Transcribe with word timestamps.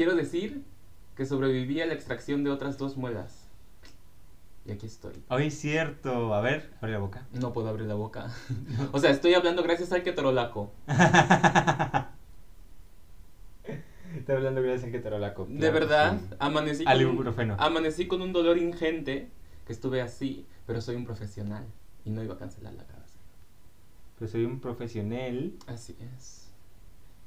quiero 0.00 0.14
decir 0.14 0.64
que 1.14 1.26
sobreviví 1.26 1.82
a 1.82 1.86
la 1.86 1.92
extracción 1.92 2.42
de 2.42 2.48
otras 2.50 2.78
dos 2.78 2.96
muelas. 2.96 3.50
Y 4.64 4.72
aquí 4.72 4.86
estoy. 4.86 5.12
Hoy 5.28 5.48
es 5.48 5.58
cierto. 5.60 6.32
A 6.32 6.40
ver, 6.40 6.70
abre 6.80 6.92
la 6.92 7.00
boca. 7.00 7.26
No 7.34 7.52
puedo 7.52 7.68
abrir 7.68 7.86
la 7.86 7.96
boca. 7.96 8.34
o 8.92 8.98
sea, 8.98 9.10
estoy 9.10 9.34
hablando 9.34 9.62
gracias 9.62 9.92
al 9.92 10.02
ketorolaco. 10.02 10.72
Estoy 14.16 14.36
hablando 14.36 14.62
gracias 14.62 14.84
al 14.84 14.92
ketorolaco. 14.92 15.44
de 15.44 15.58
claro, 15.58 15.74
verdad, 15.74 16.18
sí. 16.18 16.34
amanecí, 16.38 16.84
con 16.84 17.04
un, 17.04 17.56
amanecí 17.58 18.08
con 18.08 18.22
un 18.22 18.32
dolor 18.32 18.56
ingente 18.56 19.28
que 19.66 19.72
estuve 19.74 20.00
así, 20.00 20.46
pero 20.66 20.80
soy 20.80 20.96
un 20.96 21.04
profesional 21.04 21.66
y 22.06 22.10
no 22.10 22.22
iba 22.22 22.36
a 22.36 22.38
cancelar 22.38 22.72
la 22.72 22.84
grabación. 22.84 23.20
Pues 24.18 24.30
soy 24.30 24.46
un 24.46 24.60
profesional. 24.60 25.52
Así 25.66 25.94
es. 26.16 26.48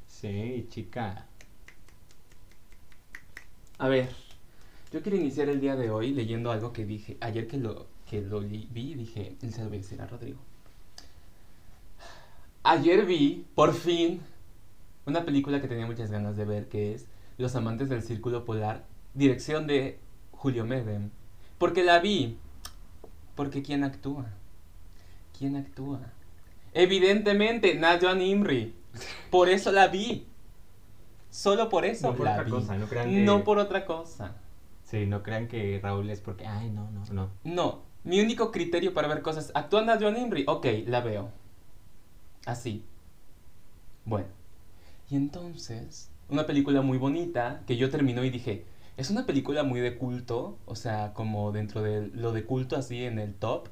Sí, 0.07 0.65
chica. 0.71 1.27
A 3.77 3.87
ver, 3.87 4.09
yo 4.91 5.01
quiero 5.01 5.17
iniciar 5.17 5.49
el 5.49 5.59
día 5.59 5.75
de 5.75 5.89
hoy 5.89 6.13
leyendo 6.13 6.51
algo 6.51 6.73
que 6.73 6.85
dije 6.85 7.17
ayer 7.19 7.47
que 7.47 7.57
lo, 7.57 7.87
que 8.09 8.21
lo 8.21 8.41
vi, 8.41 8.67
dije, 8.95 9.35
se 9.39 9.63
lo 9.63 9.69
voy 9.69 9.81
Rodrigo. 10.09 10.39
Ayer 12.63 13.05
vi, 13.05 13.45
por 13.55 13.73
fin, 13.73 14.21
una 15.05 15.25
película 15.25 15.59
que 15.59 15.67
tenía 15.67 15.85
muchas 15.85 16.11
ganas 16.11 16.37
de 16.37 16.45
ver, 16.45 16.69
que 16.69 16.93
es 16.93 17.07
Los 17.37 17.55
amantes 17.55 17.89
del 17.89 18.03
círculo 18.03 18.45
polar, 18.45 18.85
dirección 19.13 19.67
de 19.67 19.97
Julio 20.31 20.65
Medem. 20.65 21.09
Porque 21.57 21.83
la 21.83 21.99
vi, 21.99 22.37
porque 23.35 23.63
¿quién 23.63 23.83
actúa? 23.83 24.27
¿Quién 25.37 25.55
actúa? 25.55 25.99
Evidentemente, 26.73 27.75
Nadja 27.75 28.13
Nimri. 28.13 28.73
Por 29.29 29.49
eso 29.49 29.71
la 29.71 29.87
vi. 29.87 30.25
Solo 31.33 31.67
por 31.67 31.83
eso 31.83 32.11
No 32.11 32.15
por 32.15 32.25
la 32.25 32.33
otra 32.33 32.43
vi. 32.43 32.51
cosa, 32.51 32.77
no 32.77 32.85
crean 32.85 33.09
que- 33.09 33.23
No 33.23 33.43
por 33.43 33.57
otra 33.57 33.85
cosa. 33.85 34.35
Sí, 34.83 35.07
no 35.07 35.23
crean 35.23 35.47
que 35.47 35.79
Raúl 35.81 36.07
es 36.11 36.21
porque. 36.21 36.45
Ay, 36.45 36.69
no, 36.69 36.91
no, 36.91 37.03
no. 37.11 37.29
No, 37.43 37.81
mi 38.03 38.19
único 38.21 38.51
criterio 38.51 38.93
para 38.93 39.07
ver 39.07 39.23
cosas. 39.23 39.51
¿Actúa 39.55 39.81
Nadja 39.83 40.11
Nimri? 40.11 40.43
Ok, 40.47 40.67
la 40.85 41.01
veo. 41.01 41.31
Así. 42.45 42.85
Bueno. 44.05 44.27
Y 45.09 45.15
entonces, 45.15 46.11
una 46.29 46.45
película 46.45 46.81
muy 46.83 46.99
bonita 46.99 47.63
que 47.65 47.77
yo 47.77 47.89
terminó 47.89 48.23
y 48.23 48.29
dije, 48.29 48.65
es 48.97 49.09
una 49.09 49.25
película 49.25 49.63
muy 49.63 49.79
de 49.79 49.97
culto, 49.97 50.59
o 50.67 50.75
sea, 50.75 51.13
como 51.15 51.51
dentro 51.51 51.81
de 51.81 52.09
lo 52.09 52.31
de 52.31 52.45
culto 52.45 52.75
así 52.75 53.03
en 53.05 53.17
el 53.17 53.33
top. 53.33 53.69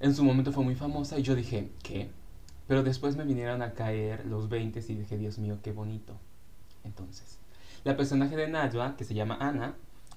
En 0.00 0.14
su 0.14 0.22
momento 0.22 0.52
fue 0.52 0.64
muy 0.64 0.74
famosa 0.74 1.18
y 1.18 1.22
yo 1.22 1.34
dije, 1.34 1.70
¿qué? 1.82 2.10
Pero 2.68 2.82
después 2.82 3.16
me 3.16 3.24
vinieron 3.24 3.62
a 3.62 3.72
caer 3.72 4.26
los 4.26 4.50
20 4.50 4.80
y 4.86 4.94
dije, 4.96 5.16
Dios 5.16 5.38
mío, 5.38 5.58
qué 5.62 5.72
bonito. 5.72 6.18
Entonces, 6.86 7.38
la 7.84 7.96
personaje 7.96 8.36
de 8.36 8.48
Najwa, 8.48 8.96
que 8.96 9.04
se 9.04 9.14
llama 9.14 9.36
Ana, 9.40 9.74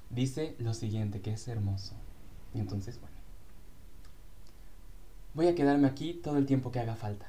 dice 0.09 0.55
lo 0.59 0.73
siguiente, 0.73 1.21
que 1.21 1.33
es 1.33 1.47
hermoso. 1.47 1.95
Y 2.53 2.59
entonces, 2.59 2.99
bueno. 3.01 3.15
Voy 5.33 5.47
a 5.47 5.55
quedarme 5.55 5.87
aquí 5.87 6.13
todo 6.13 6.37
el 6.37 6.45
tiempo 6.45 6.71
que 6.71 6.79
haga 6.79 6.95
falta. 6.95 7.27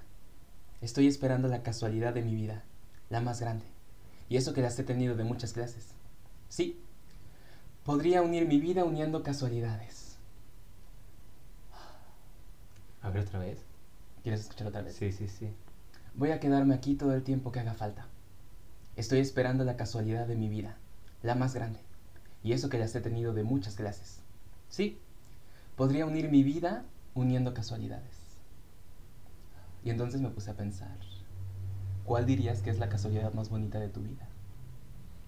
Estoy 0.80 1.06
esperando 1.06 1.48
la 1.48 1.62
casualidad 1.62 2.14
de 2.14 2.22
mi 2.22 2.34
vida, 2.34 2.62
la 3.10 3.20
más 3.20 3.40
grande. 3.40 3.66
Y 4.28 4.36
eso 4.36 4.54
que 4.54 4.62
las 4.62 4.78
he 4.78 4.84
tenido 4.84 5.16
de 5.16 5.24
muchas 5.24 5.52
clases. 5.52 5.88
Sí, 6.48 6.80
podría 7.84 8.22
unir 8.22 8.46
mi 8.46 8.58
vida 8.60 8.84
uniendo 8.84 9.22
casualidades. 9.22 10.16
A 13.02 13.10
ver 13.10 13.22
otra 13.22 13.40
vez. 13.40 13.58
¿Quieres 14.22 14.42
escuchar 14.42 14.68
otra 14.68 14.82
vez? 14.82 14.96
Sí, 14.96 15.12
sí, 15.12 15.28
sí. 15.28 15.50
Voy 16.14 16.30
a 16.30 16.40
quedarme 16.40 16.74
aquí 16.74 16.94
todo 16.94 17.14
el 17.14 17.22
tiempo 17.22 17.52
que 17.52 17.60
haga 17.60 17.74
falta. 17.74 18.06
Estoy 19.00 19.20
esperando 19.20 19.64
la 19.64 19.78
casualidad 19.78 20.26
de 20.26 20.36
mi 20.36 20.50
vida, 20.50 20.76
la 21.22 21.34
más 21.34 21.54
grande. 21.54 21.80
Y 22.42 22.52
eso 22.52 22.68
que 22.68 22.78
las 22.78 22.94
he 22.94 23.00
tenido 23.00 23.32
de 23.32 23.44
muchas 23.44 23.74
clases. 23.74 24.20
Sí, 24.68 24.98
podría 25.74 26.04
unir 26.04 26.28
mi 26.28 26.42
vida 26.42 26.84
uniendo 27.14 27.54
casualidades. 27.54 28.18
Y 29.82 29.88
entonces 29.88 30.20
me 30.20 30.28
puse 30.28 30.50
a 30.50 30.54
pensar, 30.58 30.98
¿cuál 32.04 32.26
dirías 32.26 32.60
que 32.60 32.68
es 32.68 32.78
la 32.78 32.90
casualidad 32.90 33.32
más 33.32 33.48
bonita 33.48 33.80
de 33.80 33.88
tu 33.88 34.02
vida? 34.02 34.28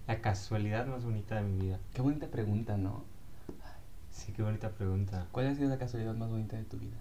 La 0.05 0.21
casualidad 0.21 0.85
más 0.85 1.03
bonita 1.03 1.37
de 1.37 1.41
mi 1.41 1.59
vida. 1.59 1.79
Qué 1.95 2.03
bonita 2.03 2.27
pregunta, 2.27 2.77
¿no? 2.77 3.03
Sí, 4.11 4.33
qué 4.33 4.43
bonita 4.43 4.69
pregunta. 4.69 5.25
¿Cuál 5.31 5.47
ha 5.47 5.55
sido 5.55 5.69
la 5.69 5.79
casualidad 5.79 6.13
más 6.13 6.29
bonita 6.29 6.57
de 6.57 6.63
tu 6.63 6.77
vida? 6.77 6.97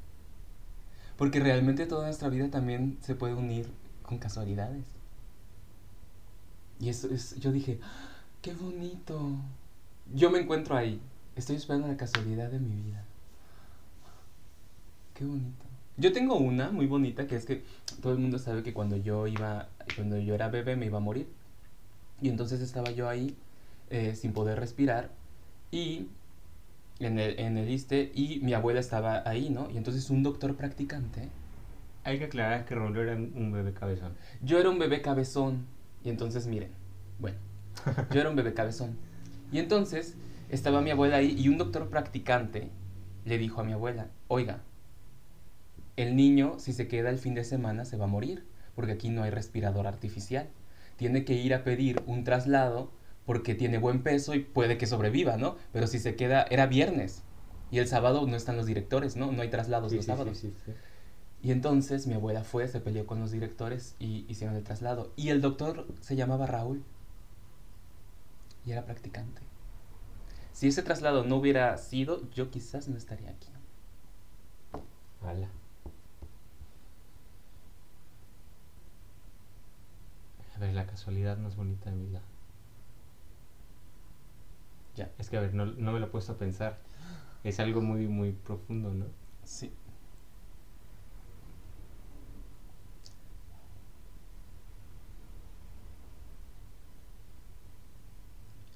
Porque 1.18 1.38
realmente 1.38 1.84
toda 1.84 2.06
nuestra 2.06 2.30
vida 2.30 2.48
también 2.48 2.96
se 3.02 3.14
puede 3.14 3.34
unir 3.34 3.70
con 4.02 4.16
casualidades. 4.16 5.01
Y 6.82 6.88
eso 6.88 7.08
es, 7.10 7.38
yo 7.38 7.52
dije, 7.52 7.78
qué 8.42 8.52
bonito. 8.54 9.36
Yo 10.12 10.30
me 10.30 10.40
encuentro 10.40 10.76
ahí. 10.76 11.00
Estoy 11.36 11.54
esperando 11.54 11.86
la 11.86 11.96
casualidad 11.96 12.50
de 12.50 12.58
mi 12.58 12.74
vida. 12.82 13.04
Qué 15.14 15.24
bonito. 15.24 15.64
Yo 15.96 16.12
tengo 16.12 16.36
una 16.36 16.72
muy 16.72 16.86
bonita 16.86 17.28
que 17.28 17.36
es 17.36 17.46
que 17.46 17.62
todo 18.00 18.14
el 18.14 18.18
mundo 18.18 18.40
sabe 18.40 18.64
que 18.64 18.72
cuando 18.72 18.96
yo 18.96 19.28
iba, 19.28 19.68
cuando 19.94 20.18
yo 20.18 20.34
era 20.34 20.48
bebé 20.48 20.74
me 20.74 20.86
iba 20.86 20.98
a 20.98 21.00
morir. 21.00 21.28
Y 22.20 22.28
entonces 22.28 22.60
estaba 22.60 22.90
yo 22.90 23.08
ahí 23.08 23.36
eh, 23.90 24.16
sin 24.16 24.32
poder 24.32 24.58
respirar 24.58 25.10
y 25.70 26.08
en 26.98 27.20
el, 27.20 27.38
en 27.38 27.58
el 27.58 27.70
ISSSTE 27.70 28.10
y 28.12 28.40
mi 28.40 28.54
abuela 28.54 28.80
estaba 28.80 29.22
ahí, 29.24 29.50
¿no? 29.50 29.70
Y 29.70 29.76
entonces 29.76 30.10
un 30.10 30.24
doctor 30.24 30.56
practicante, 30.56 31.28
Hay 32.02 32.18
que 32.18 32.24
aclarar 32.24 32.64
que 32.64 32.74
Raúl 32.74 32.96
era 32.96 33.14
un 33.14 33.52
bebé 33.52 33.72
cabezón. 33.72 34.14
yo 34.42 34.58
era 34.58 34.68
un 34.68 34.80
bebé 34.80 35.00
cabezón 35.00 35.66
y 36.04 36.10
entonces 36.10 36.46
miren, 36.46 36.70
bueno, 37.18 37.38
yo 38.10 38.20
era 38.20 38.30
un 38.30 38.36
bebé 38.36 38.54
cabezón. 38.54 38.96
Y 39.50 39.58
entonces 39.58 40.16
estaba 40.48 40.80
mi 40.80 40.90
abuela 40.90 41.16
ahí 41.18 41.34
y 41.38 41.48
un 41.48 41.58
doctor 41.58 41.88
practicante 41.88 42.70
le 43.24 43.38
dijo 43.38 43.60
a 43.60 43.64
mi 43.64 43.72
abuela, 43.72 44.08
oiga, 44.28 44.62
el 45.96 46.16
niño 46.16 46.56
si 46.58 46.72
se 46.72 46.88
queda 46.88 47.10
el 47.10 47.18
fin 47.18 47.34
de 47.34 47.44
semana 47.44 47.84
se 47.84 47.96
va 47.96 48.04
a 48.04 48.08
morir, 48.08 48.44
porque 48.74 48.92
aquí 48.92 49.10
no 49.10 49.22
hay 49.22 49.30
respirador 49.30 49.86
artificial. 49.86 50.48
Tiene 50.96 51.24
que 51.24 51.34
ir 51.34 51.54
a 51.54 51.64
pedir 51.64 52.02
un 52.06 52.24
traslado 52.24 52.90
porque 53.26 53.54
tiene 53.54 53.78
buen 53.78 54.02
peso 54.02 54.34
y 54.34 54.40
puede 54.40 54.78
que 54.78 54.86
sobreviva, 54.86 55.36
¿no? 55.36 55.56
Pero 55.72 55.86
si 55.86 55.98
se 55.98 56.16
queda, 56.16 56.42
era 56.50 56.66
viernes 56.66 57.22
y 57.70 57.78
el 57.78 57.86
sábado 57.86 58.26
no 58.26 58.36
están 58.36 58.56
los 58.56 58.66
directores, 58.66 59.16
¿no? 59.16 59.32
No 59.32 59.42
hay 59.42 59.48
traslados 59.50 59.90
Sí, 59.90 59.96
los 59.96 60.04
sí, 60.04 60.10
sábados. 60.10 60.38
sí, 60.38 60.48
sí, 60.48 60.54
sí. 60.66 60.72
Y 61.42 61.50
entonces 61.50 62.06
mi 62.06 62.14
abuela 62.14 62.44
fue, 62.44 62.68
se 62.68 62.80
peleó 62.80 63.06
con 63.06 63.18
los 63.20 63.32
directores 63.32 63.96
y 63.98 64.24
hicieron 64.28 64.56
el 64.56 64.62
traslado. 64.62 65.12
Y 65.16 65.30
el 65.30 65.40
doctor 65.40 65.86
se 66.00 66.14
llamaba 66.14 66.46
Raúl. 66.46 66.84
Y 68.64 68.70
era 68.70 68.84
practicante. 68.84 69.42
Si 70.52 70.68
ese 70.68 70.82
traslado 70.82 71.24
no 71.24 71.36
hubiera 71.36 71.76
sido, 71.78 72.30
yo 72.30 72.50
quizás 72.50 72.88
no 72.88 72.96
estaría 72.96 73.30
aquí. 73.30 73.48
Ala. 75.22 75.48
A 80.54 80.58
ver, 80.60 80.74
la 80.74 80.86
casualidad 80.86 81.38
más 81.38 81.56
bonita 81.56 81.90
de 81.90 81.96
mi 81.96 82.06
vida. 82.06 82.20
Ya. 84.94 85.10
Es 85.18 85.30
que, 85.30 85.38
a 85.38 85.40
ver, 85.40 85.54
no, 85.54 85.66
no 85.66 85.92
me 85.92 85.98
lo 85.98 86.06
he 86.06 86.10
puesto 86.10 86.32
a 86.32 86.38
pensar. 86.38 86.78
Es 87.42 87.58
algo 87.58 87.80
muy, 87.80 88.06
muy 88.06 88.32
profundo, 88.32 88.92
¿no? 88.94 89.06
Sí. 89.44 89.72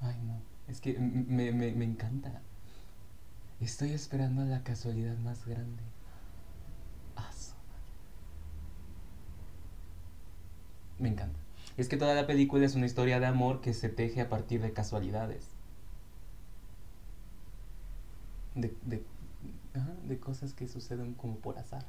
Ay, 0.01 0.17
no. 0.23 0.56
Es 0.69 0.81
que 0.81 0.99
me, 0.99 1.53
me, 1.53 1.73
me 1.73 1.85
encanta. 1.85 2.43
Estoy 3.61 3.93
esperando 3.93 4.45
la 4.45 4.63
casualidad 4.63 5.17
más 5.19 5.47
grande. 5.47 5.83
Me 10.99 11.09
encanta. 11.09 11.39
Es 11.77 11.89
que 11.89 11.97
toda 11.97 12.15
la 12.15 12.27
película 12.27 12.65
es 12.65 12.75
una 12.75 12.87
historia 12.87 13.21
de 13.21 13.27
amor 13.27 13.61
que 13.61 13.75
se 13.75 13.89
teje 13.89 14.21
a 14.21 14.29
partir 14.29 14.63
de 14.63 14.73
casualidades. 14.73 15.51
De, 18.55 18.75
de, 18.87 19.05
de 20.09 20.19
cosas 20.19 20.55
que 20.55 20.69
suceden 20.69 21.13
como 21.15 21.37
por 21.37 21.59
azar. 21.59 21.85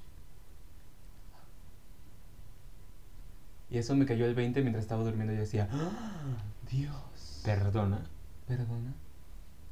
Y 3.69 3.77
eso 3.77 3.95
me 3.95 4.06
cayó 4.06 4.25
el 4.25 4.35
20 4.35 4.62
mientras 4.62 4.83
estaba 4.83 5.03
durmiendo. 5.03 5.33
Yo 5.33 5.39
decía, 5.39 5.69
¡Ah! 5.71 6.38
Dios. 6.69 7.41
Perdona. 7.45 8.01
Perdona. 8.47 8.94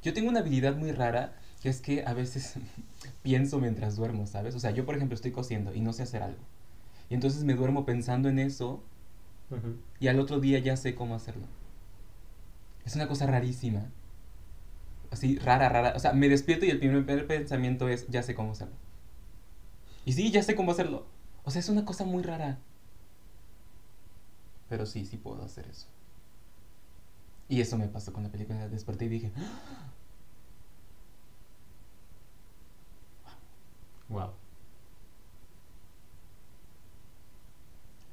Yo 0.02 0.12
tengo 0.12 0.28
una 0.28 0.40
habilidad 0.40 0.76
muy 0.76 0.92
rara 0.92 1.34
que 1.62 1.68
es 1.68 1.80
que 1.80 2.04
a 2.04 2.14
veces 2.14 2.54
pienso 3.22 3.58
mientras 3.58 3.96
duermo, 3.96 4.26
¿sabes? 4.26 4.54
O 4.54 4.60
sea, 4.60 4.70
yo 4.70 4.84
por 4.84 4.96
ejemplo 4.96 5.14
estoy 5.14 5.32
cosiendo 5.32 5.74
y 5.74 5.80
no 5.80 5.92
sé 5.92 6.02
hacer 6.02 6.22
algo. 6.22 6.42
Y 7.08 7.14
entonces 7.14 7.44
me 7.44 7.54
duermo 7.54 7.84
pensando 7.84 8.28
en 8.28 8.38
eso 8.38 8.82
y 10.00 10.08
al 10.08 10.18
otro 10.18 10.40
día 10.40 10.58
ya 10.58 10.76
sé 10.76 10.94
cómo 10.94 11.14
hacerlo. 11.14 11.46
Es 12.84 12.94
una 12.96 13.08
cosa 13.08 13.26
rarísima. 13.26 13.90
Así, 15.10 15.38
rara, 15.38 15.68
rara. 15.68 15.92
O 15.96 15.98
sea, 16.00 16.12
me 16.12 16.28
despierto 16.28 16.66
y 16.66 16.70
el 16.70 16.78
primer 16.78 17.26
pensamiento 17.26 17.88
es, 17.88 18.06
ya 18.08 18.22
sé 18.22 18.34
cómo 18.34 18.52
hacerlo. 18.52 18.74
Y 20.04 20.12
sí, 20.12 20.30
ya 20.30 20.42
sé 20.42 20.54
cómo 20.56 20.72
hacerlo. 20.72 21.06
O 21.44 21.50
sea, 21.50 21.60
es 21.60 21.68
una 21.68 21.84
cosa 21.84 22.04
muy 22.04 22.22
rara. 22.22 22.58
Pero 24.68 24.84
sí, 24.86 25.06
sí 25.06 25.16
puedo 25.16 25.44
hacer 25.44 25.66
eso. 25.68 25.86
Y 27.48 27.60
eso 27.60 27.78
me 27.78 27.88
pasó 27.88 28.12
con 28.12 28.22
la 28.24 28.28
película. 28.30 28.68
Desperté 28.68 29.04
y 29.06 29.08
dije, 29.08 29.32
Wow. 34.08 34.30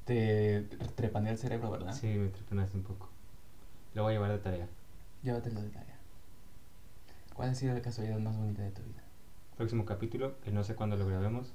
te 0.05 0.63
trepané 0.95 1.29
el 1.31 1.37
cerebro, 1.37 1.71
¿verdad? 1.71 1.93
Sí, 1.93 2.07
me 2.07 2.27
trepanaste 2.29 2.77
un 2.77 2.83
poco. 2.83 3.07
Lo 3.93 4.03
voy 4.03 4.11
a 4.11 4.15
llevar 4.15 4.31
de 4.31 4.39
tarea. 4.39 4.67
Llévatelo 5.21 5.61
de 5.61 5.69
tarea. 5.69 5.97
¿Cuál 7.33 7.49
ha 7.49 7.55
sido 7.55 7.73
la 7.73 7.81
casualidad 7.81 8.19
más 8.19 8.35
bonita 8.37 8.61
de 8.63 8.71
tu 8.71 8.81
vida? 8.83 9.01
Próximo 9.55 9.85
capítulo, 9.85 10.39
que 10.41 10.51
no 10.51 10.63
sé 10.63 10.75
cuándo 10.75 10.97
lo 10.97 11.05
grabemos. 11.05 11.53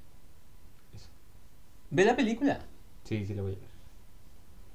Eso. 0.94 1.08
Ve 1.90 2.04
la 2.04 2.16
película. 2.16 2.60
Sí, 3.04 3.26
sí, 3.26 3.34
lo 3.34 3.42
voy 3.42 3.52
a 3.52 3.54
llevar. 3.56 3.70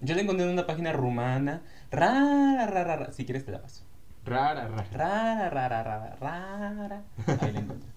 Yo 0.03 0.15
la 0.15 0.21
encontré 0.21 0.45
en 0.45 0.51
una 0.51 0.67
página 0.67 0.91
rumana. 0.91 1.61
Rara, 1.89 2.65
rara, 2.65 2.97
rara. 2.97 3.11
Si 3.13 3.23
quieres 3.23 3.45
te 3.45 3.51
la 3.51 3.61
paso. 3.61 3.83
Rara, 4.25 4.67
rara. 4.67 4.85
Rara, 4.91 5.49
rara, 5.49 5.83
rara, 6.19 6.73
rara. 6.73 7.03
Ahí 7.39 7.53
la 7.53 7.59
encontré. 7.59 7.89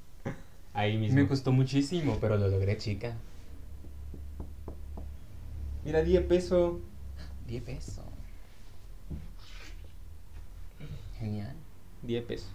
Ahí 0.72 0.98
mismo. 0.98 1.20
Me 1.20 1.26
costó 1.26 1.50
muchísimo, 1.50 2.18
pero 2.20 2.36
lo 2.36 2.48
logré, 2.48 2.76
chica. 2.76 3.14
Mira, 5.84 6.02
10 6.02 6.26
pesos. 6.26 6.78
10 7.48 7.62
pesos. 7.64 8.04
Genial. 11.18 11.56
10 12.02 12.24
pesos. 12.24 12.52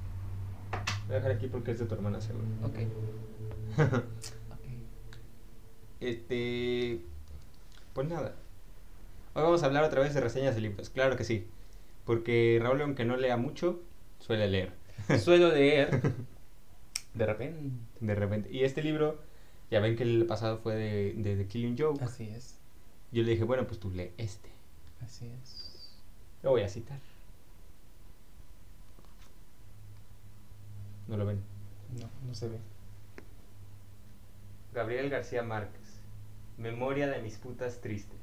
Voy 1.08 1.16
a 1.16 1.20
dejar 1.20 1.32
aquí 1.32 1.48
porque 1.48 1.72
es 1.72 1.80
de 1.80 1.86
tu 1.86 1.96
hermana, 1.96 2.22
seguro. 2.22 2.46
Ok. 2.64 2.78
Ok. 4.52 4.66
Este. 6.00 7.02
Pues 7.94 8.08
nada. 8.08 8.36
Hoy 9.34 9.44
vamos 9.44 9.64
a 9.64 9.68
hablar 9.68 9.86
otra 9.86 10.02
vez 10.02 10.14
de 10.14 10.20
reseñas 10.20 10.56
de 10.56 10.62
libros. 10.62 10.90
Claro 10.90 11.16
que 11.16 11.24
sí. 11.24 11.48
Porque 12.06 12.60
Raúl, 12.62 12.82
aunque 12.82 13.06
no 13.06 13.16
lea 13.16 13.38
mucho, 13.38 13.82
suele 14.20 14.50
leer. 14.50 14.74
Suelo 15.24 15.50
leer. 15.50 16.02
De 17.14 17.26
repente. 17.26 17.72
De 18.02 18.16
repente. 18.16 18.50
Y 18.52 18.66
este 18.66 18.84
libro, 18.84 19.22
ya 19.70 19.80
ven 19.80 19.96
que 19.96 20.04
el 20.04 20.26
pasado 20.26 20.58
fue 20.58 20.76
de, 20.76 21.14
de 21.14 21.38
The 21.38 21.48
Killing 21.48 21.78
Joke. 21.78 22.04
Así 22.04 22.28
es. 22.28 22.60
Yo 23.14 23.24
le 23.24 23.32
dije, 23.32 23.46
bueno, 23.46 23.66
pues 23.66 23.80
tú 23.80 23.90
lee 23.90 24.12
este. 24.18 24.50
Así 25.02 25.32
es. 25.42 25.98
Lo 26.44 26.52
voy 26.52 26.64
a 26.64 26.70
citar. 26.70 27.00
No 31.08 31.16
lo 31.16 31.26
ven. 31.26 31.42
No, 32.00 32.10
no 32.28 32.34
se 32.34 32.50
ve. 32.50 32.58
Gabriel 34.74 35.10
García 35.10 35.44
Márquez. 35.44 36.00
Memoria 36.58 37.08
de 37.08 37.22
mis 37.22 37.38
putas 37.38 37.80
tristes. 37.80 38.21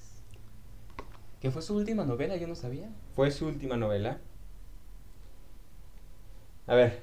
¿Qué 1.40 1.50
fue 1.50 1.62
su 1.62 1.76
última 1.76 2.04
novela? 2.04 2.36
Yo 2.36 2.48
no 2.48 2.54
sabía. 2.54 2.90
Fue 3.14 3.30
su 3.30 3.46
última 3.46 3.76
novela. 3.76 4.18
A 6.66 6.74
ver, 6.74 7.00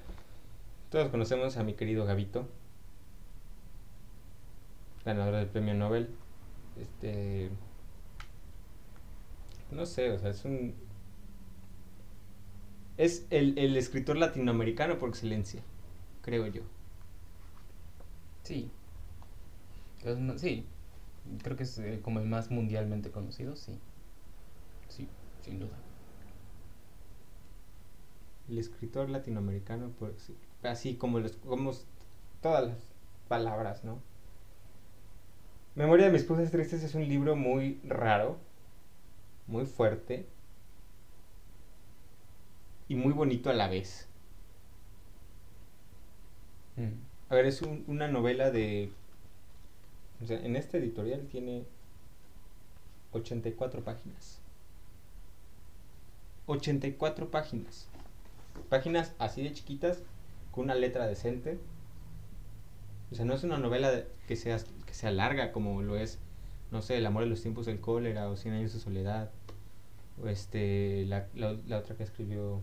todos 0.91 1.09
conocemos 1.09 1.57
a 1.57 1.63
mi 1.63 1.73
querido 1.73 2.05
Gavito, 2.05 2.47
ganador 5.03 5.35
del 5.35 5.47
premio 5.47 5.73
Nobel. 5.73 6.09
Este. 6.79 7.49
No 9.71 9.85
sé, 9.85 10.11
o 10.11 10.19
sea, 10.19 10.29
es 10.29 10.45
un. 10.45 10.75
Es 12.97 13.25
el, 13.29 13.57
el 13.57 13.75
escritor 13.77 14.17
latinoamericano 14.17 14.97
por 14.99 15.09
excelencia, 15.09 15.61
creo 16.21 16.47
yo. 16.47 16.61
Sí. 18.43 18.69
Sí. 20.37 20.65
Creo 21.41 21.57
que 21.57 21.63
es 21.63 21.77
eh, 21.79 21.99
como 22.03 22.19
el 22.19 22.27
más 22.27 22.51
mundialmente 22.51 23.11
conocido, 23.11 23.55
sí. 23.55 23.79
Sí, 24.87 25.07
sin 25.41 25.59
duda. 25.59 25.77
El 28.49 28.57
escritor 28.57 29.09
latinoamericano 29.09 29.89
por 29.89 30.09
ex- 30.11 30.31
así 30.63 30.95
como 30.95 31.19
los 31.19 31.33
como 31.37 31.73
todas 32.41 32.65
las 32.67 32.77
palabras, 33.27 33.83
¿no? 33.83 33.99
Memoria 35.75 36.07
de 36.07 36.11
mis 36.11 36.23
putas 36.23 36.49
tristes 36.49 36.81
es 36.83 36.95
un 36.95 37.07
libro 37.07 37.35
muy 37.35 37.79
raro, 37.83 38.37
muy 39.47 39.65
fuerte 39.65 40.25
y 42.87 42.95
muy 42.95 43.13
bonito 43.13 43.49
a 43.49 43.53
la 43.53 43.67
vez. 43.67 44.07
Mm. 46.77 46.91
A 47.29 47.35
ver, 47.35 47.45
es 47.45 47.61
un- 47.61 47.83
una 47.87 48.07
novela 48.07 48.51
de 48.51 48.91
o 50.21 50.25
sea, 50.25 50.39
en 50.43 50.55
este 50.55 50.77
editorial 50.77 51.27
tiene 51.27 51.63
84 53.11 53.83
páginas. 53.83 54.44
84 56.47 57.31
páginas. 57.31 57.87
Páginas 58.69 59.13
así 59.19 59.41
de 59.43 59.53
chiquitas, 59.53 59.99
con 60.51 60.65
una 60.65 60.75
letra 60.75 61.07
decente. 61.07 61.59
O 63.11 63.15
sea, 63.15 63.25
no 63.25 63.33
es 63.33 63.43
una 63.43 63.57
novela 63.57 63.91
de- 63.91 64.07
que 64.27 64.35
sea, 64.35 64.57
que 64.85 64.93
sea 64.93 65.11
larga 65.11 65.51
como 65.51 65.81
lo 65.81 65.97
es, 65.97 66.19
no 66.71 66.81
sé, 66.81 66.97
El 66.97 67.05
amor 67.05 67.23
de 67.23 67.29
los 67.29 67.41
tiempos 67.41 67.65
del 67.65 67.79
cólera 67.79 68.29
o 68.29 68.35
Cien 68.35 68.53
años 68.53 68.73
de 68.73 68.79
soledad. 68.79 69.31
O 70.21 70.27
este, 70.27 71.05
la, 71.07 71.27
la, 71.35 71.53
la 71.67 71.77
otra 71.79 71.95
que 71.95 72.03
escribió. 72.03 72.61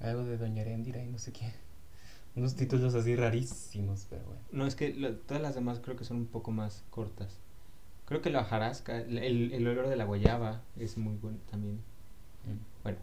Algo 0.00 0.24
de 0.24 0.38
Doña 0.38 0.62
Erendira 0.62 1.02
y 1.02 1.06
no 1.08 1.18
sé 1.18 1.32
qué. 1.32 1.52
Unos 2.36 2.54
títulos 2.54 2.94
así 2.94 3.16
rarísimos, 3.16 4.06
pero 4.08 4.22
bueno. 4.24 4.40
No, 4.52 4.66
es 4.66 4.76
que 4.76 4.94
lo- 4.94 5.16
todas 5.16 5.42
las 5.42 5.56
demás 5.56 5.80
creo 5.80 5.96
que 5.96 6.04
son 6.04 6.18
un 6.18 6.26
poco 6.26 6.52
más 6.52 6.84
cortas. 6.90 7.36
Creo 8.08 8.22
que 8.22 8.30
la 8.30 8.40
hojarasca, 8.40 8.96
el, 8.96 9.18
el 9.52 9.66
olor 9.68 9.88
de 9.88 9.96
la 9.96 10.04
guayaba 10.04 10.62
es 10.78 10.96
muy 10.96 11.14
bueno 11.16 11.36
también. 11.50 11.74
Mm. 12.46 12.82
Bueno, 12.82 12.98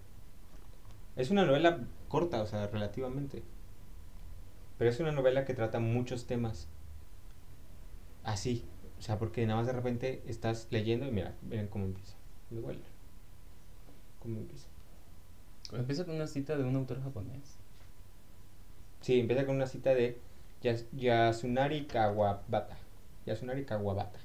es 1.15 1.29
una 1.29 1.45
novela 1.45 1.79
corta, 2.09 2.41
o 2.41 2.47
sea, 2.47 2.65
relativamente. 2.65 3.43
Pero 4.79 4.89
es 4.89 4.99
una 4.99 5.11
novela 5.11 5.45
que 5.45 5.53
trata 5.53 5.79
muchos 5.79 6.25
temas. 6.25 6.67
Así, 8.23 8.65
o 8.97 9.01
sea, 9.03 9.19
porque 9.19 9.45
nada 9.45 9.59
más 9.59 9.67
de 9.67 9.73
repente 9.73 10.23
estás 10.25 10.67
leyendo 10.71 11.05
y 11.07 11.11
mira, 11.11 11.35
miren 11.47 11.67
cómo 11.67 11.85
empieza. 11.85 12.15
Leer. 12.49 12.79
¿Cómo 14.23 14.39
empieza? 14.39 14.67
Empieza 15.71 16.05
con 16.05 16.15
una 16.15 16.25
cita 16.25 16.57
de 16.57 16.63
un 16.63 16.75
autor 16.75 17.03
japonés. 17.03 17.57
Sí, 19.01 19.19
empieza 19.19 19.45
con 19.45 19.55
una 19.57 19.67
cita 19.67 19.91
de 19.93 20.19
Yas- 20.63 20.87
Yasunari 20.93 21.85
Kawabata. 21.85 22.77
Yasunari 23.27 23.65
Kawabata. 23.65 24.19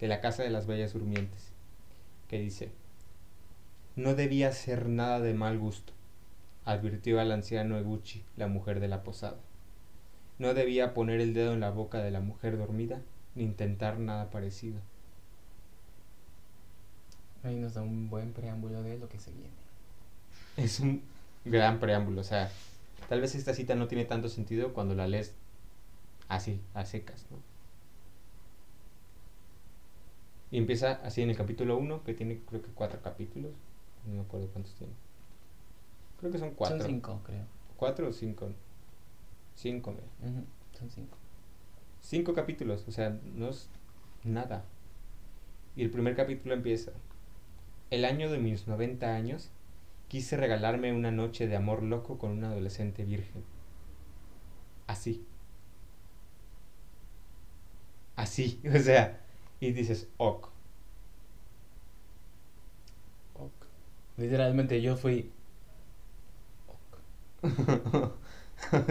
De 0.00 0.08
la 0.08 0.20
Casa 0.20 0.42
de 0.42 0.50
las 0.50 0.66
Bellas 0.66 0.92
Durmientes. 0.92 1.52
Que 2.28 2.40
dice: 2.40 2.70
No 3.96 4.14
debía 4.14 4.52
ser 4.52 4.88
nada 4.88 5.20
de 5.20 5.34
mal 5.34 5.58
gusto, 5.58 5.92
advirtió 6.64 7.20
al 7.20 7.32
anciano 7.32 7.78
Eguchi, 7.78 8.24
la 8.36 8.46
mujer 8.46 8.80
de 8.80 8.88
la 8.88 9.02
posada. 9.02 9.38
No 10.38 10.54
debía 10.54 10.94
poner 10.94 11.20
el 11.20 11.34
dedo 11.34 11.52
en 11.52 11.60
la 11.60 11.70
boca 11.70 11.98
de 11.98 12.10
la 12.10 12.20
mujer 12.20 12.56
dormida, 12.56 13.02
ni 13.34 13.44
intentar 13.44 13.98
nada 13.98 14.30
parecido. 14.30 14.80
Ahí 17.42 17.56
nos 17.56 17.74
da 17.74 17.82
un 17.82 18.08
buen 18.08 18.32
preámbulo 18.32 18.82
de 18.82 18.98
lo 18.98 19.08
que 19.08 19.18
se 19.18 19.30
viene. 19.32 19.50
Es 20.56 20.80
un 20.80 21.02
gran 21.44 21.78
preámbulo, 21.78 22.20
o 22.20 22.24
sea, 22.24 22.50
tal 23.08 23.20
vez 23.20 23.34
esta 23.34 23.54
cita 23.54 23.74
no 23.74 23.88
tiene 23.88 24.04
tanto 24.04 24.28
sentido 24.28 24.72
cuando 24.72 24.94
la 24.94 25.06
lees 25.08 25.34
así, 26.28 26.60
a 26.74 26.84
secas, 26.84 27.26
¿no? 27.30 27.38
Y 30.50 30.58
empieza 30.58 31.00
así 31.04 31.22
en 31.22 31.30
el 31.30 31.36
capítulo 31.36 31.76
1, 31.78 32.04
que 32.04 32.14
tiene 32.14 32.40
creo 32.46 32.62
que 32.62 32.70
cuatro 32.72 33.00
capítulos, 33.02 33.52
no 34.06 34.14
me 34.14 34.20
acuerdo 34.20 34.48
cuántos 34.48 34.74
tiene. 34.74 34.92
Creo 36.18 36.30
que 36.32 36.38
son 36.38 36.50
cuatro. 36.54 36.78
Son 36.78 36.86
cinco, 36.86 37.20
creo. 37.24 37.46
¿Cuatro 37.76 38.08
o 38.08 38.12
cinco? 38.12 38.48
Cinco, 39.54 39.92
mira. 39.92 40.06
Ujú, 40.22 40.44
Son 40.78 40.90
cinco. 40.90 41.16
Cinco 42.00 42.34
capítulos, 42.34 42.84
o 42.88 42.92
sea, 42.92 43.18
no 43.36 43.48
es 43.50 43.68
nada. 44.24 44.64
Y 45.74 45.82
el 45.82 45.90
primer 45.90 46.14
capítulo 46.14 46.54
empieza. 46.54 46.92
El 47.90 48.04
año 48.04 48.30
de 48.30 48.38
mis 48.38 48.68
90 48.68 49.14
años, 49.14 49.50
quise 50.08 50.36
regalarme 50.36 50.92
una 50.92 51.10
noche 51.12 51.46
de 51.48 51.56
amor 51.56 51.82
loco 51.82 52.18
con 52.18 52.32
una 52.32 52.50
adolescente 52.50 53.04
virgen. 53.04 53.44
Así. 54.86 55.24
Así, 58.16 58.60
o 58.74 58.78
sea, 58.78 59.19
y 59.60 59.72
dices, 59.72 60.08
ok. 60.16 60.48
Ok. 63.34 63.66
Literalmente 64.16 64.80
yo 64.80 64.96
fui 64.96 65.32
ok. 66.66 67.00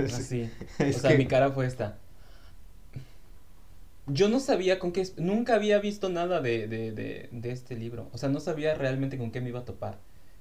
así. 0.09 0.51
Es 0.79 0.95
o 0.95 0.99
sea, 0.99 1.11
que- 1.11 1.17
mi 1.17 1.27
cara 1.27 1.51
fue 1.51 1.65
esta. 1.65 1.97
Yo 4.07 4.27
no 4.29 4.39
sabía 4.39 4.79
con 4.79 4.91
qué... 4.91 5.07
Nunca 5.17 5.55
había 5.55 5.79
visto 5.79 6.09
nada 6.09 6.41
de, 6.41 6.67
de, 6.67 6.91
de, 6.91 7.29
de 7.31 7.51
este 7.51 7.75
libro. 7.77 8.09
O 8.11 8.17
sea, 8.17 8.29
no 8.29 8.39
sabía 8.39 8.73
realmente 8.75 9.17
con 9.17 9.31
qué 9.31 9.39
me 9.41 9.49
iba 9.49 9.59
a 9.59 9.65
topar. 9.65 9.99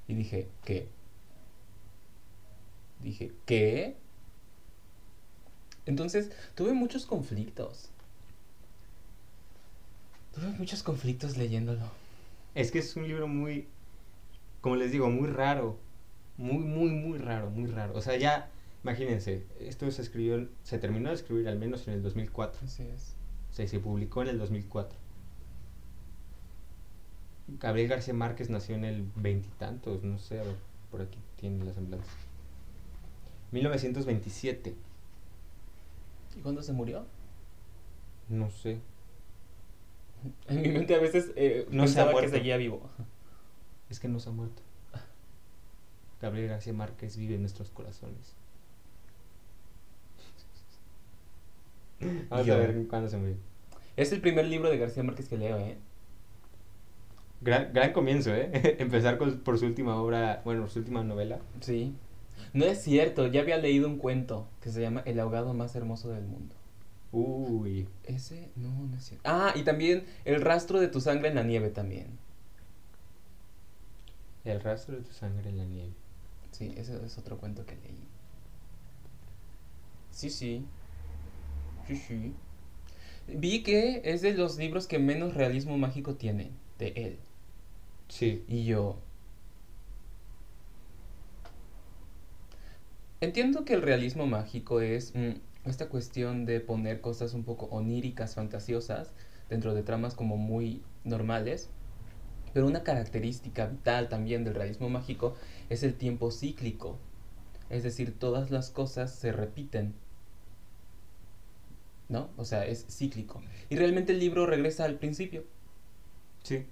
Y 0.08 0.14
dije, 0.14 0.48
¿qué? 0.64 0.88
Dije, 3.02 3.32
¿qué? 3.46 3.96
Entonces, 5.86 6.30
tuve 6.54 6.72
muchos 6.72 7.04
conflictos. 7.06 7.90
Tuve 10.38 10.50
muchos 10.58 10.82
conflictos 10.84 11.36
leyéndolo. 11.36 11.80
Es 12.54 12.70
que 12.70 12.78
es 12.78 12.94
un 12.94 13.08
libro 13.08 13.26
muy, 13.26 13.66
como 14.60 14.76
les 14.76 14.92
digo, 14.92 15.10
muy 15.10 15.28
raro. 15.28 15.76
Muy, 16.36 16.58
muy, 16.58 16.90
muy 16.90 17.18
raro, 17.18 17.50
muy 17.50 17.66
raro. 17.66 17.94
O 17.96 18.00
sea, 18.00 18.16
ya, 18.16 18.48
imagínense, 18.84 19.44
esto 19.58 19.90
se 19.90 20.02
escribió, 20.02 20.48
se 20.62 20.78
terminó 20.78 21.08
de 21.08 21.16
escribir 21.16 21.48
al 21.48 21.58
menos 21.58 21.88
en 21.88 21.94
el 21.94 22.02
2004. 22.02 22.60
Así 22.64 22.84
es. 22.84 23.16
O 23.50 23.54
sea, 23.54 23.66
se 23.66 23.80
publicó 23.80 24.22
en 24.22 24.28
el 24.28 24.38
2004. 24.38 24.96
Gabriel 27.60 27.88
García 27.88 28.14
Márquez 28.14 28.50
nació 28.50 28.76
en 28.76 28.84
el 28.84 29.04
veintitantos, 29.16 30.04
no 30.04 30.18
sé, 30.18 30.38
a 30.38 30.44
ver, 30.44 30.54
por 30.90 31.00
aquí 31.00 31.18
tiene 31.40 31.64
la 31.64 31.72
semblanza. 31.72 32.12
1927, 33.50 34.74
¿Y 36.36 36.40
cuándo 36.40 36.62
se 36.62 36.72
murió? 36.72 37.06
no 38.28 38.50
sé. 38.50 38.78
En 40.48 40.62
mi 40.62 40.68
mente 40.68 40.94
a 40.94 40.98
veces 41.00 41.30
eh, 41.36 41.66
No 41.70 41.86
se 41.86 41.94
pensaba 41.96 42.20
que 42.20 42.28
seguía 42.28 42.56
vivo. 42.56 42.80
Es 43.90 44.00
que 44.00 44.08
no 44.08 44.20
se 44.20 44.28
ha 44.28 44.32
muerto. 44.32 44.62
Gabriel 46.22 46.48
García 46.48 46.72
Márquez 46.72 47.16
vive 47.16 47.34
en 47.36 47.42
nuestros 47.42 47.70
corazones. 47.70 48.34
Vamos 52.28 52.46
Yo. 52.46 52.54
a 52.54 52.58
ver 52.58 52.86
cuándo 52.88 53.08
se 53.08 53.16
murió. 53.16 53.36
Es 53.96 54.12
el 54.12 54.20
primer 54.20 54.46
libro 54.46 54.70
de 54.70 54.78
García 54.78 55.02
Márquez 55.02 55.28
que 55.28 55.36
leo, 55.36 55.58
¿eh? 55.58 55.76
Gran, 57.40 57.72
gran 57.72 57.92
comienzo, 57.92 58.34
¿eh? 58.34 58.50
Empezar 58.78 59.18
con- 59.18 59.38
por 59.40 59.58
su 59.58 59.66
última 59.66 59.96
obra, 60.00 60.42
bueno, 60.44 60.68
su 60.68 60.78
última 60.80 61.02
novela. 61.02 61.38
Sí. 61.60 61.94
No 62.52 62.64
es 62.64 62.82
cierto, 62.82 63.26
ya 63.26 63.40
había 63.40 63.58
leído 63.58 63.88
un 63.88 63.98
cuento 63.98 64.46
que 64.62 64.70
se 64.70 64.80
llama 64.80 65.02
El 65.04 65.18
ahogado 65.20 65.54
más 65.54 65.74
hermoso 65.76 66.10
del 66.10 66.24
mundo. 66.24 66.54
Uy, 67.12 67.88
Ese, 68.04 68.50
no, 68.56 68.86
no 68.86 68.96
es 68.96 69.04
cierto. 69.04 69.24
Ah, 69.30 69.52
y 69.56 69.62
también 69.62 70.04
El 70.24 70.40
rastro 70.42 70.78
de 70.80 70.88
tu 70.88 71.00
sangre 71.00 71.28
en 71.28 71.34
la 71.36 71.42
nieve 71.42 71.70
también. 71.70 72.18
el 74.44 74.60
rastro 74.60 74.96
de 74.96 75.02
tu 75.02 75.12
sangre 75.12 75.48
en 75.50 75.58
la 75.58 75.64
nieve. 75.64 75.92
Sí, 76.50 76.72
ese 76.76 77.04
es 77.04 77.18
otro 77.18 77.38
cuento 77.38 77.64
que 77.66 77.76
leí. 77.76 78.08
Sí, 80.10 80.30
sí. 80.30 80.64
Sí, 81.86 81.96
sí. 81.96 82.34
Vi 83.28 83.62
que 83.62 84.02
es 84.04 84.22
de 84.22 84.34
los 84.34 84.56
libros 84.58 84.86
que 84.86 84.98
menos 84.98 85.34
realismo 85.34 85.76
mágico 85.78 86.14
tienen, 86.14 86.50
de 86.78 86.88
él. 86.96 87.18
Sí, 88.08 88.44
Y 88.48 88.64
yo... 88.64 88.96
Entiendo 93.20 93.64
que 93.64 93.74
el 93.74 93.82
realismo 93.82 94.26
mágico 94.26 94.80
es 94.80 95.14
mm, 95.14 95.32
esta 95.70 95.88
cuestión 95.88 96.44
de 96.44 96.60
poner 96.60 97.00
cosas 97.00 97.34
un 97.34 97.44
poco 97.44 97.66
oníricas, 97.66 98.34
fantasiosas, 98.34 99.12
dentro 99.48 99.74
de 99.74 99.82
tramas 99.82 100.14
como 100.14 100.36
muy 100.36 100.82
normales. 101.04 101.70
Pero 102.52 102.66
una 102.66 102.82
característica 102.82 103.66
vital 103.66 104.08
también 104.08 104.44
del 104.44 104.54
realismo 104.54 104.88
mágico 104.88 105.36
es 105.68 105.82
el 105.82 105.94
tiempo 105.94 106.30
cíclico. 106.30 106.98
Es 107.70 107.82
decir, 107.82 108.18
todas 108.18 108.50
las 108.50 108.70
cosas 108.70 109.14
se 109.14 109.32
repiten. 109.32 109.94
¿No? 112.08 112.30
O 112.38 112.44
sea, 112.44 112.66
es 112.66 112.86
cíclico. 112.88 113.42
Y 113.68 113.76
realmente 113.76 114.12
el 114.12 114.18
libro 114.18 114.46
regresa 114.46 114.84
al 114.84 114.96
principio. 114.96 115.44
sí. 116.42 116.66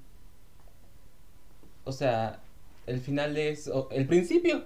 O 1.84 1.92
sea, 1.92 2.40
el 2.86 3.00
final 3.00 3.36
es 3.36 3.70
el 3.92 4.06
principio. 4.08 4.64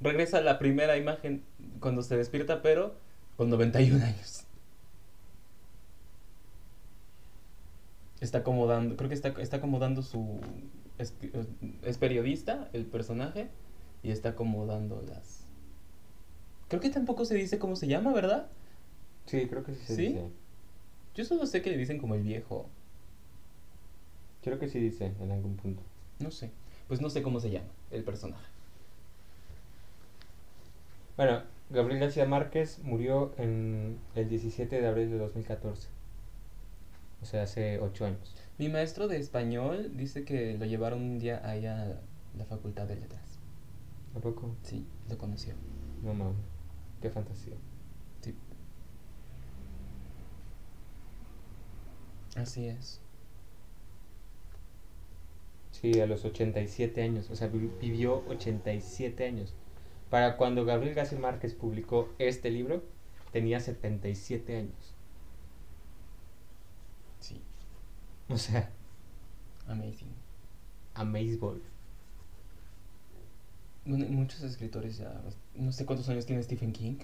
Regresa 0.00 0.38
a 0.38 0.40
la 0.40 0.58
primera 0.58 0.96
imagen 0.96 1.42
cuando 1.80 2.02
se 2.02 2.16
despierta, 2.16 2.62
pero 2.62 2.94
con 3.36 3.50
91 3.50 4.04
años. 4.04 4.44
Está 8.20 8.38
acomodando, 8.38 8.96
creo 8.96 9.08
que 9.08 9.14
está, 9.14 9.28
está 9.40 9.58
acomodando 9.58 10.02
su... 10.02 10.40
Es, 10.98 11.14
es 11.84 11.98
periodista, 11.98 12.68
el 12.72 12.84
personaje, 12.84 13.48
y 14.02 14.10
está 14.10 14.30
acomodando 14.30 15.02
las... 15.08 15.44
Creo 16.68 16.80
que 16.80 16.90
tampoco 16.90 17.24
se 17.24 17.34
dice 17.34 17.58
cómo 17.58 17.76
se 17.76 17.86
llama, 17.86 18.12
¿verdad? 18.12 18.48
Sí, 19.26 19.46
creo 19.46 19.62
que 19.62 19.74
sí 19.74 19.84
se 19.84 19.94
¿Sí? 19.96 20.06
dice. 20.08 20.30
Yo 21.14 21.24
solo 21.24 21.46
sé 21.46 21.62
que 21.62 21.70
le 21.70 21.76
dicen 21.76 21.98
como 21.98 22.14
el 22.14 22.22
viejo. 22.22 22.68
Creo 24.42 24.58
que 24.58 24.68
sí 24.68 24.78
dice 24.78 25.12
en 25.20 25.30
algún 25.30 25.56
punto. 25.56 25.82
No 26.18 26.30
sé. 26.30 26.50
Pues 26.86 27.00
no 27.00 27.10
sé 27.10 27.22
cómo 27.22 27.40
se 27.40 27.50
llama 27.50 27.68
el 27.90 28.04
personaje. 28.04 28.46
Bueno, 31.16 31.42
Gabriel 31.70 32.00
García 32.00 32.24
Márquez 32.26 32.78
murió 32.82 33.32
en 33.38 33.98
el 34.14 34.28
17 34.28 34.80
de 34.80 34.86
abril 34.86 35.10
de 35.10 35.18
2014. 35.18 35.88
O 37.20 37.26
sea, 37.26 37.42
hace 37.42 37.78
8 37.80 38.06
años. 38.06 38.34
Mi 38.58 38.68
maestro 38.68 39.08
de 39.08 39.18
español 39.18 39.92
dice 39.96 40.24
que 40.24 40.56
lo 40.56 40.64
llevaron 40.64 41.02
un 41.02 41.18
día 41.18 41.46
allá 41.48 41.82
a 41.82 42.00
la 42.38 42.44
facultad 42.44 42.86
de 42.86 42.96
letras. 42.96 43.38
¿A 44.16 44.20
poco? 44.20 44.54
Sí, 44.62 44.86
lo 45.10 45.18
conoció. 45.18 45.54
No 46.02 46.14
mames. 46.14 46.36
Qué 47.02 47.10
fantasía. 47.10 47.54
Sí. 48.22 48.34
Así 52.36 52.66
es. 52.66 53.00
Sí, 55.72 56.00
a 56.00 56.06
los 56.06 56.24
87 56.24 57.02
años. 57.02 57.30
O 57.30 57.36
sea, 57.36 57.48
vi- 57.48 57.70
vivió 57.80 58.24
87 58.28 59.26
años. 59.26 59.54
Para 60.10 60.36
cuando 60.36 60.64
Gabriel 60.64 60.94
García 60.94 61.18
Márquez 61.18 61.54
publicó 61.54 62.08
este 62.18 62.50
libro, 62.50 62.82
tenía 63.32 63.60
77 63.60 64.56
años. 64.56 64.94
Sí. 67.20 67.42
O 68.28 68.38
sea, 68.38 68.70
Amazing. 69.66 70.12
amazeball. 70.94 71.62
Bueno, 73.84 74.06
muchos 74.08 74.42
escritores 74.42 74.98
ya. 74.98 75.20
No 75.54 75.72
sé 75.72 75.84
cuántos 75.86 76.08
años 76.08 76.26
tiene 76.26 76.42
Stephen 76.42 76.72
King. 76.72 76.96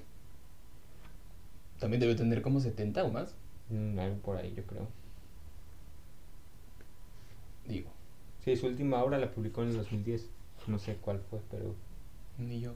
También 1.79 2.01
debe 2.01 2.15
tener 2.15 2.43
como 2.43 2.61
70 2.61 3.05
o 3.05 3.11
más. 3.11 3.35
Mm, 3.71 3.99
algo 3.99 4.17
por 4.19 4.37
ahí, 4.37 4.55
yo 4.55 4.65
creo. 4.67 4.89
Digo, 7.67 7.91
Sí, 8.45 8.57
su 8.57 8.67
última 8.67 9.03
obra 9.03 9.19
la 9.19 9.31
publicó 9.33 9.63
en 9.63 9.71
el 9.71 9.77
2010. 9.79 10.29
No 10.67 10.79
sé 10.79 10.97
cuál 10.97 11.21
fue, 11.31 11.41
pero... 11.51 11.75
ni 12.39 12.61
yo. 12.61 12.75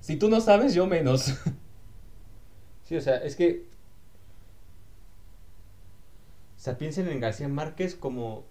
Si 0.00 0.16
tú 0.16 0.28
no 0.28 0.40
sabes, 0.40 0.74
yo 0.74 0.86
menos. 0.86 1.34
Sí, 2.84 2.94
o 2.96 3.00
sea, 3.00 3.16
es 3.16 3.34
que... 3.34 3.66
O 6.56 6.60
sea, 6.60 6.78
piensen 6.78 7.08
en 7.08 7.18
García 7.18 7.48
Márquez 7.48 7.96
como 7.96 8.44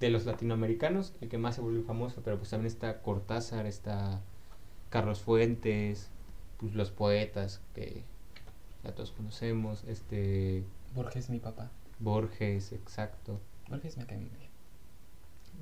de 0.00 0.08
los 0.08 0.24
latinoamericanos, 0.24 1.12
el 1.20 1.28
que 1.28 1.38
más 1.38 1.54
se 1.54 1.60
volvió 1.60 1.82
famoso, 1.84 2.22
pero 2.24 2.38
pues 2.38 2.50
también 2.50 2.68
está 2.68 3.02
Cortázar, 3.02 3.66
está 3.66 4.22
Carlos 4.88 5.20
Fuentes, 5.20 6.08
pues 6.56 6.74
los 6.74 6.90
poetas 6.90 7.60
que 7.74 8.02
ya 8.82 8.94
todos 8.94 9.12
conocemos, 9.12 9.84
este 9.84 10.64
Borges 10.94 11.24
es 11.24 11.30
mi 11.30 11.38
papá. 11.38 11.70
Borges, 11.98 12.72
exacto, 12.72 13.38
Borges 13.68 13.98
me 13.98 14.06
cae 14.06 14.18
muy 14.18 14.30
bien. 14.30 14.50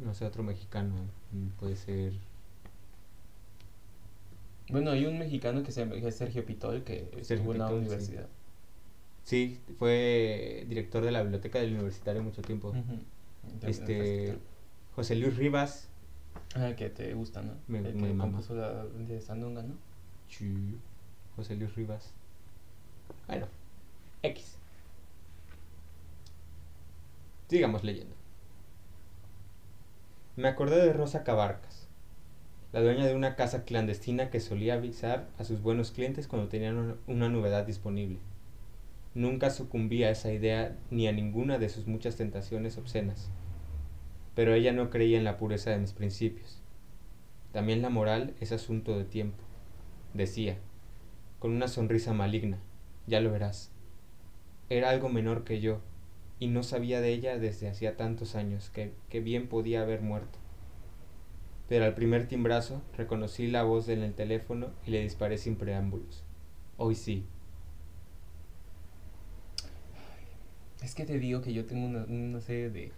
no 0.05 0.15
sé, 0.15 0.25
otro 0.25 0.45
mexicano, 0.45 0.95
mm, 1.33 1.49
puede 1.59 1.75
ser, 1.75 2.13
Bueno, 4.71 4.91
hay 4.91 5.07
un 5.07 5.19
mexicano 5.19 5.63
que 5.63 5.73
se 5.73 5.85
llama 5.87 6.11
Sergio 6.11 6.45
Pitol 6.45 6.85
que 6.85 7.09
estuvo 7.19 7.53
en 7.53 7.59
la 7.59 7.69
sí. 7.69 7.75
universidad. 7.75 8.27
sí, 9.25 9.61
fue 9.79 10.65
director 10.69 11.05
de 11.05 11.11
la 11.13 11.23
biblioteca 11.23 11.59
del 11.59 11.73
universitario 11.75 12.23
mucho 12.23 12.43
tiempo, 12.43 12.75
este, 13.63 14.39
José 14.95 15.15
Luis 15.17 15.37
Rivas, 15.37 15.89
Ah, 16.55 16.73
que 16.77 16.89
te 16.89 17.13
gusta, 17.15 17.43
¿no? 17.43 17.53
Me- 17.67 17.79
El 17.81 17.95
me 17.97 18.13
que 18.13 18.17
compuso 18.19 18.55
la 18.55 18.85
de 18.85 19.21
Sandunga, 19.21 19.63
¿no? 19.63 19.75
Sí, 20.29 20.79
José 21.37 21.57
Luis 21.57 21.75
Rivas. 21.75 22.11
Bueno, 23.27 23.47
X. 24.23 24.57
Sigamos 27.49 27.85
leyendo. 27.85 28.15
Me 30.37 30.49
acordé 30.49 30.77
de 30.85 30.93
Rosa 30.93 31.25
Cabarcas, 31.25 31.88
la 32.73 32.81
dueña 32.81 33.07
de 33.07 33.15
una 33.15 33.35
casa 33.35 33.65
clandestina 33.65 34.31
que 34.31 34.41
solía 34.41 34.75
avisar 34.75 35.29
a 35.39 35.45
sus 35.45 35.63
buenos 35.63 35.91
clientes 35.91 36.29
cuando 36.29 36.49
tenían 36.49 36.99
una, 37.07 37.29
novedad 37.29 37.65
disponible. 37.67 38.19
Nunca 39.15 39.51
sucumbí 39.51 40.05
a 40.05 40.11
esa 40.11 40.33
idea 40.33 40.77
ni 40.91 41.09
a 41.09 41.13
ninguna 41.13 41.59
de 41.59 41.69
sus 41.69 41.87
muchas 41.87 42.17
tentaciones 42.17 42.77
obscenas. 42.77 43.31
Pero 44.35 44.55
ella 44.55 44.73
no 44.73 44.91
creía 44.91 45.19
en 45.19 45.25
la 45.25 45.39
pureza 45.39 45.71
de 45.71 45.79
mis 45.79 45.93
principios. 45.93 46.61
También 47.53 47.83
la 47.83 47.91
moral 47.91 48.35
es 48.41 48.53
asunto 48.53 48.97
de 48.97 49.05
tiempo 49.05 49.49
decía, 50.15 50.59
con 51.39 51.53
una 51.53 51.69
sonrisa 51.69 52.13
maligna, 52.13 52.59
ya 53.07 53.21
lo 53.21 53.31
verás. 53.31 53.71
Era 54.69 54.91
algo 54.91 55.09
menor 55.09 55.45
que 55.45 55.61
yo, 55.61 55.81
y 56.39 56.49
no 56.49 56.63
sabía 56.63 57.01
de 57.01 57.11
ella 57.11 57.39
desde 57.39 57.69
hacía 57.69 57.97
tantos 57.97 58.35
años 58.35 58.71
que, 58.71 58.93
que 59.09 59.21
bien 59.21 59.49
podía 59.49 59.83
haber 59.83 60.03
muerto. 60.03 60.39
Pero 61.69 61.85
al 61.85 61.95
primer 61.95 62.27
timbrazo 62.29 62.83
reconocí 62.97 63.47
la 63.47 63.63
voz 63.63 63.89
en 63.89 64.03
el 64.03 64.15
teléfono 64.15 64.71
y 64.87 64.91
le 64.91 65.03
disparé 65.03 65.37
sin 65.37 65.57
preámbulos. 65.57 66.25
Hoy 66.77 66.95
sí. 66.95 67.25
Es 70.83 70.95
que 70.95 71.05
te 71.05 71.19
digo 71.19 71.43
que 71.43 71.53
yo 71.53 71.67
tengo 71.67 71.87
una, 71.87 72.05
una 72.05 72.41
serie 72.41 72.71
de... 72.71 72.93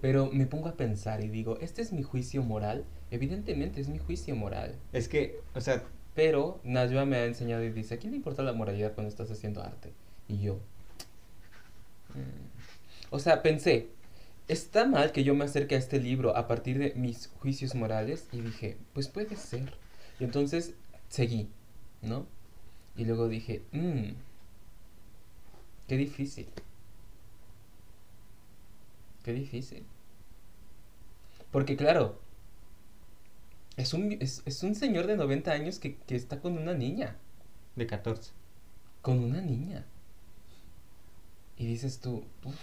Pero 0.00 0.30
me 0.32 0.46
pongo 0.46 0.68
a 0.68 0.76
pensar 0.76 1.22
y 1.24 1.28
digo, 1.28 1.58
¿este 1.60 1.80
es 1.80 1.92
mi 1.92 2.02
juicio 2.02 2.42
moral? 2.42 2.84
Evidentemente 3.10 3.80
es 3.80 3.88
mi 3.88 3.98
juicio 3.98 4.34
moral. 4.34 4.74
Es 4.92 5.08
que, 5.08 5.40
o 5.54 5.60
sea, 5.60 5.84
Pero 6.14 6.60
Najwa 6.64 7.06
me 7.06 7.16
ha 7.16 7.24
enseñado 7.24 7.62
y 7.64 7.70
dice, 7.70 7.94
¿a 7.94 7.98
quién 7.98 8.10
le 8.10 8.18
importa 8.18 8.42
la 8.42 8.52
moralidad 8.52 8.94
cuando 8.94 9.08
estás 9.08 9.30
haciendo 9.30 9.62
arte? 9.62 9.92
Y 10.28 10.40
yo... 10.40 10.54
mm. 12.14 12.52
O 13.10 13.18
sea, 13.18 13.42
pensé, 13.42 13.88
¿está 14.48 14.86
mal 14.86 15.12
que 15.12 15.24
yo 15.24 15.34
me 15.34 15.44
acerque 15.44 15.74
a 15.74 15.78
este 15.78 16.00
libro 16.00 16.36
a 16.36 16.46
partir 16.48 16.78
de 16.78 16.94
mis 16.94 17.28
juicios 17.40 17.74
morales? 17.74 18.28
Y 18.32 18.40
dije, 18.40 18.78
pues 18.94 19.08
puede 19.08 19.36
ser. 19.36 19.74
Y 20.20 20.24
entonces 20.24 20.74
seguí, 21.08 21.48
¿no? 22.02 22.26
Y 22.96 23.04
luego 23.06 23.28
dije, 23.28 23.62
mmm, 23.72 24.10
qué 25.88 25.96
difícil. 25.96 26.48
Qué 29.24 29.32
difícil. 29.32 29.84
Porque 31.52 31.76
claro, 31.76 32.18
es 33.76 33.92
un, 33.94 34.12
es, 34.20 34.42
es 34.46 34.62
un 34.62 34.74
señor 34.74 35.06
de 35.06 35.16
90 35.16 35.52
años 35.52 35.78
que, 35.78 35.96
que 35.96 36.16
está 36.16 36.40
con 36.40 36.56
una 36.58 36.74
niña. 36.74 37.16
de 37.76 37.86
14. 37.86 38.32
Con 39.02 39.18
una 39.20 39.40
niña. 39.42 39.86
Y 41.56 41.66
dices 41.66 42.00
tú, 42.00 42.24
"Uf, 42.44 42.54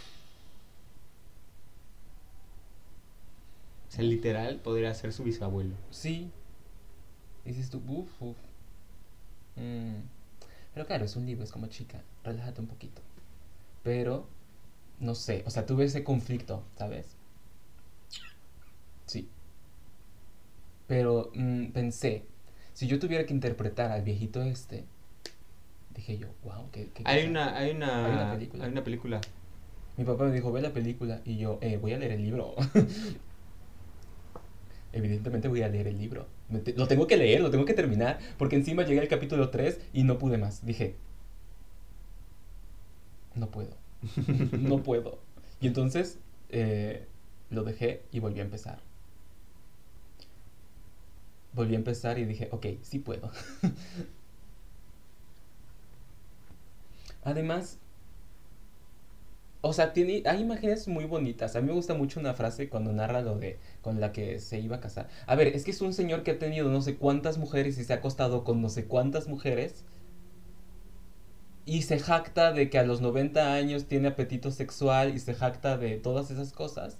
O 3.89 3.91
sea, 3.91 4.03
literal 4.03 4.59
podría 4.59 4.93
ser 4.93 5.13
su 5.13 5.23
bisabuelo. 5.23 5.75
sí. 5.91 6.31
Dices 7.45 7.69
tú, 7.71 7.81
uff, 7.87 8.21
uff. 8.21 8.37
Mm. 9.55 10.01
Pero 10.73 10.85
claro, 10.85 11.05
es 11.05 11.15
un 11.15 11.25
libro, 11.25 11.43
es 11.43 11.51
como 11.51 11.65
chica, 11.67 12.03
relájate 12.23 12.61
un 12.61 12.67
poquito. 12.67 13.01
Pero, 13.81 14.27
no 14.99 15.15
sé, 15.15 15.43
o 15.47 15.49
sea, 15.49 15.65
tuve 15.65 15.85
ese 15.85 16.03
conflicto, 16.03 16.63
¿sabes? 16.77 17.07
Sí. 19.07 19.27
Pero 20.85 21.31
mm, 21.33 21.67
pensé, 21.67 22.25
si 22.73 22.85
yo 22.87 22.99
tuviera 22.99 23.25
que 23.25 23.33
interpretar 23.33 23.91
al 23.91 24.03
viejito 24.03 24.43
este, 24.43 24.83
dije 25.95 26.17
yo, 26.19 26.27
wow, 26.43 26.69
qué, 26.71 26.89
qué 26.93 27.03
Hay 27.05 27.21
cosa". 27.21 27.29
una, 27.31 27.57
hay 27.57 27.71
una, 27.71 28.05
Hay 28.05 28.11
una 28.13 28.31
película. 28.33 28.65
hay 28.65 28.71
una 28.71 28.83
película. 28.83 29.21
Mi 29.97 30.03
papá 30.05 30.25
me 30.25 30.33
dijo, 30.33 30.51
ve 30.51 30.61
la 30.61 30.71
película. 30.73 31.21
Y 31.25 31.37
yo, 31.37 31.57
eh, 31.61 31.77
voy 31.77 31.93
a 31.93 31.97
leer 31.97 32.11
el 32.11 32.21
libro. 32.23 32.53
Evidentemente 34.91 35.47
voy 35.47 35.61
a 35.61 35.69
leer 35.69 35.87
el 35.87 35.97
libro. 35.97 36.25
Lo 36.75 36.87
tengo 36.87 37.07
que 37.07 37.17
leer, 37.17 37.41
lo 37.41 37.51
tengo 37.51 37.65
que 37.65 37.73
terminar. 37.73 38.19
Porque 38.37 38.55
encima 38.55 38.83
llegué 38.83 39.01
al 39.01 39.07
capítulo 39.07 39.49
3 39.49 39.79
y 39.93 40.03
no 40.03 40.17
pude 40.17 40.37
más. 40.37 40.65
Dije, 40.65 40.95
no 43.35 43.47
puedo. 43.51 43.75
no 44.51 44.83
puedo. 44.83 45.19
Y 45.61 45.67
entonces 45.67 46.17
eh, 46.49 47.05
lo 47.49 47.63
dejé 47.63 48.01
y 48.11 48.19
volví 48.19 48.39
a 48.39 48.43
empezar. 48.43 48.79
Volví 51.53 51.73
a 51.75 51.77
empezar 51.77 52.19
y 52.19 52.25
dije, 52.25 52.49
ok, 52.51 52.65
sí 52.81 52.99
puedo. 52.99 53.31
Además, 57.23 57.79
o 59.61 59.73
sea, 59.73 59.91
tiene, 59.91 60.23
hay 60.25 60.41
imágenes 60.41 60.87
muy 60.87 61.05
bonitas. 61.05 61.55
A 61.55 61.61
mí 61.61 61.67
me 61.67 61.73
gusta 61.73 61.93
mucho 61.93 62.19
una 62.19 62.33
frase 62.33 62.69
cuando 62.69 62.93
narra 62.93 63.21
lo 63.21 63.37
de 63.37 63.59
con 63.81 63.99
la 63.99 64.13
que 64.13 64.39
se 64.39 64.59
iba 64.59 64.77
a 64.77 64.79
casar. 64.79 65.09
A 65.27 65.35
ver, 65.35 65.47
es 65.49 65.65
que 65.65 65.71
es 65.71 65.81
un 65.81 65.93
señor 65.93 66.23
que 66.23 66.31
ha 66.31 66.39
tenido 66.39 66.69
no 66.69 66.81
sé 66.81 66.95
cuántas 66.95 67.37
mujeres 67.37 67.77
y 67.77 67.83
se 67.83 67.93
ha 67.93 67.97
acostado 67.97 68.43
con 68.45 68.61
no 68.61 68.69
sé 68.69 68.85
cuántas 68.85 69.27
mujeres. 69.27 69.83
Y 71.65 71.83
se 71.83 71.99
jacta 71.99 72.53
de 72.53 72.69
que 72.69 72.79
a 72.79 72.83
los 72.83 73.01
90 73.01 73.53
años 73.53 73.85
tiene 73.85 74.07
apetito 74.07 74.49
sexual 74.51 75.13
y 75.13 75.19
se 75.19 75.33
jacta 75.33 75.77
de 75.77 75.97
todas 75.97 76.31
esas 76.31 76.53
cosas. 76.53 76.97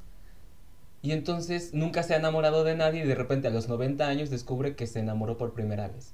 Y 1.01 1.13
entonces 1.13 1.73
nunca 1.73 2.03
se 2.03 2.13
ha 2.13 2.17
enamorado 2.17 2.65
de 2.65 2.75
nadie 2.75 3.03
y 3.03 3.07
de 3.07 3.15
repente 3.15 3.47
a 3.47 3.51
los 3.51 3.69
90 3.69 4.05
años 4.07 4.29
descubre 4.29 4.75
que 4.75 4.85
se 4.85 4.99
enamoró 4.99 5.37
por 5.37 5.53
primera 5.53 5.87
vez, 5.87 6.13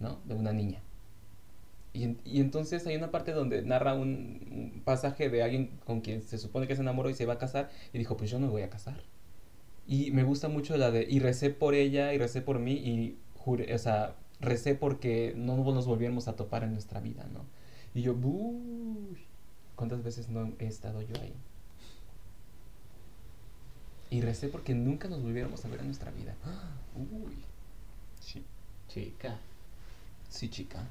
¿no? 0.00 0.18
De 0.24 0.34
una 0.34 0.52
niña. 0.52 0.82
Y, 1.94 2.04
en- 2.04 2.18
y 2.26 2.40
entonces 2.40 2.86
hay 2.86 2.96
una 2.96 3.10
parte 3.10 3.32
donde 3.32 3.62
narra 3.62 3.94
un, 3.94 4.72
un 4.74 4.82
pasaje 4.84 5.30
de 5.30 5.42
alguien 5.42 5.78
con 5.86 6.02
quien 6.02 6.22
se 6.22 6.38
supone 6.38 6.66
que 6.68 6.76
se 6.76 6.82
enamoró 6.82 7.08
y 7.10 7.14
se 7.14 7.26
va 7.26 7.34
a 7.34 7.38
casar 7.38 7.70
y 7.92 7.98
dijo, 7.98 8.16
pues 8.18 8.30
yo 8.30 8.38
no 8.38 8.46
me 8.46 8.52
voy 8.52 8.62
a 8.62 8.70
casar. 8.70 9.02
Y 9.86 10.10
me 10.12 10.24
gusta 10.24 10.48
mucho 10.48 10.76
la 10.76 10.90
de, 10.90 11.06
y 11.08 11.20
recé 11.20 11.50
por 11.50 11.74
ella 11.74 12.14
y 12.14 12.18
recé 12.18 12.42
por 12.42 12.58
mí 12.58 12.72
y 12.74 13.18
juré, 13.38 13.74
o 13.74 13.78
sea, 13.78 14.16
recé 14.40 14.74
porque 14.74 15.34
no 15.36 15.56
nos 15.56 15.86
volviéramos 15.86 16.28
a 16.28 16.36
topar 16.36 16.64
en 16.64 16.72
nuestra 16.72 17.00
vida, 17.00 17.26
¿no? 17.32 17.44
Y 17.94 18.02
yo, 18.02 18.14
"Uy, 18.14 19.18
¿cuántas 19.76 20.02
veces 20.02 20.28
no 20.30 20.52
he 20.58 20.66
estado 20.66 21.02
yo 21.02 21.14
ahí? 21.20 21.34
Y 24.10 24.20
recé 24.20 24.48
porque 24.48 24.74
nunca 24.74 25.08
nos 25.08 25.22
volviéramos 25.22 25.64
a 25.64 25.68
ver 25.68 25.80
en 25.80 25.86
nuestra 25.86 26.10
vida. 26.10 26.34
Uy, 26.96 27.34
sí, 28.20 28.42
Chica. 28.88 29.36
sí, 30.28 30.48
chica. 30.48 30.84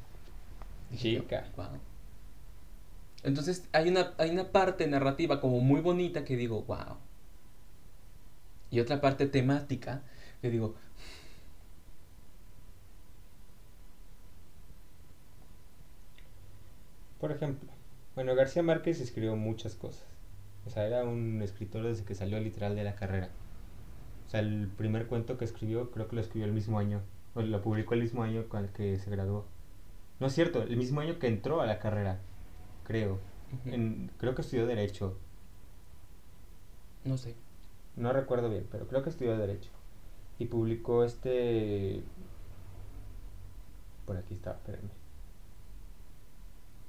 Dije 0.94 1.12
yo, 1.14 1.22
Chica. 1.22 1.44
"Guau". 1.56 1.80
Entonces 3.24 3.68
hay 3.72 3.90
una, 3.90 4.14
hay 4.18 4.30
una 4.30 4.52
parte 4.52 4.86
narrativa 4.88 5.42
como 5.42 5.60
muy 5.60 5.82
bonita 5.82 6.24
que 6.24 6.38
digo, 6.38 6.62
wow. 6.64 6.98
Y 8.70 8.80
otra 8.80 9.02
parte 9.02 9.28
temática 9.28 10.04
que 10.42 10.50
digo, 10.50 10.76
Por 17.20 17.32
ejemplo, 17.32 17.70
bueno, 18.16 18.36
García 18.36 18.64
Márquez 18.64 19.00
escribió 19.00 19.38
muchas 19.38 19.76
cosas. 19.76 20.04
O 20.66 20.70
sea, 20.70 20.86
era 20.86 21.06
un 21.06 21.42
escritor 21.42 21.84
desde 21.84 22.04
que 22.04 22.16
salió 22.16 22.38
literal 22.38 22.76
de 22.76 22.84
la 22.84 22.96
carrera. 22.96 23.30
O 24.28 24.30
sea, 24.30 24.42
el 24.42 24.68
primer 24.78 25.08
cuento 25.08 25.38
que 25.38 25.46
escribió, 25.46 25.90
creo 25.92 26.10
que 26.10 26.16
lo 26.18 26.22
escribió 26.22 26.46
el 26.48 26.52
mismo 26.54 26.80
año. 26.80 27.02
O 27.34 27.42
lo 27.42 27.62
publicó 27.62 27.94
el 27.94 28.02
mismo 28.02 28.24
año 28.24 28.50
con 28.50 28.66
el 28.66 28.72
que 28.72 29.00
se 29.00 29.10
graduó. 29.10 29.46
No 30.24 30.28
es 30.28 30.36
cierto, 30.36 30.64
el 30.64 30.78
mismo 30.78 31.02
año 31.02 31.20
que 31.20 31.28
entró 31.28 31.60
a 31.60 31.66
la 31.66 31.80
carrera. 31.80 32.18
Creo. 32.86 33.20
En- 33.66 34.10
creo 34.18 34.34
que 34.36 34.42
estudió 34.42 34.66
Derecho. 34.66 35.18
no 37.04 37.18
sé. 37.18 37.36
No 37.98 38.14
recuerdo 38.14 38.50
bien, 38.50 38.66
pero 38.72 38.88
creo 38.88 39.04
que 39.04 39.10
estudió 39.10 39.38
Derecho. 39.38 39.70
Y 40.40 40.46
publicó 40.46 41.04
este. 41.04 42.02
Por 44.06 44.16
aquí 44.16 44.36
está, 44.36 44.52
espérenme. 44.52 44.92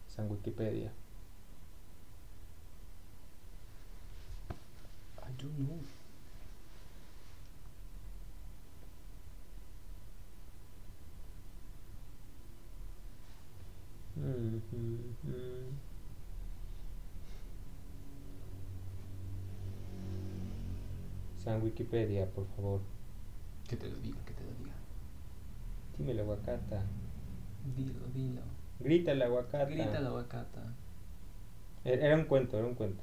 San 0.06 0.30
Wikipedia. 0.30 0.92
I 5.26 5.42
don't 5.42 5.56
know. 5.56 5.78
San 21.42 21.62
Wikipedia, 21.62 22.26
por 22.26 22.46
favor. 22.56 22.80
Que 23.68 23.76
te 23.76 23.88
lo 23.88 23.96
diga, 23.98 24.18
que 24.24 24.32
te 24.32 24.44
lo 24.44 24.52
diga. 24.58 24.74
Dime 25.98 26.14
la 26.14 26.22
aguacata. 26.22 26.82
Dilo, 27.76 28.06
dilo. 28.14 28.40
Grita 28.80 29.14
la 29.14 29.26
aguacata. 29.26 29.64
Grita 29.66 30.00
la 30.00 30.08
aguacata. 30.08 30.72
E- 31.84 31.92
Era 32.00 32.16
un 32.16 32.24
cuento, 32.24 32.58
era 32.58 32.66
un 32.66 32.74
cuento. 32.74 33.02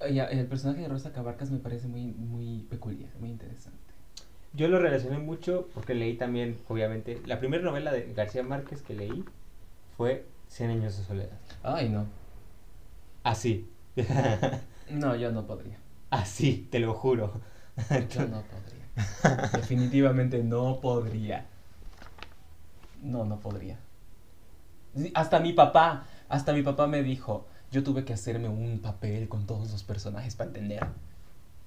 Oye, 0.00 0.22
el 0.30 0.46
personaje 0.46 0.82
de 0.82 0.88
Rosa 0.88 1.12
Cabarcas 1.12 1.50
me 1.50 1.58
parece 1.58 1.88
muy, 1.88 2.04
muy 2.12 2.66
peculiar, 2.68 3.10
muy 3.18 3.30
interesante. 3.30 3.85
Yo 4.56 4.68
lo 4.68 4.78
relacioné 4.78 5.18
mucho 5.18 5.68
porque 5.74 5.94
leí 5.94 6.16
también, 6.16 6.58
obviamente, 6.68 7.20
la 7.26 7.38
primera 7.38 7.62
novela 7.62 7.92
de 7.92 8.12
García 8.14 8.42
Márquez 8.42 8.82
que 8.82 8.94
leí 8.94 9.24
fue 9.96 10.24
Cien 10.48 10.70
años 10.70 10.96
de 10.96 11.04
soledad. 11.04 11.38
Ay, 11.62 11.88
no. 11.88 12.06
Así. 13.22 13.68
No, 14.88 15.16
yo 15.16 15.32
no 15.32 15.48
podría. 15.48 15.78
Así, 16.10 16.68
te 16.70 16.78
lo 16.78 16.94
juro. 16.94 17.32
Yo 18.08 18.28
no 18.28 18.42
podría. 18.42 19.48
Definitivamente 19.52 20.44
no 20.44 20.78
podría. 20.80 21.44
No, 23.02 23.24
no 23.24 23.40
podría. 23.40 23.80
Hasta 25.12 25.40
mi 25.40 25.52
papá, 25.52 26.06
hasta 26.28 26.52
mi 26.52 26.62
papá 26.62 26.86
me 26.86 27.02
dijo, 27.02 27.48
yo 27.72 27.82
tuve 27.82 28.04
que 28.04 28.12
hacerme 28.12 28.48
un 28.48 28.78
papel 28.78 29.28
con 29.28 29.44
todos 29.44 29.72
los 29.72 29.82
personajes 29.82 30.36
para 30.36 30.50
entender. 30.50 30.86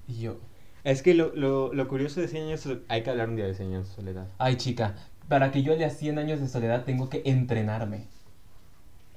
Y 0.08 0.22
yo, 0.22 0.38
Es 0.84 1.02
que 1.02 1.14
lo, 1.14 1.36
lo, 1.36 1.74
lo 1.74 1.88
curioso 1.88 2.22
de 2.22 2.28
Cien 2.28 2.44
años 2.48 2.64
de 2.64 2.70
Soledad- 2.72 2.86
hay 2.88 3.04
que 3.04 3.10
hablar 3.10 3.30
un 3.30 3.36
día 3.36 3.46
de 3.46 3.54
Cien 3.54 3.70
años 3.70 3.90
de 3.90 3.96
soledad. 3.96 4.28
ay 4.38 4.56
chica, 4.58 4.96
para 5.28 5.52
que 5.52 5.62
yo 5.64 5.76
lea 5.76 5.90
100 5.90 6.18
años 6.18 6.40
de 6.40 6.48
soledad 6.48 6.86
tengo 6.86 7.10
que 7.10 7.22
entrenarme. 7.26 8.08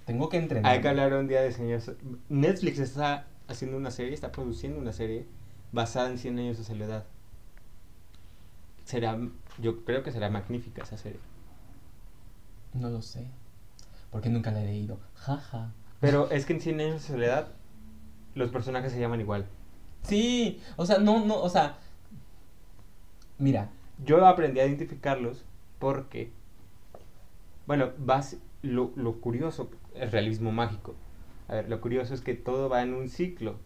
Tengo 0.05 0.29
que 0.29 0.37
entrenarme. 0.38 0.68
Hay 0.77 0.83
que 0.83 0.88
hablar 0.88 1.12
un 1.14 1.29
día 1.29 1.40
de 1.42 1.53
Cien 1.53 1.68
años. 1.68 1.90
Netflix 2.29 2.79
está 2.81 3.27
haciendo 3.48 3.77
una 3.77 3.90
serie, 3.90 4.12
está 4.14 4.33
produciendo 4.33 4.79
una 4.81 4.92
serie 4.92 5.27
basada 5.70 6.11
en 6.11 6.18
Cien 6.18 6.38
años 6.38 6.59
de 6.59 6.64
soledad. 6.64 7.05
Será, 8.85 9.18
yo 9.59 9.85
creo 9.85 10.03
que 10.03 10.11
será 10.12 10.29
magnífica 10.29 10.83
esa 10.83 10.96
serie. 10.98 11.20
No 12.75 12.90
lo 12.90 13.01
sé. 13.03 13.27
Porque 14.11 14.29
nunca 14.29 14.51
la 14.51 14.62
he 14.62 14.66
leído. 14.66 14.98
Jaja. 15.14 15.72
Pero 16.01 16.31
es 16.33 16.44
que 16.44 16.53
en 16.55 16.61
Cien 16.61 16.81
años 16.81 16.94
de 17.03 17.09
soledad 17.14 17.48
los 18.35 18.51
personajes 18.51 18.92
se 18.92 19.01
llaman 19.01 19.20
igual. 19.20 19.46
Sí, 20.03 20.61
o 20.77 20.87
sea, 20.87 20.99
no, 20.99 21.25
no, 21.25 21.41
o 21.41 21.49
sea. 21.49 21.79
Mira, 23.38 23.71
Yo 24.05 24.25
aprendí 24.27 24.61
a 24.61 24.67
identificarlos 24.67 25.45
porque, 25.79 26.33
bueno, 27.67 27.91
vas, 27.99 28.37
lo, 28.62 28.93
lo 28.97 29.21
curioso, 29.21 29.71
el 29.95 30.11
realismo 30.11 30.53
mágico. 30.53 30.95
A 31.49 31.55
ver, 31.55 31.69
lo 31.69 31.81
curioso 31.81 32.15
es 32.15 32.21
que 32.21 32.35
todo 32.35 32.69
va 32.69 32.83
en 32.83 32.95
un 32.95 33.09
ciclo. 33.09 33.59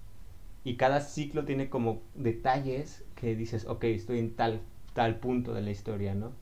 Y 0.64 0.76
cada 0.76 1.00
ciclo 1.00 1.44
tiene 1.44 1.70
como 1.70 2.02
detalles 2.14 3.04
que 3.16 3.36
dices, 3.36 3.66
ok, 3.66 3.84
estoy 3.84 4.18
en 4.20 4.34
tal, 4.36 4.62
tal 4.94 5.18
punto 5.20 5.54
de 5.54 5.62
la 5.62 5.70
historia, 5.70 6.14
¿no? 6.14 6.32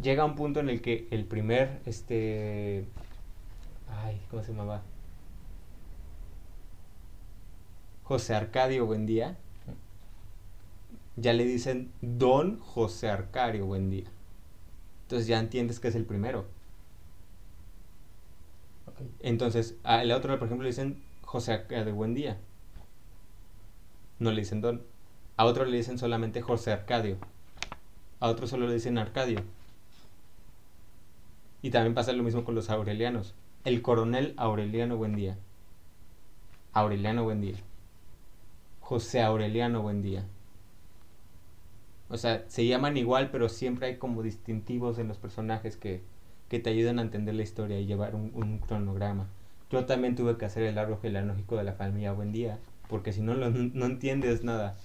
Llega 0.00 0.24
un 0.24 0.34
punto 0.34 0.60
en 0.60 0.68
el 0.68 0.80
que 0.82 1.06
el 1.10 1.24
primer, 1.26 1.80
este... 1.86 2.86
Ay, 3.88 4.20
¿cómo 4.30 4.42
se 4.42 4.52
llamaba? 4.52 4.82
José 8.06 8.36
Arcadio 8.36 8.86
Buendía. 8.86 9.36
Ya 11.16 11.32
le 11.32 11.44
dicen 11.44 11.90
Don 12.02 12.60
José 12.60 13.08
Arcadio 13.08 13.66
Buendía. 13.66 14.04
Entonces 15.02 15.26
ya 15.26 15.40
entiendes 15.40 15.80
que 15.80 15.88
es 15.88 15.96
el 15.96 16.04
primero. 16.04 16.46
ok. 18.86 19.00
Entonces, 19.20 19.74
al 19.82 20.12
otro, 20.12 20.38
por 20.38 20.46
ejemplo, 20.46 20.62
le 20.62 20.70
dicen 20.70 21.02
José 21.22 21.52
Arcadio 21.52 21.94
Buendía. 21.94 22.38
No 24.20 24.30
le 24.30 24.42
dicen 24.42 24.60
Don. 24.60 24.82
A 25.36 25.44
otro 25.44 25.64
le 25.64 25.76
dicen 25.76 25.98
solamente 25.98 26.42
José 26.42 26.72
Arcadio. 26.72 27.16
A 28.20 28.28
otro 28.28 28.46
solo 28.46 28.68
le 28.68 28.74
dicen 28.74 28.98
Arcadio. 28.98 29.42
Y 31.60 31.70
también 31.70 31.94
pasa 31.94 32.12
lo 32.12 32.22
mismo 32.22 32.44
con 32.44 32.54
los 32.54 32.70
aurelianos. 32.70 33.34
El 33.64 33.82
coronel 33.82 34.32
Aureliano 34.36 34.96
Buendía. 34.96 35.36
Aureliano 36.72 37.24
Buendía. 37.24 37.56
José 38.86 39.20
Aureliano 39.20 39.82
Buendía. 39.82 40.24
O 42.08 42.16
sea, 42.16 42.44
se 42.46 42.64
llaman 42.66 42.96
igual, 42.96 43.30
pero 43.32 43.48
siempre 43.48 43.88
hay 43.88 43.96
como 43.96 44.22
distintivos 44.22 44.98
en 44.98 45.08
los 45.08 45.18
personajes 45.18 45.76
que, 45.76 46.02
que 46.48 46.60
te 46.60 46.70
ayudan 46.70 47.00
a 47.00 47.02
entender 47.02 47.34
la 47.34 47.42
historia 47.42 47.80
y 47.80 47.86
llevar 47.86 48.14
un, 48.14 48.30
un 48.34 48.58
cronograma. 48.58 49.26
Yo 49.72 49.84
también 49.86 50.14
tuve 50.14 50.36
que 50.36 50.44
hacer 50.44 50.62
el 50.62 50.78
árbol 50.78 50.98
genealógico 51.02 51.56
de 51.56 51.64
la 51.64 51.72
familia 51.72 52.12
Buendía, 52.12 52.60
porque 52.88 53.12
si 53.12 53.22
no, 53.22 53.34
lo- 53.34 53.50
no 53.50 53.86
entiendes 53.86 54.44
nada. 54.44 54.76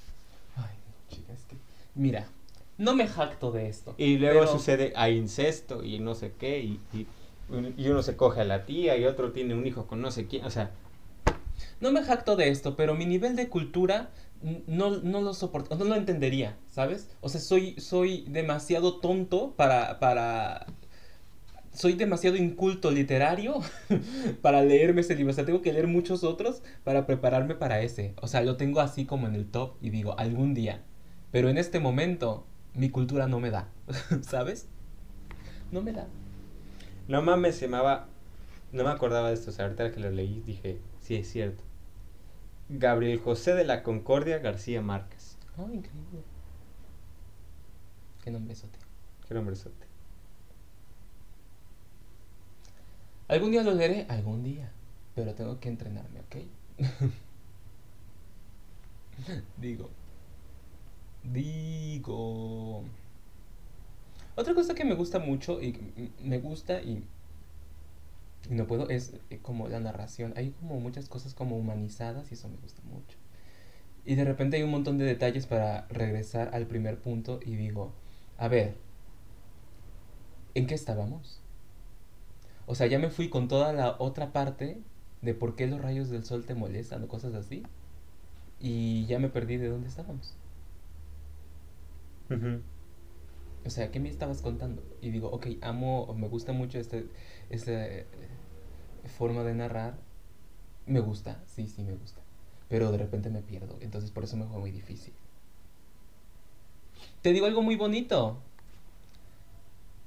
Ay, 0.55 0.75
chica, 1.09 1.31
es 1.33 1.43
que. 1.43 1.55
Mira, 1.93 2.25
no 2.79 2.95
me 2.95 3.07
jacto 3.07 3.51
de 3.51 3.69
esto. 3.69 3.93
Y 3.99 4.17
luego 4.17 4.39
pero- 4.39 4.51
sucede 4.51 4.93
a 4.95 5.11
incesto 5.11 5.83
y 5.83 5.99
no 5.99 6.15
sé 6.15 6.33
qué, 6.39 6.59
y, 6.59 6.79
y, 6.91 7.05
y 7.77 7.87
uno 7.89 8.01
se 8.01 8.15
coge 8.17 8.41
a 8.41 8.45
la 8.45 8.65
tía 8.65 8.97
y 8.97 9.05
otro 9.05 9.31
tiene 9.31 9.53
un 9.53 9.67
hijo 9.67 9.85
con 9.85 10.01
no 10.01 10.09
sé 10.09 10.25
quién, 10.25 10.43
o 10.43 10.49
sea, 10.49 10.71
No 11.81 11.91
me 11.91 12.03
jacto 12.03 12.35
de 12.35 12.49
esto, 12.49 12.75
pero 12.75 12.95
mi 12.95 13.05
nivel 13.05 13.35
de 13.35 13.49
cultura 13.49 14.11
no, 14.67 14.97
no 14.97 15.21
lo 15.21 15.33
soporto, 15.33 15.75
no 15.75 15.85
lo 15.85 15.95
entendería, 15.95 16.57
¿sabes? 16.67 17.09
O 17.21 17.29
sea, 17.29 17.41
soy, 17.41 17.75
soy 17.79 18.25
demasiado 18.27 18.99
tonto 18.99 19.53
para, 19.55 19.99
para... 19.99 20.67
Soy 21.73 21.93
demasiado 21.93 22.35
inculto 22.35 22.91
literario 22.91 23.61
para 24.41 24.61
leerme 24.61 25.01
ese 25.01 25.15
libro. 25.15 25.31
O 25.31 25.33
sea, 25.33 25.45
tengo 25.45 25.61
que 25.61 25.71
leer 25.71 25.87
muchos 25.87 26.23
otros 26.23 26.61
para 26.83 27.05
prepararme 27.05 27.55
para 27.55 27.81
ese. 27.81 28.13
O 28.21 28.27
sea, 28.27 28.41
lo 28.41 28.57
tengo 28.57 28.81
así 28.81 29.05
como 29.05 29.27
en 29.27 29.35
el 29.35 29.49
top 29.49 29.75
y 29.81 29.89
digo, 29.89 30.19
algún 30.19 30.53
día. 30.53 30.83
Pero 31.31 31.47
en 31.49 31.57
este 31.57 31.79
momento, 31.79 32.45
mi 32.73 32.89
cultura 32.89 33.27
no 33.27 33.39
me 33.39 33.51
da, 33.51 33.69
¿sabes? 34.21 34.67
No 35.71 35.81
me 35.81 35.93
da. 35.93 36.07
no 37.07 37.21
mames, 37.21 37.55
se 37.55 37.65
llamaba, 37.65 38.07
no 38.73 38.83
me 38.83 38.89
acordaba 38.89 39.29
de 39.29 39.35
esto, 39.35 39.51
o 39.51 39.53
sea, 39.53 39.65
ahorita 39.65 39.91
que 39.93 40.01
lo 40.01 40.11
leí 40.11 40.43
dije, 40.45 40.79
sí, 40.99 41.15
es 41.15 41.29
cierto. 41.31 41.63
Gabriel 42.71 43.19
José 43.19 43.53
de 43.53 43.65
la 43.65 43.83
Concordia 43.83 44.39
García 44.39 44.81
Márquez. 44.81 45.37
Oh, 45.57 45.63
increíble. 45.63 46.23
Qué 48.23 48.31
nombrezote. 48.31 48.79
Qué 49.27 49.33
nombrezote. 49.33 49.85
Algún 53.27 53.51
día 53.51 53.63
lo 53.63 53.73
leeré, 53.73 54.05
algún 54.09 54.43
día. 54.43 54.71
Pero 55.15 55.33
tengo 55.33 55.59
que 55.59 55.69
entrenarme, 55.69 56.21
¿ok? 56.21 56.35
Digo. 59.57 59.89
Digo. 61.23 62.83
Otra 64.35 64.53
cosa 64.53 64.73
que 64.73 64.85
me 64.85 64.95
gusta 64.95 65.19
mucho 65.19 65.61
y 65.61 66.11
me 66.23 66.39
gusta 66.39 66.81
y 66.81 67.03
no 68.49 68.67
puedo 68.67 68.89
es 68.89 69.13
eh, 69.29 69.39
como 69.41 69.67
la 69.67 69.79
narración. 69.79 70.33
Hay 70.35 70.51
como 70.51 70.79
muchas 70.79 71.09
cosas 71.09 71.33
como 71.33 71.57
humanizadas 71.57 72.31
y 72.31 72.33
eso 72.35 72.49
me 72.49 72.57
gusta 72.57 72.81
mucho. 72.83 73.17
Y 74.05 74.15
de 74.15 74.25
repente 74.25 74.57
hay 74.57 74.63
un 74.63 74.71
montón 74.71 74.97
de 74.97 75.05
detalles 75.05 75.45
para 75.45 75.87
regresar 75.89 76.49
al 76.53 76.65
primer 76.67 76.99
punto 76.99 77.39
y 77.45 77.55
digo, 77.55 77.93
a 78.37 78.47
ver, 78.47 78.75
¿en 80.55 80.65
qué 80.67 80.75
estábamos? 80.75 81.41
O 82.65 82.75
sea, 82.75 82.87
ya 82.87 82.99
me 82.99 83.09
fui 83.09 83.29
con 83.29 83.47
toda 83.47 83.73
la 83.73 83.95
otra 83.99 84.31
parte 84.33 84.81
de 85.21 85.33
por 85.33 85.55
qué 85.55 85.67
los 85.67 85.81
rayos 85.81 86.09
del 86.09 86.25
sol 86.25 86.45
te 86.45 86.55
molestan 86.55 87.03
o 87.03 87.07
cosas 87.07 87.33
así. 87.35 87.63
Y 88.59 89.05
ya 89.07 89.19
me 89.19 89.29
perdí 89.29 89.57
de 89.57 89.67
dónde 89.69 89.87
estábamos. 89.87 90.35
O 93.65 93.69
sea, 93.69 93.91
¿qué 93.91 93.99
me 93.99 94.09
estabas 94.09 94.41
contando? 94.41 94.83
Y 95.01 95.11
digo, 95.11 95.29
ok, 95.31 95.47
amo, 95.61 96.13
me 96.15 96.27
gusta 96.27 96.51
mucho 96.53 96.79
este, 96.79 97.05
esta 97.49 97.71
eh, 97.71 98.07
forma 99.09 99.43
de 99.43 99.55
narrar. 99.55 99.95
Me 100.85 100.99
gusta, 100.99 101.41
sí, 101.47 101.67
sí, 101.67 101.83
me 101.83 101.93
gusta. 101.93 102.21
Pero 102.69 102.91
de 102.91 102.97
repente 102.97 103.29
me 103.29 103.41
pierdo, 103.41 103.77
entonces 103.81 104.11
por 104.11 104.23
eso 104.23 104.37
me 104.37 104.45
fue 104.45 104.59
muy 104.59 104.71
difícil. 104.71 105.13
Te 107.21 107.33
digo 107.33 107.45
algo 107.45 107.61
muy 107.61 107.75
bonito. 107.75 108.39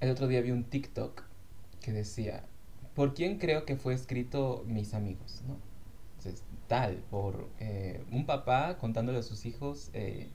El 0.00 0.10
otro 0.10 0.26
día 0.26 0.40
vi 0.40 0.50
un 0.50 0.64
TikTok 0.64 1.22
que 1.80 1.92
decía, 1.92 2.44
¿por 2.94 3.14
quién 3.14 3.38
creo 3.38 3.64
que 3.64 3.76
fue 3.76 3.94
escrito 3.94 4.64
mis 4.66 4.94
amigos? 4.94 5.42
¿no? 5.46 5.56
Entonces, 6.18 6.42
tal, 6.66 6.96
por 7.10 7.48
eh, 7.60 8.04
un 8.10 8.26
papá 8.26 8.78
contándole 8.78 9.18
a 9.18 9.22
sus 9.22 9.46
hijos 9.46 9.90
eh, 9.92 10.28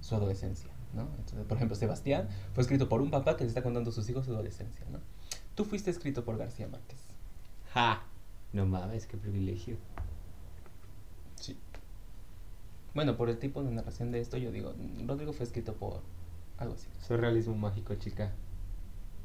su 0.00 0.14
adolescencia. 0.14 0.70
¿no? 0.94 1.08
Entonces, 1.18 1.46
por 1.46 1.56
ejemplo, 1.56 1.76
Sebastián 1.76 2.28
fue 2.54 2.62
escrito 2.62 2.88
por 2.88 3.00
un 3.00 3.10
papá 3.10 3.36
que 3.36 3.44
le 3.44 3.48
está 3.48 3.62
contando 3.62 3.90
a 3.90 3.92
sus 3.92 4.08
hijos 4.08 4.26
su 4.26 4.32
adolescencia. 4.32 4.84
¿no? 4.90 5.00
Tú 5.54 5.64
fuiste 5.64 5.90
escrito 5.90 6.24
por 6.24 6.38
García 6.38 6.68
Márquez. 6.68 7.07
Ja. 7.78 8.02
No 8.52 8.66
mames, 8.66 9.06
qué 9.06 9.16
privilegio. 9.16 9.76
Sí. 11.36 11.56
Bueno, 12.92 13.16
por 13.16 13.28
el 13.30 13.38
tipo 13.38 13.62
de 13.62 13.70
narración 13.70 14.10
de 14.10 14.20
esto, 14.20 14.36
yo 14.36 14.50
digo, 14.50 14.74
Rodrigo 15.06 15.32
fue 15.32 15.44
escrito 15.44 15.74
por 15.74 16.00
algo 16.56 16.74
así. 16.74 16.88
Soy 17.00 17.18
realismo 17.18 17.54
mágico, 17.54 17.94
chica. 17.94 18.32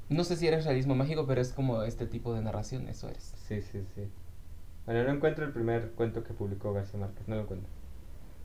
No 0.09 0.23
sé 0.23 0.35
si 0.37 0.45
eres 0.47 0.65
realismo 0.65 0.93
mágico, 0.93 1.25
pero 1.25 1.41
es 1.41 1.51
como 1.51 1.81
este 1.81 2.05
tipo 2.05 2.31
de 2.35 2.41
narración, 2.43 2.87
eso 2.89 3.09
eres. 3.09 3.33
Sí, 3.47 3.63
sí, 3.63 3.83
sí. 3.95 4.03
Bueno, 4.85 5.03
no 5.03 5.13
encuentro 5.13 5.45
el 5.45 5.51
primer 5.51 5.89
cuento 5.93 6.23
que 6.23 6.33
publicó 6.35 6.73
García 6.73 6.99
Márquez, 6.99 7.27
no 7.27 7.35
lo 7.35 7.41
encuentro. 7.41 7.69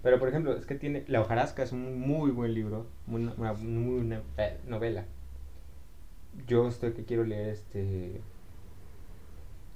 Pero, 0.02 0.18
por 0.18 0.30
ejemplo, 0.30 0.56
es 0.56 0.64
que 0.64 0.76
tiene... 0.76 1.04
La 1.08 1.20
hojarasca 1.20 1.64
es 1.64 1.72
un 1.72 2.00
muy 2.00 2.30
buen 2.30 2.54
libro, 2.54 2.86
muy- 3.06 3.30
una 3.36 3.52
muy 3.52 3.96
buena 3.96 4.22
pe- 4.36 4.58
novela. 4.66 5.04
Yo 6.46 6.66
estoy 6.66 6.92
que 6.94 7.04
quiero 7.04 7.24
leer 7.24 7.50
este... 7.50 8.22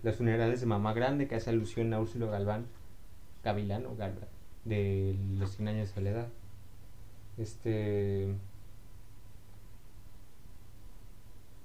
Los 0.03 0.17
funerales 0.17 0.61
de 0.61 0.67
Mamá 0.67 0.93
Grande, 0.95 1.29
que 1.29 1.37
hace 1.37 1.51
alusión 1.51 1.93
a 1.95 2.01
Úrsulo 2.01 2.31
Galván, 2.31 2.67
Gavilán 3.45 3.87
o 3.87 3.97
Galván, 3.97 4.29
de 4.65 5.17
Los 5.39 5.57
100 5.57 5.69
años 5.69 5.89
de 5.89 5.95
soledad. 5.95 6.29
Este... 7.39 8.35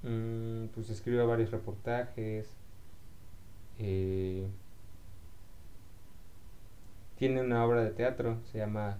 mm, 0.03 0.67
pues 0.73 0.89
escribe 0.89 1.25
varios 1.25 1.51
reportajes. 1.51 2.47
eh, 3.79 4.47
tiene 7.17 7.41
una 7.41 7.65
obra 7.65 7.83
de 7.83 7.91
teatro, 7.91 8.37
se 8.51 8.59
llama 8.59 8.97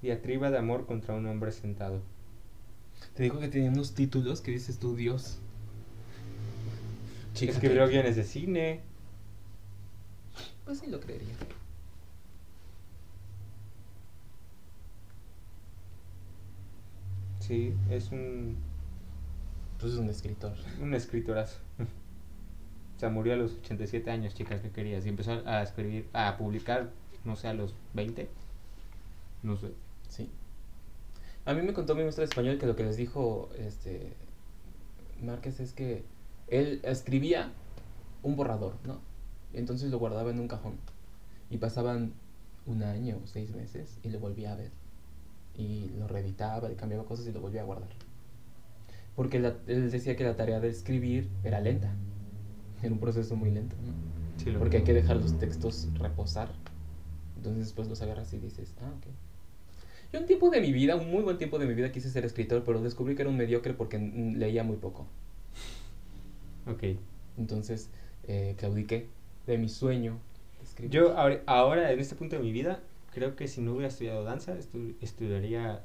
Diatriba 0.00 0.50
de 0.50 0.58
amor 0.58 0.86
contra 0.86 1.14
un 1.14 1.26
hombre 1.26 1.52
sentado. 1.52 2.00
Te 3.14 3.24
digo 3.24 3.38
que 3.40 3.48
tenía 3.48 3.70
unos 3.70 3.94
títulos 3.94 4.40
que 4.40 4.50
dices 4.52 4.78
tú, 4.78 4.96
Dios. 4.96 5.38
Chica, 7.38 7.52
Escribió 7.52 7.84
que- 7.86 7.92
guiones 7.92 8.16
de 8.16 8.24
cine. 8.24 8.80
Pues 10.64 10.80
sí 10.80 10.86
lo 10.88 10.98
creería. 11.00 11.34
Sí, 17.40 17.74
es 17.90 18.10
un, 18.12 18.56
Pues 19.80 19.92
es 19.94 19.98
un 19.98 20.08
escritor. 20.10 20.54
un 20.80 20.94
escritorazo. 20.94 21.58
O 22.96 23.00
sea, 23.00 23.10
murió 23.10 23.34
a 23.34 23.36
los 23.36 23.52
87 23.54 24.10
años, 24.10 24.34
chicas, 24.34 24.60
¿qué 24.60 24.70
querías? 24.70 25.06
Y 25.06 25.08
empezó 25.08 25.40
a 25.46 25.62
escribir, 25.62 26.08
a 26.12 26.36
publicar, 26.36 26.90
no 27.24 27.36
sé, 27.36 27.46
a 27.46 27.54
los 27.54 27.74
20. 27.94 28.28
No 29.44 29.56
sé. 29.56 29.68
Sí. 30.08 30.28
A 31.44 31.54
mí 31.54 31.62
me 31.62 31.72
contó 31.72 31.94
mi 31.94 32.02
maestra 32.02 32.22
de 32.22 32.28
español 32.30 32.58
que 32.58 32.66
lo 32.66 32.74
que 32.74 32.82
les 32.82 32.96
dijo 32.96 33.48
este 33.56 34.12
Márquez 35.22 35.60
es 35.60 35.72
que 35.72 36.02
Él 36.50 36.80
escribía 36.84 37.52
un 38.22 38.36
borrador, 38.36 38.74
¿no? 38.84 39.00
Entonces 39.52 39.90
lo 39.90 39.98
guardaba 39.98 40.30
en 40.30 40.40
un 40.40 40.48
cajón. 40.48 40.76
Y 41.50 41.58
pasaban 41.58 42.12
un 42.66 42.82
año, 42.82 43.20
seis 43.24 43.54
meses, 43.54 43.98
y 44.02 44.10
lo 44.10 44.18
volvía 44.20 44.52
a 44.52 44.56
ver. 44.56 44.70
Y 45.56 45.90
lo 45.98 46.06
reeditaba, 46.06 46.68
le 46.68 46.76
cambiaba 46.76 47.04
cosas 47.04 47.26
y 47.26 47.32
lo 47.32 47.40
volvía 47.40 47.62
a 47.62 47.64
guardar. 47.64 47.88
Porque 49.16 49.38
la- 49.40 49.56
él 49.66 49.90
decía 49.90 50.16
que 50.16 50.24
la 50.24 50.36
tarea 50.36 50.60
de 50.60 50.68
escribir 50.68 51.28
era 51.42 51.60
lenta. 51.60 51.90
Era 52.82 52.92
un 52.92 53.00
proceso 53.00 53.34
muy 53.34 53.50
lento, 53.50 53.74
¿no? 53.84 53.92
Sí, 54.42 54.54
Porque 54.56 54.78
hay 54.78 54.84
que 54.84 54.94
dejar 54.94 55.16
los 55.16 55.36
textos 55.38 55.88
reposar. 55.98 56.50
Entonces 57.36 57.64
después 57.66 57.88
los 57.88 58.00
agarras 58.02 58.32
y 58.32 58.38
dices, 58.38 58.74
ah, 58.80 58.92
ok. 58.96 59.06
Yo 60.12 60.20
un 60.20 60.26
tiempo 60.26 60.50
de 60.50 60.60
mi 60.60 60.72
vida, 60.72 60.96
un 60.96 61.10
muy 61.10 61.22
buen 61.22 61.38
tiempo 61.38 61.58
de 61.58 61.66
mi 61.66 61.74
vida 61.74 61.90
quise 61.92 62.10
ser 62.10 62.24
escritor, 62.24 62.62
pero 62.64 62.80
descubrí 62.80 63.14
que 63.14 63.22
era 63.22 63.30
un 63.30 63.36
mediocre 63.36 63.74
porque 63.74 63.98
leía 63.98 64.62
muy 64.62 64.76
poco. 64.76 65.06
Ok. 66.70 66.84
Entonces 67.36 67.90
eh, 68.24 68.54
claudiqué 68.58 69.08
de 69.46 69.58
mi 69.58 69.68
sueño 69.68 70.18
de. 70.76 70.88
Yo 70.88 71.16
ahora, 71.16 71.42
ahora, 71.46 71.92
en 71.92 72.00
este 72.00 72.14
punto 72.14 72.36
de 72.36 72.42
mi 72.42 72.52
vida, 72.52 72.80
creo 73.12 73.36
que 73.36 73.48
si 73.48 73.60
no 73.60 73.72
hubiera 73.72 73.88
estudiado 73.88 74.24
danza, 74.24 74.56
estu- 74.56 74.94
estudiaría 75.00 75.82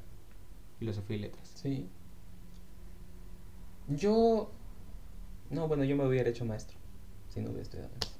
filosofía 0.78 1.16
y 1.16 1.20
letras. 1.20 1.50
Sí. 1.54 1.88
Yo... 3.88 4.50
No, 5.50 5.68
bueno, 5.68 5.84
yo 5.84 5.96
me 5.96 6.06
hubiera 6.06 6.30
hecho 6.30 6.44
maestro 6.44 6.76
si 7.28 7.40
no 7.40 7.46
hubiera 7.48 7.62
estudiado 7.62 7.90
eso. 8.00 8.12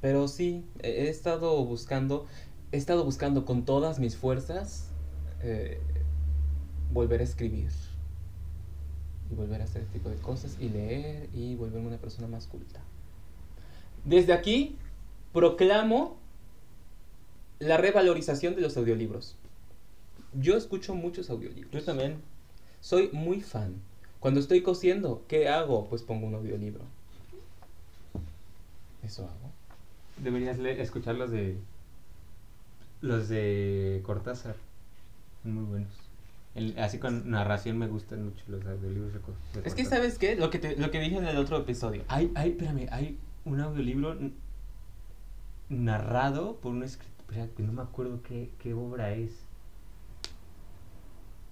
Pero 0.00 0.28
sí, 0.28 0.64
he 0.82 1.06
he 1.06 1.08
estado 1.08 1.64
buscando, 1.64 2.26
he 2.72 2.76
estado 2.76 3.04
buscando 3.04 3.44
con 3.44 3.64
todas 3.64 3.98
mis 3.98 4.16
fuerzas 4.16 4.90
eh, 5.42 5.80
volver 6.92 7.20
a 7.20 7.24
escribir. 7.24 7.70
Y 9.30 9.34
volver 9.34 9.60
a 9.60 9.64
hacer 9.64 9.82
este 9.82 9.98
tipo 9.98 10.08
de 10.08 10.16
cosas 10.16 10.56
y 10.60 10.68
leer 10.68 11.28
y 11.34 11.54
volverme 11.54 11.88
una 11.88 11.98
persona 11.98 12.28
más 12.28 12.46
culta. 12.46 12.80
Desde 14.04 14.32
aquí 14.32 14.76
proclamo 15.32 16.16
la 17.58 17.76
revalorización 17.76 18.54
de 18.54 18.62
los 18.62 18.76
audiolibros. 18.76 19.36
Yo 20.34 20.56
escucho 20.56 20.94
muchos 20.94 21.30
audiolibros. 21.30 21.72
Yo 21.72 21.84
también. 21.84 22.16
Soy 22.80 23.10
muy 23.12 23.40
fan. 23.40 23.74
Cuando 24.20 24.40
estoy 24.40 24.62
cosiendo, 24.62 25.22
¿qué 25.28 25.48
hago? 25.48 25.88
Pues 25.88 26.02
pongo 26.02 26.26
un 26.26 26.34
audiolibro. 26.34 26.84
Eso 29.02 29.24
hago. 29.24 29.52
Deberías 30.22 30.58
escuchar 30.58 31.16
los 31.16 31.30
de. 31.30 31.56
Los 33.00 33.28
de 33.28 34.02
Cortázar. 34.04 34.56
Son 35.42 35.54
muy 35.54 35.64
buenos. 35.64 36.07
El- 36.58 36.78
así 36.78 36.98
con 36.98 37.30
narración 37.30 37.78
me 37.78 37.86
gustan 37.86 38.24
mucho 38.24 38.44
los 38.48 38.64
audiolibros 38.66 39.12
de, 39.14 39.20
Co- 39.20 39.32
de 39.54 39.60
Es 39.68 39.74
que. 39.74 39.84
¿sabes 39.84 40.18
qué? 40.18 40.34
Lo 40.36 40.50
que, 40.50 40.58
te- 40.58 40.76
lo 40.76 40.90
que 40.90 41.00
dije 41.00 41.16
en 41.16 41.26
el 41.26 41.36
otro 41.36 41.56
episodio. 41.58 42.02
Hay, 42.08 42.30
hay, 42.34 42.50
espérame, 42.50 42.88
hay 42.90 43.18
un 43.44 43.60
audiolibro 43.60 44.16
narrado 45.68 46.56
por 46.56 46.72
un 46.72 46.82
escritor. 46.82 47.14
Que 47.56 47.62
no 47.62 47.72
me 47.72 47.82
acuerdo 47.82 48.22
qué, 48.22 48.50
qué 48.58 48.72
obra 48.74 49.12
es. 49.12 49.44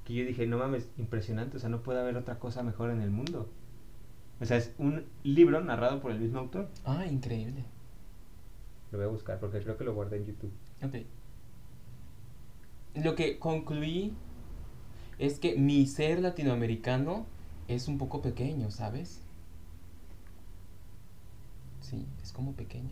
Que 0.05 0.15
yo 0.15 0.25
dije, 0.25 0.47
no 0.47 0.57
mames, 0.59 0.89
impresionante, 0.97 1.57
o 1.57 1.61
sea, 1.61 1.69
no 1.69 1.83
puede 1.83 2.01
haber 2.01 2.17
otra 2.17 2.39
cosa 2.39 2.63
mejor 2.63 2.91
en 2.91 3.01
el 3.03 3.11
mundo. 3.11 3.49
O 4.41 4.45
sea, 4.45 4.57
es 4.57 4.73
un 4.79 5.05
libro 5.23 5.61
narrado 5.63 6.01
por 6.01 6.13
el 6.13 6.21
mismo 6.21 6.39
autor. 6.39 6.69
Ah, 6.85 7.07
increíble. 7.07 7.65
Lo 8.93 8.99
voy 8.99 9.07
a 9.07 9.11
buscar 9.11 9.39
porque 9.41 9.61
creo 9.61 9.77
que 9.77 9.85
lo 9.85 9.95
guardé 9.95 10.17
en 10.19 10.27
YouTube. 10.27 10.53
Ok. 10.83 10.95
Lo 13.05 13.15
que 13.15 13.39
concluí 13.39 14.15
es 15.19 15.39
que 15.39 15.57
mi 15.57 15.87
ser 15.87 16.21
latinoamericano 16.21 17.27
es 17.69 17.89
un 17.89 17.99
poco 17.99 18.23
pequeño, 18.23 18.71
¿sabes? 18.71 19.21
Sí, 21.81 22.05
es 22.23 22.33
como 22.33 22.53
pequeño. 22.53 22.91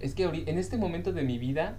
Es 0.00 0.14
que 0.14 0.24
en 0.24 0.58
este 0.58 0.76
momento 0.76 1.12
de 1.12 1.22
mi 1.22 1.38
vida, 1.38 1.76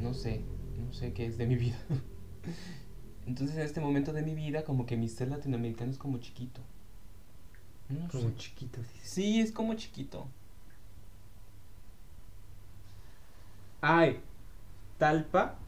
no 0.00 0.14
sé, 0.14 0.42
no 0.78 0.92
sé 0.92 1.12
qué 1.12 1.26
es 1.26 1.38
de 1.38 1.46
mi 1.46 1.56
vida. 1.56 1.78
Entonces 3.26 3.56
en 3.56 3.62
este 3.62 3.80
momento 3.80 4.12
de 4.12 4.22
mi 4.22 4.34
vida, 4.34 4.64
como 4.64 4.86
que 4.86 4.96
mi 4.96 5.08
ser 5.08 5.28
latinoamericano 5.28 5.90
es 5.90 5.98
como 5.98 6.18
chiquito. 6.18 6.60
No 7.88 8.10
sé. 8.10 8.34
chiquito, 8.36 8.80
dices. 8.80 9.00
Sí, 9.02 9.40
es 9.40 9.50
como 9.50 9.74
chiquito. 9.74 10.28
Ay, 13.80 14.20
Talpa, 14.98 15.58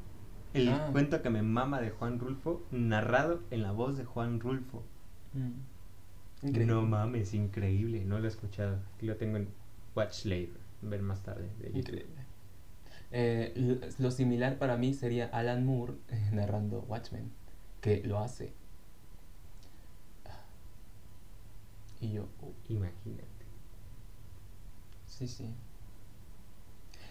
el 0.55 0.69
Ah. 0.69 0.89
cuento 0.93 1.23
que 1.23 1.31
me 1.31 1.43
mama 1.43 1.81
de 1.81 1.91
Juan 1.91 2.19
Rulfo, 2.19 2.63
narrado 2.71 3.41
en 3.51 3.63
la 3.63 3.73
voz 3.73 3.97
de 3.97 4.05
Juan 4.05 4.41
Rulfo. 4.41 4.83
Increíble. 6.43 6.67
No 6.67 6.83
mames, 6.83 7.35
increíble, 7.35 8.05
no 8.05 8.19
lo 8.19 8.25
he 8.25 8.29
escuchado. 8.29 8.79
Aquí 8.97 9.07
lo 9.07 9.17
tengo 9.17 9.37
en 9.37 9.49
Watch 9.95 10.25
Later, 10.25 10.57
ver 10.83 11.03
más 11.03 11.23
tarde. 11.23 11.49
de. 11.61 11.79
Increíble. 11.79 12.21
Eh, 13.13 13.81
lo 13.99 14.11
similar 14.11 14.57
para 14.59 14.77
mí 14.77 14.95
sería 14.95 15.27
Alan 15.27 15.65
Moore 15.67 15.95
eh, 16.09 16.31
narrando 16.33 16.81
Watchmen, 16.89 17.31
que 17.81 18.03
lo 18.05 18.19
hace. 18.21 18.53
Y 22.01 22.13
yo, 22.13 22.23
uh, 22.41 22.53
Imagínate. 22.73 23.25
sí, 25.07 25.29
sí. 25.29 25.53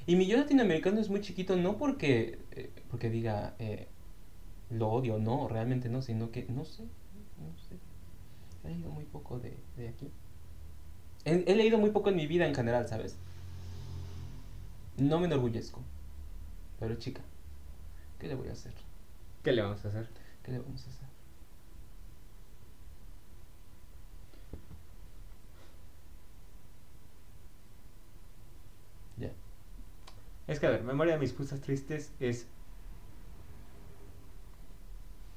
Y 0.10 0.16
mi 0.16 0.26
yo 0.26 0.38
latinoamericano 0.38 1.00
es 1.00 1.10
muy 1.12 1.22
chiquito, 1.22 1.56
no 1.56 1.78
porque, 1.78 2.40
eh, 2.54 2.72
porque 2.90 3.12
diga 3.12 3.54
eh, 3.60 3.88
lo 4.72 4.90
odio, 4.90 5.20
no, 5.20 5.48
realmente 5.48 5.88
no, 5.90 6.02
sino 6.02 6.32
que 6.32 6.46
no 6.50 6.66
sé, 6.66 6.84
no 6.84 7.56
sé. 7.70 7.78
He 8.64 8.70
leído 8.74 8.92
muy 8.92 9.06
poco 9.06 9.40
de, 9.40 9.54
de 9.78 9.90
aquí. 9.90 10.10
He, 11.26 11.46
he 11.48 11.56
leído 11.56 11.78
muy 11.78 11.92
poco 11.92 12.10
en 12.10 12.18
mi 12.18 12.28
vida 12.28 12.46
en 12.46 12.54
general, 12.56 12.88
¿sabes? 12.88 13.16
No 14.98 15.20
me 15.20 15.26
enorgullezco. 15.26 15.82
Pero 16.80 16.96
chica, 16.96 17.22
¿qué 18.20 18.28
le 18.28 18.36
voy 18.36 18.50
a 18.50 18.54
hacer? 18.54 18.74
¿Qué 19.44 19.54
le 19.54 19.62
vamos 19.64 19.86
a 19.86 19.90
hacer? 19.90 20.10
¿Qué 20.44 20.52
le 20.52 20.60
vamos 20.60 20.86
a 20.88 20.90
hacer? 20.90 21.08
Ya. 29.18 29.30
Es 30.50 30.60
que, 30.60 30.68
a 30.68 30.70
ver, 30.72 30.84
Memoria 30.84 31.14
de 31.14 31.20
mis 31.20 31.32
cosas 31.32 31.62
tristes 31.62 32.12
es... 32.20 32.46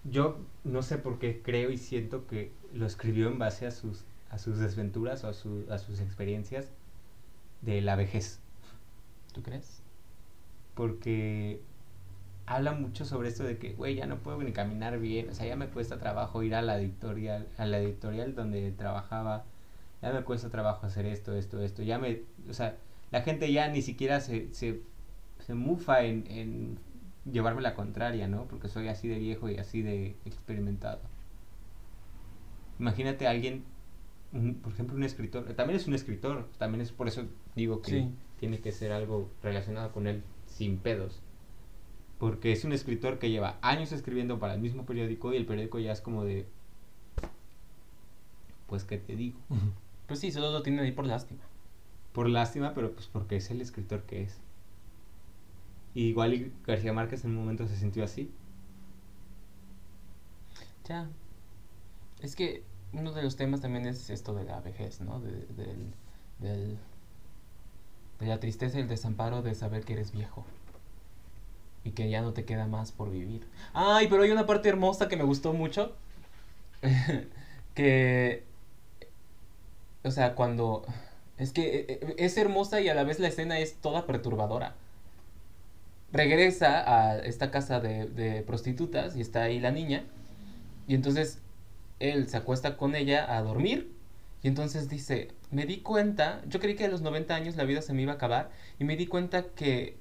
Yo 0.04 0.36
no 0.64 0.82
sé 0.82 0.98
por 0.98 1.18
qué 1.18 1.42
creo 1.42 1.70
y 1.70 1.78
siento 1.78 2.26
que 2.26 2.50
lo 2.74 2.86
escribió 2.86 3.28
en 3.28 3.38
base 3.38 3.66
a 3.66 3.70
sus, 3.70 4.04
a 4.30 4.38
sus 4.38 4.58
desventuras 4.58 5.22
o 5.24 5.28
a, 5.28 5.32
su- 5.32 5.66
a 5.70 5.78
sus 5.78 6.00
experiencias 6.00 6.66
de 7.62 7.80
la 7.82 7.96
vejez. 7.96 8.40
¿Tú 9.34 9.42
crees? 9.42 9.82
Porque 10.74 11.60
habla 12.46 12.72
mucho 12.72 13.04
sobre 13.06 13.28
esto 13.30 13.44
de 13.44 13.58
que, 13.58 13.74
güey, 13.74 13.96
ya 13.96 14.06
no 14.06 14.18
puedo 14.22 14.42
ni 14.42 14.52
caminar 14.52 14.98
bien, 15.00 15.30
o 15.30 15.34
sea, 15.34 15.46
ya 15.46 15.56
me 15.56 15.68
cuesta 15.68 15.98
trabajo 15.98 16.42
ir 16.42 16.54
a 16.54 16.62
la 16.62 16.78
editorial, 16.80 17.48
a 17.58 17.66
la 17.66 17.78
editorial 17.80 18.34
donde 18.34 18.72
trabajaba, 18.72 19.44
ya 20.02 20.12
me 20.12 20.24
cuesta 20.24 20.50
trabajo 20.50 20.86
hacer 20.86 21.06
esto, 21.06 21.34
esto, 21.36 21.62
esto, 21.62 21.82
ya 21.82 21.98
me, 21.98 22.22
o 22.48 22.54
sea, 22.54 22.78
la 23.12 23.22
gente 23.22 23.52
ya 23.52 23.68
ni 23.68 23.82
siquiera 23.82 24.20
se, 24.20 24.52
se, 24.54 24.82
se 25.42 25.54
mufa 25.54 26.02
en, 26.04 26.24
en 26.28 26.78
llevarme 27.30 27.62
la 27.62 27.74
contraria, 27.74 28.28
¿no? 28.28 28.44
Porque 28.46 28.68
soy 28.68 28.88
así 28.88 29.08
de 29.08 29.18
viejo 29.18 29.48
y 29.48 29.58
así 29.58 29.82
de 29.82 30.16
experimentado. 30.24 31.00
Imagínate 32.78 33.26
a 33.26 33.30
alguien, 33.30 33.64
un- 34.32 34.54
por 34.56 34.72
ejemplo, 34.72 34.96
un 34.96 35.04
escritor, 35.04 35.44
también 35.54 35.78
es 35.78 35.86
un 35.86 35.94
escritor, 35.94 36.48
también 36.58 36.80
es 36.80 36.90
por 36.92 37.08
eso 37.08 37.24
digo 37.54 37.80
que 37.82 37.90
Sí. 37.90 38.10
tiene 38.40 38.60
que 38.60 38.72
ser 38.72 38.92
algo 38.92 39.30
relacionado 39.42 39.92
con 39.92 40.06
él 40.06 40.22
sin 40.46 40.78
pedos. 40.78 41.20
Porque 42.18 42.52
es 42.52 42.64
un 42.64 42.72
escritor 42.72 43.18
que 43.18 43.30
lleva 43.30 43.58
años 43.62 43.92
escribiendo 43.92 44.38
para 44.38 44.54
el 44.54 44.60
mismo 44.60 44.84
periódico 44.86 45.32
y 45.32 45.36
el 45.36 45.46
periódico 45.46 45.78
ya 45.80 45.92
es 45.92 46.00
como 46.00 46.24
de... 46.24 46.46
Pues 48.68 48.84
qué 48.84 48.96
te 48.98 49.16
digo. 49.16 49.38
Pues 50.06 50.20
sí, 50.20 50.30
solo 50.32 50.50
lo 50.50 50.62
tienen 50.62 50.84
ahí 50.84 50.92
por 50.92 51.06
lástima. 51.06 51.40
Por 52.12 52.28
lástima, 52.28 52.74
pero 52.74 52.92
pues 52.92 53.06
porque 53.06 53.36
es 53.36 53.50
el 53.50 53.60
escritor 53.60 54.02
que 54.04 54.22
es. 54.22 54.38
Y 55.94 56.08
igual 56.08 56.52
García 56.66 56.92
Márquez 56.92 57.24
en 57.24 57.30
un 57.32 57.38
momento 57.38 57.66
se 57.66 57.76
sintió 57.76 58.04
así. 58.04 58.30
Ya. 60.88 61.08
Es 62.22 62.36
que 62.36 62.62
uno 62.92 63.12
de 63.12 63.22
los 63.22 63.36
temas 63.36 63.60
también 63.60 63.86
es 63.86 64.08
esto 64.10 64.34
de 64.34 64.44
la 64.44 64.60
vejez, 64.60 65.00
¿no? 65.00 65.20
De, 65.20 65.30
del, 65.32 65.92
del- 66.38 66.78
de 68.20 68.26
la 68.26 68.40
tristeza 68.40 68.78
y 68.78 68.80
el 68.80 68.88
desamparo 68.88 69.42
de 69.42 69.54
saber 69.54 69.84
que 69.84 69.92
eres 69.92 70.12
viejo. 70.12 70.46
Y 71.84 71.90
que 71.92 72.08
ya 72.10 72.22
no 72.22 72.32
te 72.32 72.44
queda 72.44 72.66
más 72.66 72.92
por 72.92 73.10
vivir. 73.10 73.46
Ay, 73.72 74.06
pero 74.08 74.22
hay 74.22 74.30
una 74.30 74.46
parte 74.46 74.68
hermosa 74.68 75.08
que 75.08 75.16
me 75.16 75.24
gustó 75.24 75.52
mucho. 75.52 75.92
que... 77.74 78.44
O 80.04 80.10
sea, 80.10 80.34
cuando... 80.34 80.84
Es 81.38 81.52
que 81.52 81.62
eh, 81.80 81.86
eh, 81.88 82.14
es 82.18 82.36
hermosa 82.36 82.80
y 82.80 82.88
a 82.88 82.94
la 82.94 83.04
vez 83.04 83.18
la 83.18 83.28
escena 83.28 83.58
es 83.58 83.74
toda 83.76 84.06
perturbadora. 84.06 84.76
Regresa 86.12 86.82
a 86.86 87.18
esta 87.18 87.50
casa 87.50 87.80
de, 87.80 88.42
prostitutas 88.46 89.16
y 89.16 89.20
está 89.20 89.42
ahí 89.44 89.60
la 89.60 89.70
niña. 89.70 90.04
Y 90.86 90.94
entonces 90.94 91.40
él 92.00 92.28
se 92.28 92.36
acuesta 92.36 92.76
con 92.76 92.94
ella 92.94 93.36
a 93.36 93.42
dormir 93.42 93.92
y 94.42 94.48
entonces 94.48 94.88
dice, 94.88 95.28
me 95.50 95.66
di 95.66 95.78
cuenta, 95.78 96.42
yo 96.48 96.58
creí 96.58 96.74
que 96.74 96.84
a 96.84 96.88
los 96.88 97.00
90 97.00 97.34
años 97.34 97.56
la 97.56 97.64
vida 97.64 97.80
se 97.80 97.92
me 97.92 98.02
iba 98.02 98.12
a 98.12 98.16
acabar 98.16 98.50
y 98.78 98.84
me 98.84 98.96
di 98.96 99.06
cuenta 99.06 99.44
que 99.54 99.96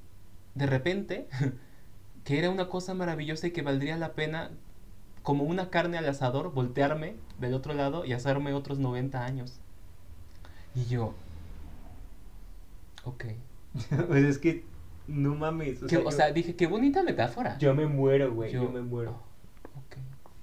de 0.56 0.66
repente 0.66 1.28
que 2.24 2.40
era 2.40 2.50
una 2.50 2.68
cosa 2.68 2.94
maravillosa 2.94 3.48
y 3.48 3.52
que 3.52 3.62
valdría 3.62 3.98
la 3.98 4.14
pena 4.14 4.52
como 5.24 5.44
una 5.44 5.70
carne 5.70 5.98
al 5.98 6.10
asador 6.10 6.54
voltearme 6.54 7.16
del 7.40 7.54
otro 7.54 7.74
lado 7.74 8.06
y 8.06 8.14
hacerme 8.14 8.54
otros 8.54 8.80
90 8.80 9.24
años. 9.24 9.60
Y 10.74 10.86
yo, 10.86 11.14
ok. 13.04 13.26
pues 14.08 14.24
es 14.24 14.38
que, 14.40 14.64
no 15.08 15.36
mames. 15.36 15.84
O, 15.84 15.90
sea, 15.90 16.00
o 16.00 16.12
sea, 16.12 16.32
dije, 16.32 16.56
qué 16.56 16.68
bonita 16.68 17.04
metáfora. 17.04 17.58
Yo 17.58 17.74
me 17.74 17.88
muero, 17.88 18.34
güey. 18.34 18.52
Yo, 18.52 18.70
me 18.70 18.82
muero. 18.82 19.22
Oh, 19.64 19.80
ok. 19.80 19.98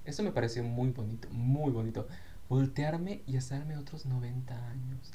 Eso 0.05 0.23
me 0.23 0.33
pareció 0.33 0.63
muy 0.63 0.91
bonito, 0.91 1.29
muy 1.31 1.71
bonito. 1.71 2.07
Voltearme 2.49 3.23
y 3.27 3.37
hacerme 3.37 3.77
otros 3.77 4.07
90 4.07 4.69
años. 4.71 5.13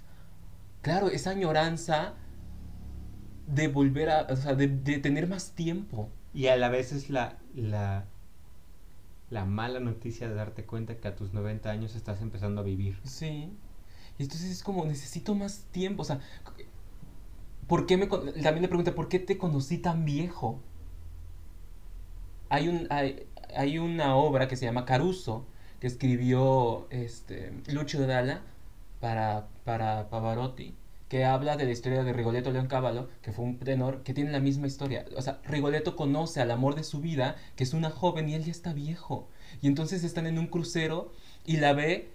Claro, 0.81 1.07
esa 1.07 1.31
añoranza 1.31 2.13
de 3.47 3.67
volver 3.67 4.09
a, 4.09 4.27
o 4.29 4.35
sea, 4.35 4.55
de, 4.55 4.67
de 4.67 4.99
tener 4.99 5.27
más 5.27 5.51
tiempo. 5.51 6.09
Y 6.33 6.47
a 6.47 6.57
la 6.57 6.69
vez 6.69 6.91
es 6.91 7.09
la, 7.09 7.37
la, 7.53 8.05
la 9.29 9.45
mala 9.45 9.79
noticia 9.79 10.27
de 10.27 10.35
darte 10.35 10.65
cuenta 10.65 10.97
que 10.97 11.07
a 11.07 11.15
tus 11.15 11.33
90 11.33 11.69
años 11.69 11.95
estás 11.95 12.21
empezando 12.21 12.61
a 12.61 12.63
vivir. 12.63 12.97
Sí. 13.03 13.51
Y 14.17 14.23
entonces 14.23 14.51
es 14.51 14.63
como, 14.63 14.85
necesito 14.85 15.35
más 15.35 15.65
tiempo. 15.71 16.03
O 16.03 16.05
sea, 16.05 16.19
¿por 17.67 17.85
qué 17.85 17.97
me... 17.97 18.07
También 18.07 18.61
le 18.61 18.67
pregunté, 18.67 18.91
¿por 18.91 19.07
qué 19.07 19.19
te 19.19 19.37
conocí 19.37 19.77
tan 19.77 20.05
viejo? 20.05 20.59
Hay, 22.49 22.67
un, 22.67 22.87
hay, 22.89 23.27
hay 23.55 23.79
una 23.79 24.15
obra 24.15 24.47
que 24.47 24.55
se 24.55 24.65
llama 24.65 24.85
Caruso, 24.85 25.45
que 25.79 25.87
escribió 25.87 26.87
este, 26.91 27.53
Lucio 27.67 28.05
Dalla 28.05 28.41
para, 28.99 29.47
para 29.63 30.09
Pavarotti, 30.09 30.75
que 31.09 31.25
habla 31.25 31.57
de 31.57 31.65
la 31.65 31.71
historia 31.71 32.03
de 32.03 32.13
Rigoletto 32.13 32.51
Leoncávallo, 32.51 33.09
que 33.21 33.31
fue 33.31 33.45
un 33.45 33.57
tenor, 33.57 34.03
que 34.03 34.13
tiene 34.13 34.31
la 34.31 34.39
misma 34.39 34.67
historia. 34.67 35.05
O 35.17 35.21
sea, 35.21 35.39
Rigoletto 35.43 35.95
conoce 35.95 36.41
al 36.41 36.51
amor 36.51 36.75
de 36.75 36.83
su 36.83 37.01
vida, 37.01 37.35
que 37.55 37.63
es 37.63 37.73
una 37.73 37.89
joven 37.89 38.29
y 38.29 38.35
él 38.35 38.43
ya 38.43 38.51
está 38.51 38.73
viejo. 38.73 39.27
Y 39.61 39.67
entonces 39.67 40.03
están 40.03 40.25
en 40.27 40.39
un 40.39 40.47
crucero 40.47 41.11
y 41.45 41.57
la 41.57 41.73
ve 41.73 42.11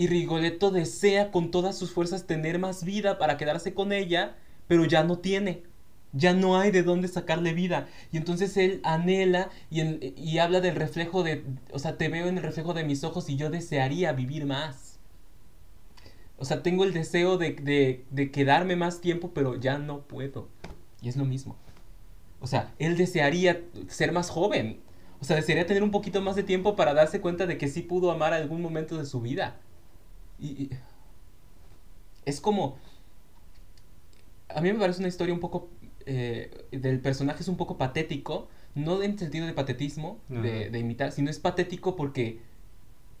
y 0.00 0.06
Rigoletto 0.06 0.70
desea 0.70 1.30
con 1.30 1.50
todas 1.50 1.76
sus 1.76 1.92
fuerzas 1.92 2.26
tener 2.26 2.58
más 2.58 2.84
vida 2.84 3.18
para 3.18 3.36
quedarse 3.36 3.74
con 3.74 3.92
ella, 3.92 4.34
pero 4.70 4.84
ya 4.84 5.02
no 5.02 5.18
tiene. 5.18 5.64
Ya 6.12 6.32
no 6.32 6.56
hay 6.56 6.70
de 6.70 6.84
dónde 6.84 7.08
sacarle 7.08 7.54
vida. 7.54 7.88
Y 8.12 8.18
entonces 8.18 8.56
él 8.56 8.80
anhela 8.84 9.50
y, 9.68 10.38
habla 10.38 10.60
del 10.60 10.76
reflejo 10.76 11.24
de, 11.24 11.44
o 11.72 11.80
sea, 11.80 11.98
te 11.98 12.08
veo 12.08 12.28
en 12.28 12.36
el 12.36 12.44
reflejo 12.44 12.72
de 12.72 12.84
mis 12.84 13.02
ojos 13.02 13.28
y 13.28 13.36
yo 13.36 13.50
desearía 13.50 14.12
vivir 14.12 14.46
más. 14.46 15.00
O 16.38 16.44
sea, 16.44 16.62
tengo 16.62 16.84
el 16.84 16.92
deseo 16.92 17.36
de, 17.36 17.54
de, 17.54 18.04
de, 18.12 18.30
quedarme 18.30 18.76
más 18.76 19.00
tiempo, 19.00 19.32
pero 19.34 19.56
ya 19.56 19.76
no 19.76 20.02
puedo. 20.02 20.46
Y 21.02 21.08
es 21.08 21.16
lo 21.16 21.24
mismo. 21.24 21.56
O 22.38 22.46
sea, 22.46 22.72
él 22.78 22.96
desearía 22.96 23.60
ser 23.88 24.12
más 24.12 24.30
joven. 24.30 24.78
O 25.20 25.24
sea, 25.24 25.34
desearía 25.34 25.66
tener 25.66 25.82
un 25.82 25.90
poquito 25.90 26.20
más 26.20 26.36
de 26.36 26.44
tiempo 26.44 26.76
para 26.76 26.94
darse 26.94 27.20
cuenta 27.20 27.46
de 27.46 27.58
que 27.58 27.66
sí 27.66 27.82
pudo 27.82 28.12
amar 28.12 28.34
algún 28.34 28.62
momento 28.62 28.96
de 28.98 29.04
su 29.04 29.20
vida. 29.20 29.56
Y, 30.38 30.70
es 32.24 32.40
como... 32.40 32.78
A 34.54 34.60
mí 34.60 34.72
me 34.72 34.78
parece 34.78 35.00
una 35.00 35.08
historia 35.08 35.34
un 35.34 35.40
poco... 35.40 35.68
Eh, 36.06 36.66
del 36.72 37.00
personaje 37.00 37.42
es 37.42 37.48
un 37.48 37.56
poco 37.56 37.76
patético. 37.78 38.48
No 38.74 39.02
en 39.02 39.18
sentido 39.18 39.46
de 39.46 39.52
patetismo, 39.52 40.20
de, 40.28 40.70
de 40.70 40.78
imitar, 40.78 41.12
sino 41.12 41.28
es 41.28 41.38
patético 41.40 41.96
porque 41.96 42.40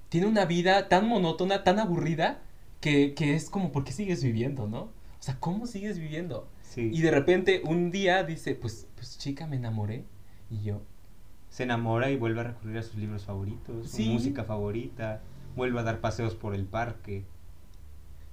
tiene 0.08 0.26
una 0.28 0.44
vida 0.44 0.88
tan 0.88 1.08
monótona, 1.08 1.64
tan 1.64 1.78
aburrida, 1.80 2.40
que, 2.80 3.14
que, 3.14 3.34
es 3.34 3.50
como, 3.50 3.72
¿por 3.72 3.84
qué 3.84 3.92
sigues 3.92 4.22
viviendo, 4.22 4.68
no? 4.68 4.82
O 4.82 5.22
sea, 5.22 5.38
¿cómo 5.40 5.66
sigues 5.66 5.98
viviendo? 5.98 6.48
Sí. 6.62 6.90
Y 6.92 7.00
de 7.02 7.10
repente 7.10 7.62
un 7.64 7.90
día 7.90 8.22
dice, 8.24 8.54
pues, 8.54 8.86
pues 8.94 9.18
chica, 9.18 9.46
me 9.46 9.56
enamoré. 9.56 10.04
Y 10.50 10.62
yo... 10.62 10.82
Se 11.48 11.64
enamora 11.64 12.10
y 12.10 12.16
vuelve 12.16 12.40
a 12.40 12.44
recurrir 12.44 12.78
a 12.78 12.82
sus 12.82 12.94
libros 12.94 13.24
favoritos, 13.24 13.90
Sí. 13.90 14.04
su 14.06 14.12
música 14.12 14.44
favorita, 14.44 15.20
vuelve 15.56 15.80
a 15.80 15.82
dar 15.82 16.00
paseos 16.00 16.36
por 16.36 16.54
el 16.54 16.64
parque, 16.64 17.24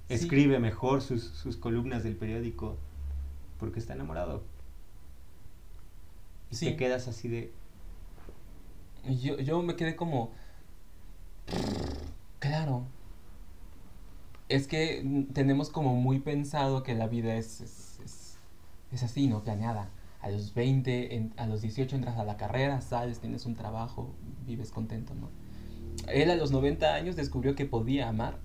Sí. 0.07 0.13
escribe 0.13 0.59
mejor 0.59 1.01
sus, 1.01 1.23
sus 1.23 1.57
columnas 1.57 2.03
del 2.03 2.15
periódico, 2.15 2.77
porque 3.59 3.79
está 3.79 3.93
enamorado. 3.93 4.43
Y 6.51 6.55
Sí. 6.55 6.65
te 6.67 6.75
quedas 6.77 7.07
así 7.07 7.27
de... 7.27 7.51
Yo, 9.21 9.37
yo 9.39 9.61
me 9.61 9.75
quedé 9.75 9.95
como... 9.95 10.31
Claro. 12.39 12.83
Es 14.49 14.67
que 14.67 15.25
tenemos 15.33 15.69
como 15.69 15.95
muy 15.95 16.19
pensado 16.19 16.83
que 16.83 16.93
la 16.95 17.07
vida 17.07 17.35
es, 17.35 17.61
es, 17.61 17.99
es, 18.03 18.37
es 18.91 19.03
así, 19.03 19.27
¿no? 19.27 19.43
Planeada. 19.43 19.89
A 20.21 20.29
los 20.29 20.53
20, 20.53 21.15
en- 21.15 21.33
a 21.37 21.47
los 21.47 21.61
18 21.61 21.95
entras 21.95 22.17
a 22.17 22.23
la 22.23 22.37
carrera, 22.37 22.81
sales, 22.81 23.19
tienes 23.19 23.45
un 23.45 23.55
trabajo, 23.55 24.13
vives 24.45 24.71
contento, 24.71 25.13
¿no? 25.15 25.29
Él 26.07 26.31
a 26.31 26.35
los 26.35 26.51
90 26.51 26.93
años 26.93 27.15
descubrió 27.15 27.55
que 27.55 27.65
podía 27.65 28.07
amar. 28.07 28.39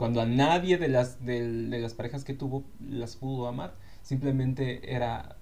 Cuando 0.00 0.22
a 0.22 0.24
nadie 0.24 0.78
de 0.78 0.88
las, 0.88 1.22
del- 1.26 1.68
de 1.68 1.78
las 1.78 1.92
parejas 1.92 2.24
que 2.24 2.32
tuvo 2.32 2.64
las 2.80 3.16
pudo 3.16 3.46
amar. 3.48 3.74
Simplemente 4.00 4.94
era 4.94 5.36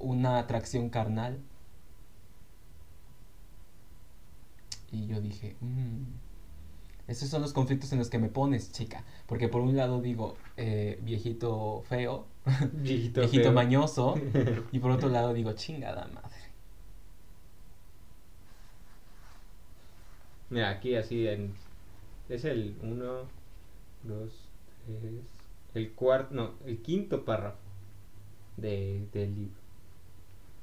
una 0.00 0.38
atracción 0.38 0.88
carnal. 0.88 1.40
Y 4.90 5.06
yo 5.08 5.20
dije, 5.20 5.56
"Mm, 5.60 6.04
esos 7.06 7.28
son 7.28 7.42
los 7.42 7.52
conflictos 7.52 7.92
en 7.92 7.98
los 7.98 8.08
que 8.08 8.18
me 8.18 8.30
pones, 8.30 8.72
chica. 8.72 9.04
Porque 9.26 9.48
por 9.48 9.60
un 9.60 9.76
lado 9.76 10.00
digo, 10.00 10.36
eh, 10.56 10.98
viejito 11.02 11.82
feo, 11.86 12.24
Viejito, 12.72 13.20
viejito 13.20 13.42
feo. 13.44 13.52
mañoso. 13.52 14.14
Y 14.72 14.78
por 14.78 14.90
otro 14.92 15.10
lado 15.10 15.34
digo, 15.34 15.52
chingada 15.52 16.06
madre. 16.14 16.30
Mira, 20.48 20.70
aquí 20.70 20.94
así 20.96 21.26
en... 21.28 21.52
Es 22.30 22.46
el 22.46 22.74
1, 22.82 23.41
2, 24.04 24.48
3... 24.86 25.12
El 25.74 25.92
cuarto... 25.92 26.34
No, 26.34 26.52
el 26.66 26.78
quinto 26.78 27.24
párrafo 27.24 27.58
de, 28.56 29.06
del 29.12 29.34
libro. 29.34 29.54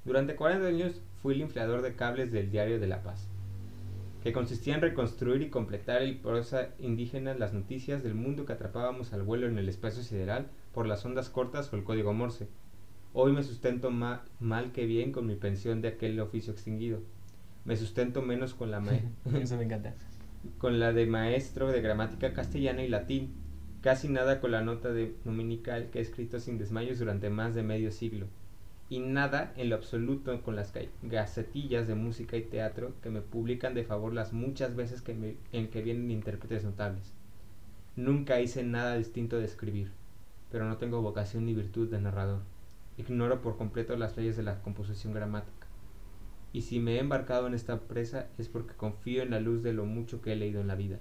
Durante 0.05 0.35
40 0.35 0.67
años 0.67 1.01
fui 1.21 1.35
el 1.35 1.41
inflador 1.41 1.81
de 1.81 1.95
cables 1.95 2.31
del 2.31 2.51
Diario 2.51 2.79
de 2.79 2.87
la 2.87 3.03
Paz, 3.03 3.27
que 4.23 4.33
consistía 4.33 4.75
en 4.75 4.81
reconstruir 4.81 5.41
y 5.41 5.49
completar 5.49 6.01
en 6.01 6.19
prosa 6.19 6.69
indígena 6.79 7.33
las 7.33 7.53
noticias 7.53 8.03
del 8.03 8.15
mundo 8.15 8.45
que 8.45 8.53
atrapábamos 8.53 9.13
al 9.13 9.23
vuelo 9.23 9.47
en 9.47 9.57
el 9.57 9.69
espacio 9.69 10.03
sideral 10.03 10.47
por 10.73 10.87
las 10.87 11.05
ondas 11.05 11.29
cortas 11.29 11.71
o 11.71 11.75
el 11.75 11.83
código 11.83 12.13
Morse. 12.13 12.47
Hoy 13.13 13.33
me 13.33 13.43
sustento 13.43 13.89
ma- 13.89 14.23
mal 14.39 14.71
que 14.71 14.85
bien 14.85 15.11
con 15.11 15.25
mi 15.25 15.35
pensión 15.35 15.81
de 15.81 15.89
aquel 15.89 16.19
oficio 16.19 16.53
extinguido. 16.53 16.99
Me 17.65 17.75
sustento 17.75 18.21
menos 18.21 18.53
con 18.53 18.71
la, 18.71 18.79
Eso 19.41 19.57
me 19.57 19.63
encanta. 19.63 19.95
Con 20.57 20.79
la 20.79 20.93
de 20.93 21.05
maestro 21.05 21.71
de 21.71 21.81
gramática 21.81 22.33
castellana 22.33 22.83
y 22.83 22.87
latín, 22.87 23.33
casi 23.81 24.09
nada 24.09 24.39
con 24.39 24.51
la 24.51 24.61
nota 24.61 24.91
de 24.91 25.15
dominical 25.23 25.89
que 25.89 25.99
he 25.99 26.01
escrito 26.01 26.39
sin 26.39 26.57
desmayos 26.57 26.99
durante 26.99 27.29
más 27.29 27.55
de 27.55 27.63
medio 27.63 27.91
siglo, 27.91 28.27
y 28.89 28.99
nada 28.99 29.53
en 29.55 29.69
lo 29.69 29.75
absoluto 29.75 30.41
con 30.41 30.55
las 30.55 30.73
ga- 30.73 30.89
gacetillas 31.03 31.87
de 31.87 31.95
música 31.95 32.37
y 32.37 32.41
teatro 32.41 32.93
que 33.01 33.09
me 33.09 33.21
publican 33.21 33.73
de 33.73 33.83
favor 33.83 34.13
las 34.13 34.33
muchas 34.33 34.75
veces 34.75 35.01
que 35.01 35.37
en 35.51 35.67
que 35.69 35.81
vienen 35.81 36.11
intérpretes 36.11 36.63
notables. 36.63 37.13
Nunca 37.95 38.39
hice 38.39 38.63
nada 38.63 38.95
distinto 38.95 39.37
de 39.37 39.45
escribir, 39.45 39.91
pero 40.51 40.65
no 40.65 40.77
tengo 40.77 41.01
vocación 41.01 41.45
ni 41.45 41.53
virtud 41.53 41.89
de 41.89 42.01
narrador. 42.01 42.41
Ignoro 42.97 43.41
por 43.41 43.57
completo 43.57 43.95
las 43.95 44.17
leyes 44.17 44.35
de 44.35 44.43
la 44.43 44.61
composición 44.61 45.13
gramática. 45.13 45.58
Y 46.51 46.61
si 46.63 46.79
me 46.79 46.95
he 46.95 46.99
embarcado 46.99 47.47
en 47.47 47.53
esta 47.53 47.81
presa 47.81 48.27
es 48.37 48.47
porque 48.47 48.73
confío 48.73 49.21
en 49.21 49.31
la 49.31 49.39
luz 49.39 49.61
de 49.61 49.73
lo 49.73 49.85
mucho 49.85 50.21
que 50.21 50.33
he 50.33 50.35
leído 50.35 50.61
en 50.61 50.67
la 50.67 50.75
vida. 50.75 50.99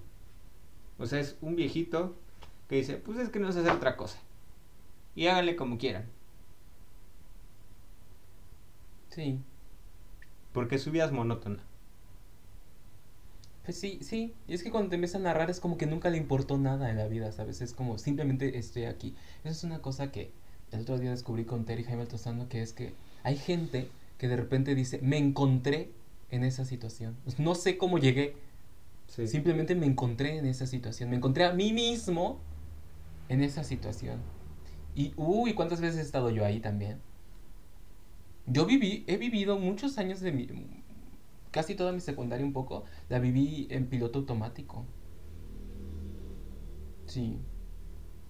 O 0.98 1.06
sea, 1.06 1.20
es 1.20 1.36
un 1.40 1.56
viejito 1.56 2.16
que 2.68 2.76
dice, 2.76 2.96
pues 2.96 3.18
es 3.18 3.30
que 3.30 3.38
no 3.38 3.50
sé 3.52 3.60
hacer 3.60 3.72
otra 3.72 3.96
cosa. 3.96 4.18
Y 5.14 5.26
háganle 5.26 5.56
como 5.56 5.78
quieran. 5.78 6.06
Sí. 9.08 9.40
Porque 10.52 10.78
su 10.78 10.90
vida 10.90 11.06
es 11.06 11.12
monótona. 11.12 11.62
Pues 13.64 13.78
sí, 13.78 13.98
sí. 14.02 14.34
Y 14.46 14.54
es 14.54 14.62
que 14.62 14.70
cuando 14.70 14.90
te 14.90 14.96
empiezas 14.96 15.20
a 15.20 15.24
narrar 15.24 15.50
es 15.50 15.60
como 15.60 15.76
que 15.76 15.86
nunca 15.86 16.10
le 16.10 16.18
importó 16.18 16.58
nada 16.58 16.90
en 16.90 16.96
la 16.96 17.06
vida, 17.06 17.32
¿sabes? 17.32 17.60
Es 17.60 17.72
como 17.72 17.98
simplemente 17.98 18.58
estoy 18.58 18.84
aquí. 18.84 19.14
Eso 19.44 19.52
es 19.52 19.64
una 19.64 19.80
cosa 19.80 20.10
que 20.10 20.30
el 20.72 20.80
otro 20.80 20.98
día 20.98 21.10
descubrí 21.10 21.44
con 21.44 21.64
Terry 21.64 21.84
Jaime 21.84 22.02
Altozano, 22.02 22.48
que 22.48 22.62
es 22.62 22.72
que 22.72 22.94
hay 23.22 23.36
gente 23.36 23.88
que 24.18 24.28
de 24.28 24.36
repente 24.36 24.74
dice, 24.74 25.00
me 25.02 25.16
encontré 25.16 25.92
en 26.30 26.44
esa 26.44 26.64
situación. 26.64 27.16
No 27.38 27.54
sé 27.54 27.78
cómo 27.78 27.98
llegué, 27.98 28.36
Sí. 29.06 29.26
simplemente 29.26 29.74
me 29.74 29.86
encontré 29.86 30.36
en 30.36 30.44
esa 30.46 30.66
situación. 30.66 31.08
Me 31.08 31.16
encontré 31.16 31.44
a 31.46 31.52
mí 31.54 31.72
mismo 31.72 32.40
en 33.30 33.42
esa 33.42 33.64
situación. 33.64 34.20
Y, 34.94 35.14
uy, 35.16 35.54
¿cuántas 35.54 35.80
veces 35.80 35.98
he 35.98 36.02
estado 36.02 36.30
yo 36.30 36.44
ahí 36.44 36.60
también? 36.60 37.00
Yo 38.46 38.66
viví, 38.66 39.04
he 39.06 39.16
vivido 39.16 39.58
muchos 39.58 39.96
años 39.98 40.20
de 40.20 40.32
mi... 40.32 40.48
casi 41.50 41.74
toda 41.74 41.92
mi 41.92 42.00
secundaria 42.00 42.44
un 42.44 42.52
poco, 42.52 42.84
la 43.08 43.18
viví 43.18 43.66
en 43.70 43.86
piloto 43.86 44.18
automático. 44.18 44.84
Sí. 47.06 47.38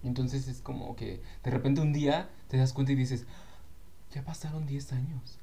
Entonces 0.03 0.47
es 0.47 0.61
como 0.61 0.95
que 0.95 1.21
de 1.43 1.51
repente 1.51 1.81
un 1.81 1.91
día 1.91 2.29
te 2.47 2.57
das 2.57 2.71
cuenta 2.73 2.93
y 2.93 2.95
dices, 2.95 3.25
ya 4.11 4.23
pasaron 4.23 4.65
10 4.65 4.93
años. 4.93 5.39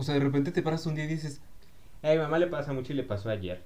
O 0.00 0.02
sea, 0.02 0.14
de 0.14 0.20
repente 0.20 0.50
te 0.50 0.62
paras 0.62 0.86
un 0.86 0.94
día 0.94 1.04
y 1.04 1.08
dices, 1.08 1.42
A 2.02 2.08
mi 2.08 2.16
mamá 2.16 2.38
le 2.38 2.46
pasa 2.46 2.72
mucho 2.72 2.94
y 2.94 2.96
le 2.96 3.02
pasó 3.02 3.28
ayer. 3.28 3.62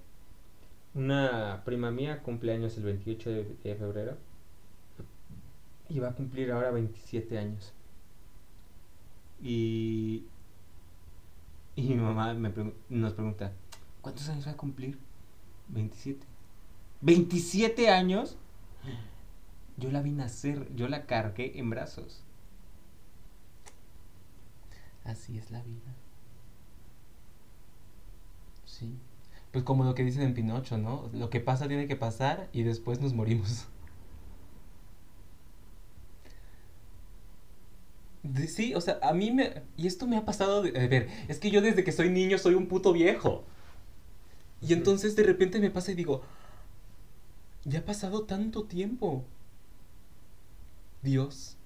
Una 0.93 1.62
prima 1.64 1.93
mía 1.93 2.22
cumpleaños 2.24 2.76
el 2.76 2.82
28 2.82 3.30
de, 3.30 3.76
febrero. 3.76 4.16
Y 5.89 6.01
va 6.01 6.09
a 6.09 6.14
cumplir 6.16 6.51
ahora 6.51 6.72
27 6.72 7.39
años. 7.39 7.72
Y. 9.41 10.24
Y 11.76 11.82
mi 11.91 12.03
mamá 12.03 12.35
nos 12.35 13.12
pregunta: 13.12 13.53
¿Cuántos 14.01 14.28
años 14.28 14.49
va 14.49 14.53
a 14.53 14.57
cumplir? 14.57 14.99
27. 15.68 16.26
¿27 17.01 17.91
años? 17.91 18.37
Yo 19.76 19.93
la 19.93 20.03
vi 20.03 20.11
nacer, 20.11 20.68
yo 20.74 20.89
la 20.89 21.07
cargué 21.07 21.61
en 21.61 21.70
brazos. 21.70 22.24
así 25.05 25.39
es 25.39 25.53
la 25.53 25.62
vida. 25.62 25.95
Sí. 28.85 28.99
Pues 29.53 29.64
como 29.64 29.85
lo 29.85 29.95
que 29.95 30.05
dicen 30.05 30.22
en 30.22 30.35
Pinocho, 30.35 30.78
¿no? 30.78 31.09
Lo 31.12 31.30
que 31.30 31.41
pasa 31.41 31.68
tiene 31.68 31.87
que 31.89 31.97
pasar 31.97 32.49
y 32.53 32.62
después 32.64 33.01
nos 33.01 33.14
morimos. 33.14 33.66
De- 38.22 38.49
sí, 38.49 38.74
o 38.74 38.80
sea, 38.80 38.99
a 39.03 39.12
mí 39.12 39.30
me... 39.30 39.62
Y 39.76 39.87
esto 39.87 40.07
me 40.07 40.16
ha 40.16 40.24
pasado 40.24 40.62
de... 40.62 40.70
A 40.80 40.87
ver, 40.89 41.09
es 41.28 41.39
que 41.39 41.51
yo 41.51 41.61
desde 41.61 41.85
que 41.85 41.93
soy 41.93 42.09
niño 42.11 42.39
soy 42.39 42.55
un 42.55 42.66
puto 42.68 42.93
viejo. 42.93 43.45
Y 44.61 44.72
entonces 44.72 45.14
de 45.16 45.22
repente 45.22 45.61
me 45.61 45.70
pasa 45.70 45.93
y 45.93 45.95
digo, 45.95 46.22
ya 47.64 47.80
ha 47.80 47.85
pasado 47.85 48.24
tanto 48.24 48.64
tiempo. 48.64 49.24
Dios. 51.03 51.57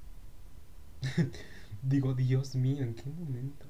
digo, 1.83 2.15
Dios 2.15 2.55
mío, 2.55 2.83
¿en 2.83 2.95
qué 2.95 3.05
momento? 3.11 3.67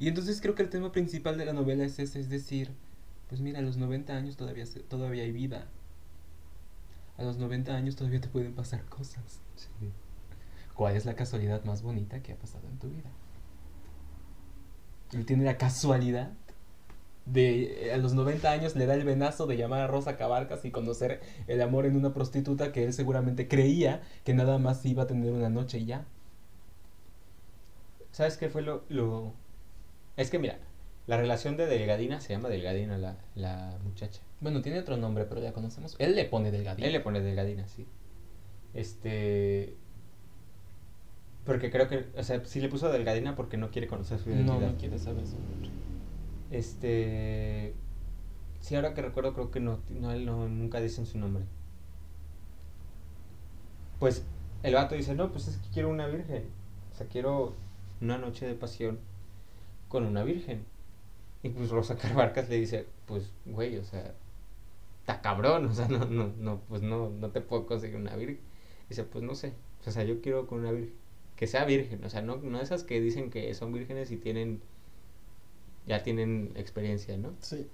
Y 0.00 0.08
entonces 0.08 0.40
creo 0.40 0.54
que 0.56 0.62
el 0.64 0.70
tema 0.70 0.90
principal 0.92 1.38
de 1.38 1.44
la 1.44 1.52
novela 1.52 1.84
es 1.84 1.98
ese, 2.00 2.18
es 2.20 2.28
decir, 2.28 2.72
pues 3.28 3.40
mira, 3.40 3.60
a 3.60 3.62
los 3.62 3.76
90 3.76 4.16
años 4.16 4.36
todavía, 4.36 4.64
todavía 4.88 5.22
hay 5.22 5.30
vida. 5.32 5.68
A 7.18 7.22
los 7.22 7.38
90 7.38 7.76
años 7.76 7.94
todavía 7.94 8.20
te 8.20 8.26
pueden 8.28 8.52
pasar 8.54 8.84
cosas. 8.86 9.40
¿Cuál 10.74 10.96
es 10.96 11.04
la 11.04 11.14
casualidad 11.14 11.64
más 11.64 11.82
bonita 11.82 12.20
que 12.22 12.32
ha 12.32 12.36
pasado 12.36 12.66
en 12.68 12.78
tu 12.78 12.88
vida? 12.88 13.10
Él 15.12 15.26
tiene 15.26 15.44
la 15.44 15.58
casualidad 15.58 16.32
de 17.26 17.88
eh, 17.88 17.94
a 17.94 17.98
los 17.98 18.14
90 18.14 18.50
años 18.52 18.76
le 18.76 18.86
da 18.86 18.94
el 18.94 19.04
venazo 19.04 19.46
de 19.46 19.56
llamar 19.56 19.80
a 19.82 19.86
Rosa 19.86 20.16
Cabarcas 20.16 20.64
y 20.64 20.70
conocer 20.72 21.20
el 21.48 21.62
amor 21.62 21.86
en 21.86 21.96
una 21.96 22.14
prostituta 22.14 22.72
que 22.72 22.84
él 22.84 22.92
seguramente 22.92 23.48
creía 23.48 24.02
que 24.24 24.34
nada 24.34 24.58
más 24.58 24.84
iba 24.86 25.04
a 25.04 25.06
tener 25.06 25.32
una 25.32 25.50
noche 25.50 25.78
y 25.78 25.86
ya. 25.86 26.06
¿Sabes 28.12 28.36
qué 28.36 28.48
fue 28.48 28.62
lo, 28.62 28.82
lo- 28.88 29.32
Es 30.16 30.30
que 30.30 30.38
mira, 30.38 30.58
la 31.06 31.16
relación 31.16 31.56
de 31.56 31.66
Delgadina 31.66 32.20
se 32.20 32.32
llama 32.32 32.48
Delgadina 32.48 32.98
la, 32.98 33.16
la 33.34 33.78
muchacha. 33.84 34.20
Bueno, 34.40 34.62
tiene 34.62 34.78
otro 34.80 34.96
nombre, 34.96 35.24
pero 35.24 35.40
ya 35.42 35.52
conocemos. 35.52 35.96
Él 35.98 36.14
le 36.14 36.24
pone 36.24 36.50
delgadito. 36.50 36.86
Él 36.86 36.92
le 36.92 37.00
pone 37.00 37.20
Delgadina, 37.20 37.66
sí. 37.68 37.86
Este... 38.74 39.74
Porque 41.44 41.70
creo 41.70 41.88
que, 41.88 42.06
o 42.16 42.22
sea, 42.22 42.44
sí 42.44 42.60
le 42.60 42.68
puso 42.68 42.90
Delgadina 42.92 43.34
porque 43.34 43.56
no 43.56 43.70
quiere 43.70 43.86
conocer 43.88 44.18
su 44.18 44.30
identidad. 44.30 44.60
No, 44.60 44.70
no 44.72 44.76
quiere 44.78 44.98
saber 44.98 45.26
su 45.26 45.36
nombre. 45.36 45.70
Este... 46.50 47.74
Sí, 48.60 48.74
ahora 48.76 48.92
que 48.94 49.02
recuerdo 49.02 49.32
creo 49.34 49.50
que 49.50 49.60
no, 49.60 49.80
no, 49.88 50.12
él 50.12 50.26
no- 50.26 50.48
nunca 50.48 50.80
dicen 50.80 51.06
su 51.06 51.18
nombre. 51.18 51.44
Pues 53.98 54.24
el 54.62 54.74
vato 54.74 54.94
dice, 54.94 55.14
no, 55.14 55.30
pues 55.32 55.48
es 55.48 55.56
que 55.58 55.68
quiero 55.70 55.88
una 55.88 56.06
virgen. 56.06 56.44
O 56.92 56.96
sea, 56.96 57.06
quiero 57.06 57.54
una 58.00 58.18
noche 58.18 58.46
de 58.46 58.54
pasión 58.54 58.98
con 59.90 60.04
una 60.06 60.24
virgen. 60.24 60.64
Y 61.42 61.50
pues 61.50 61.68
Rosa 61.68 61.96
Carbarcas 61.98 62.48
le 62.48 62.56
dice, 62.58 62.86
pues, 63.06 63.30
güey, 63.44 63.76
o 63.76 63.84
sea, 63.84 64.14
está 65.00 65.20
cabrón, 65.20 65.66
o 65.66 65.74
sea, 65.74 65.88
no, 65.88 66.06
no, 66.06 66.32
no, 66.38 66.60
pues 66.68 66.80
no, 66.80 67.10
no 67.10 67.30
te 67.30 67.42
puedo 67.42 67.66
conseguir 67.66 67.96
una 67.96 68.16
virgen. 68.16 68.40
Dice, 68.88 69.04
pues 69.04 69.22
no 69.22 69.34
sé, 69.34 69.52
o 69.86 69.90
sea, 69.90 70.04
yo 70.04 70.22
quiero 70.22 70.46
con 70.46 70.60
una 70.60 70.72
virgen. 70.72 70.94
Que 71.36 71.46
sea 71.46 71.64
virgen, 71.64 72.04
o 72.04 72.10
sea, 72.10 72.22
no, 72.22 72.36
no 72.36 72.60
esas 72.60 72.84
que 72.84 73.00
dicen 73.00 73.30
que 73.30 73.52
son 73.54 73.72
vírgenes 73.72 74.10
y 74.10 74.16
tienen, 74.16 74.60
ya 75.86 76.02
tienen 76.02 76.52
experiencia, 76.54 77.16
¿no? 77.16 77.34
Sí. 77.40 77.66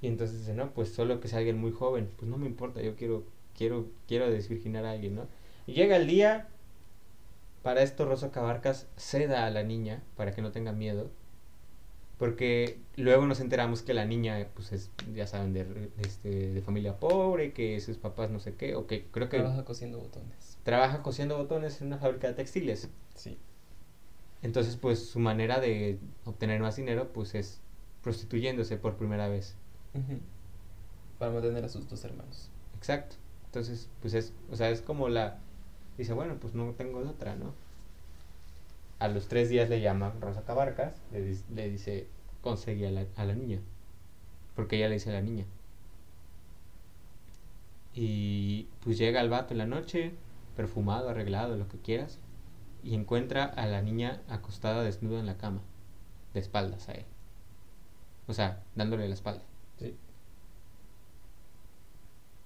Y 0.00 0.06
entonces 0.06 0.38
dice, 0.40 0.54
no, 0.54 0.72
pues 0.72 0.90
solo 0.90 1.20
que 1.20 1.28
sea 1.28 1.38
alguien 1.38 1.58
muy 1.58 1.72
joven. 1.72 2.08
Pues 2.16 2.30
no 2.30 2.38
me 2.38 2.46
importa, 2.46 2.80
yo 2.80 2.96
quiero, 2.96 3.24
quiero, 3.56 3.86
quiero 4.06 4.30
desvirginar 4.30 4.84
a 4.84 4.92
alguien, 4.92 5.16
¿no? 5.16 5.26
Y 5.66 5.72
llega 5.72 5.96
el 5.96 6.06
día, 6.06 6.48
para 7.66 7.82
esto 7.82 8.04
Rosa 8.04 8.30
Cabarcas 8.30 8.86
ceda 8.96 9.44
a 9.44 9.50
la 9.50 9.64
niña 9.64 10.00
para 10.14 10.30
que 10.32 10.40
no 10.40 10.52
tenga 10.52 10.70
miedo. 10.70 11.10
Porque 12.16 12.78
luego 12.94 13.26
nos 13.26 13.40
enteramos 13.40 13.82
que 13.82 13.92
la 13.92 14.04
niña, 14.04 14.46
pues 14.54 14.70
es, 14.70 14.92
ya 15.12 15.26
saben, 15.26 15.52
de, 15.52 15.64
de 15.64 15.90
este, 15.98 16.28
de 16.52 16.62
familia 16.62 17.00
pobre, 17.00 17.52
que 17.52 17.80
sus 17.80 17.96
papás 17.96 18.30
no 18.30 18.38
sé 18.38 18.54
qué, 18.54 18.76
o 18.76 18.86
que 18.86 19.06
creo 19.10 19.28
que 19.28 19.38
Trabaja 19.38 19.64
cosiendo 19.64 19.98
botones. 19.98 20.58
trabaja 20.62 21.02
cosiendo 21.02 21.36
botones 21.38 21.80
en 21.80 21.88
una 21.88 21.98
fábrica 21.98 22.28
de 22.28 22.34
textiles. 22.34 22.88
Sí. 23.16 23.36
Entonces, 24.42 24.76
pues 24.76 25.04
su 25.04 25.18
manera 25.18 25.58
de 25.58 25.98
obtener 26.24 26.60
más 26.60 26.76
dinero, 26.76 27.12
pues 27.12 27.34
es 27.34 27.60
prostituyéndose 28.00 28.76
por 28.76 28.94
primera 28.96 29.26
vez. 29.28 29.56
Para 31.18 31.32
mantener 31.32 31.64
a 31.64 31.68
sus 31.68 31.88
dos 31.88 32.04
hermanos. 32.04 32.48
Exacto. 32.76 33.16
Entonces, 33.46 33.88
pues 34.00 34.14
es, 34.14 34.32
o 34.52 34.54
sea, 34.54 34.70
es 34.70 34.82
como 34.82 35.08
la, 35.08 35.40
dice, 35.98 36.12
bueno, 36.12 36.36
pues 36.40 36.54
no 36.54 36.72
tengo 36.72 37.02
de 37.02 37.10
otra, 37.10 37.36
¿no? 37.36 37.54
A 38.98 39.08
los 39.08 39.28
tres 39.28 39.48
días 39.48 39.68
le 39.68 39.80
llama 39.80 40.14
Rosa 40.20 40.42
Cabarcas, 40.44 40.94
le, 41.12 41.36
le 41.54 41.70
dice, 41.70 42.06
conseguí 42.42 42.84
a 42.84 42.90
la, 42.90 43.06
a 43.16 43.24
la 43.24 43.34
niña. 43.34 43.60
Porque 44.54 44.76
ella 44.76 44.88
le 44.88 44.94
dice 44.94 45.10
a 45.10 45.14
la 45.14 45.22
niña. 45.22 45.44
Y 47.94 48.68
pues 48.84 48.98
llega 48.98 49.20
el 49.20 49.30
vato 49.30 49.54
en 49.54 49.58
la 49.58 49.66
noche, 49.66 50.12
perfumado, 50.54 51.08
arreglado, 51.08 51.56
lo 51.56 51.68
que 51.68 51.78
quieras, 51.78 52.18
y 52.84 52.94
encuentra 52.94 53.44
a 53.44 53.66
la 53.66 53.82
niña 53.82 54.20
acostada 54.28 54.82
desnuda 54.82 55.18
en 55.20 55.26
la 55.26 55.38
cama, 55.38 55.60
de 56.34 56.40
espaldas 56.40 56.88
a 56.88 56.92
él. 56.92 57.04
O 58.28 58.34
sea, 58.34 58.62
dándole 58.74 59.08
la 59.08 59.14
espalda. 59.14 59.42
Sí. 59.78 59.96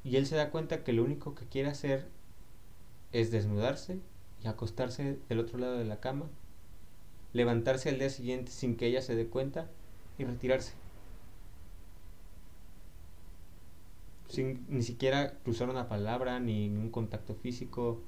Y 0.05 0.17
él 0.17 0.27
se 0.27 0.37
da 0.37 0.51
cuenta 0.51 0.85
que 0.85 0.93
lo 0.93 1.05
único 1.05 1.35
que 1.35 1.47
quiere 1.47 1.69
hacer 1.71 2.07
es 3.13 3.31
desnudarse 3.31 3.99
y 4.43 4.49
acostarse 4.49 5.19
del 5.29 5.41
otro 5.41 5.59
lado 5.59 5.77
de 5.77 5.85
la 5.85 6.01
cama, 6.01 6.27
levantarse 7.33 7.89
al 7.89 7.99
día 7.99 8.11
siguiente 8.11 8.51
sin 8.51 8.77
que 8.77 8.87
ella 8.87 9.03
se 9.03 9.15
dé 9.15 9.27
cuenta 9.27 9.69
y 10.19 10.25
retirarse. 10.25 10.73
Sin 14.29 14.65
ni 14.69 14.83
siquiera 14.83 15.35
cruzar 15.43 15.69
una 15.71 15.89
palabra 15.89 16.39
ni 16.39 16.69
un 16.69 16.91
contacto 16.91 17.35
físico. 17.35 18.01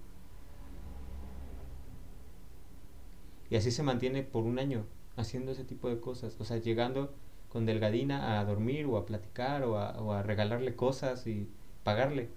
Y 3.51 3.57
así 3.57 3.71
se 3.71 3.83
mantiene 3.83 4.23
por 4.23 4.45
un 4.45 4.59
año 4.59 4.87
haciendo 5.17 5.53
ese 5.53 5.65
tipo 5.65 5.89
de 5.89 6.01
cosas. 6.01 6.37
O 6.41 6.45
sea, 6.45 6.59
llegando 6.59 7.13
con 7.49 7.67
Delgadina 7.67 8.41
a 8.41 8.45
dormir 8.45 8.87
o 8.87 8.97
a 8.97 9.05
platicar 9.05 9.65
o 9.65 9.79
a, 9.79 10.01
o 10.01 10.13
a 10.13 10.23
regalarle 10.23 10.75
cosas 10.77 11.27
y 11.27 11.49
pagarle. 11.85 12.31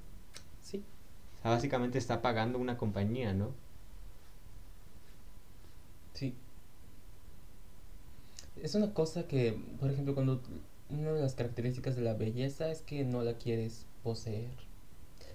Sí. 0.62 0.84
Básicamente 1.50 2.00
está 2.00 2.24
pagando 2.24 2.58
una 2.58 2.76
compañía, 2.76 3.34
¿no? 3.34 3.52
Sí. 6.14 6.34
Es 8.62 8.74
una 8.74 8.94
cosa 8.94 9.28
que, 9.28 9.56
por 9.80 9.92
ejemplo, 9.92 10.16
cuando 10.16 10.42
una 10.90 11.12
de 11.12 11.22
las 11.22 11.36
características 11.36 11.96
de 11.96 12.02
la 12.02 12.14
belleza 12.14 12.72
es 12.72 12.82
que 12.82 13.04
no 13.04 13.22
la 13.22 13.36
quieres 13.38 13.86
poseer. 14.04 14.50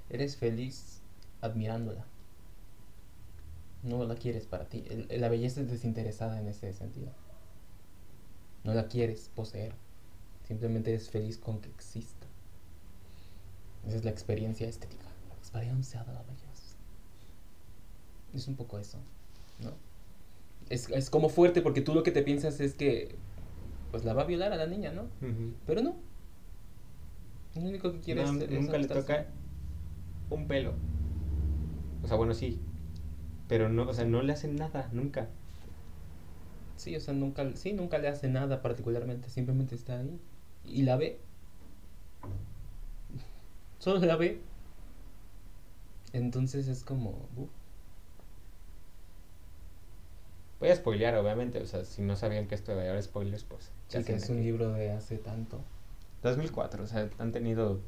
Eres 0.08 0.36
feliz 0.36 1.00
admirándola. 1.42 2.04
No 3.84 4.04
la 4.04 4.16
quieres 4.16 4.46
para 4.46 4.64
ti. 4.64 4.84
La 5.10 5.28
belleza 5.28 5.60
es 5.60 5.70
desinteresada 5.70 6.40
en 6.40 6.48
ese 6.48 6.72
sentido. 6.72 7.12
No 8.64 8.74
la 8.74 8.88
quieres 8.88 9.30
poseer. 9.34 9.74
Simplemente 10.48 10.90
eres 10.90 11.08
feliz 11.08 11.38
con 11.38 11.60
que 11.60 11.68
exista. 11.68 12.26
Esa 13.86 13.96
es 13.96 14.04
la 14.04 14.10
experiencia 14.10 14.68
estética. 14.68 15.09
Belleza. 15.52 16.04
Es 18.34 18.46
un 18.46 18.56
poco 18.56 18.78
eso, 18.78 18.98
¿no? 19.60 19.72
Es, 20.68 20.88
es 20.90 21.10
como 21.10 21.28
fuerte 21.28 21.62
porque 21.62 21.80
tú 21.80 21.94
lo 21.94 22.02
que 22.02 22.12
te 22.12 22.22
piensas 22.22 22.60
es 22.60 22.74
que 22.74 23.16
pues 23.90 24.04
la 24.04 24.14
va 24.14 24.22
a 24.22 24.26
violar 24.26 24.52
a 24.52 24.56
la 24.56 24.66
niña, 24.66 24.92
¿no? 24.92 25.06
Pero 25.66 25.82
no. 25.82 25.96
Lo 27.56 27.62
único 27.62 27.92
que 27.92 28.00
quiere 28.00 28.24
No, 28.24 28.32
es, 28.32 28.42
es 28.42 28.50
nunca 28.50 28.78
le 28.78 28.86
toca 28.86 29.26
un 30.30 30.46
pelo. 30.46 30.74
O 32.04 32.06
sea, 32.06 32.16
bueno, 32.16 32.34
sí. 32.34 32.60
Pero 33.48 33.68
no, 33.68 33.88
o 33.88 33.92
sea, 33.92 34.04
no 34.04 34.22
le 34.22 34.32
hacen 34.32 34.54
nada, 34.54 34.88
nunca. 34.92 35.28
Sí, 36.76 36.94
o 36.94 37.00
sea, 37.00 37.12
nunca, 37.14 37.56
sí, 37.56 37.72
nunca 37.72 37.98
le 37.98 38.08
hace 38.08 38.28
nada 38.28 38.62
particularmente, 38.62 39.28
simplemente 39.28 39.74
está 39.74 39.98
ahí. 39.98 40.20
Y 40.64 40.82
la 40.82 40.96
ve. 40.96 41.18
Solo 43.80 43.98
la 44.06 44.16
ve. 44.16 44.40
Entonces 46.12 46.68
es 46.68 46.84
como... 46.84 47.10
uh, 47.36 47.48
Voy 50.60 50.68
a 50.68 50.76
spoilear, 50.76 51.16
obviamente. 51.16 51.60
O 51.60 51.66
sea, 51.66 51.84
si 51.84 52.02
no 52.02 52.16
sabían 52.16 52.46
que 52.46 52.54
esto 52.54 52.74
de 52.74 52.88
haber 52.88 53.02
spoilers, 53.02 53.44
pues. 53.44 53.72
sí, 53.88 54.04
que 54.04 54.14
es 54.14 54.28
un 54.28 54.42
libro 54.42 54.72
de 54.72 54.90
hace 54.92 55.18
tanto. 55.18 55.64
2004, 56.22 56.84
o 56.84 56.86
sea, 56.86 57.08
han 57.18 57.32
tenido 57.32 57.80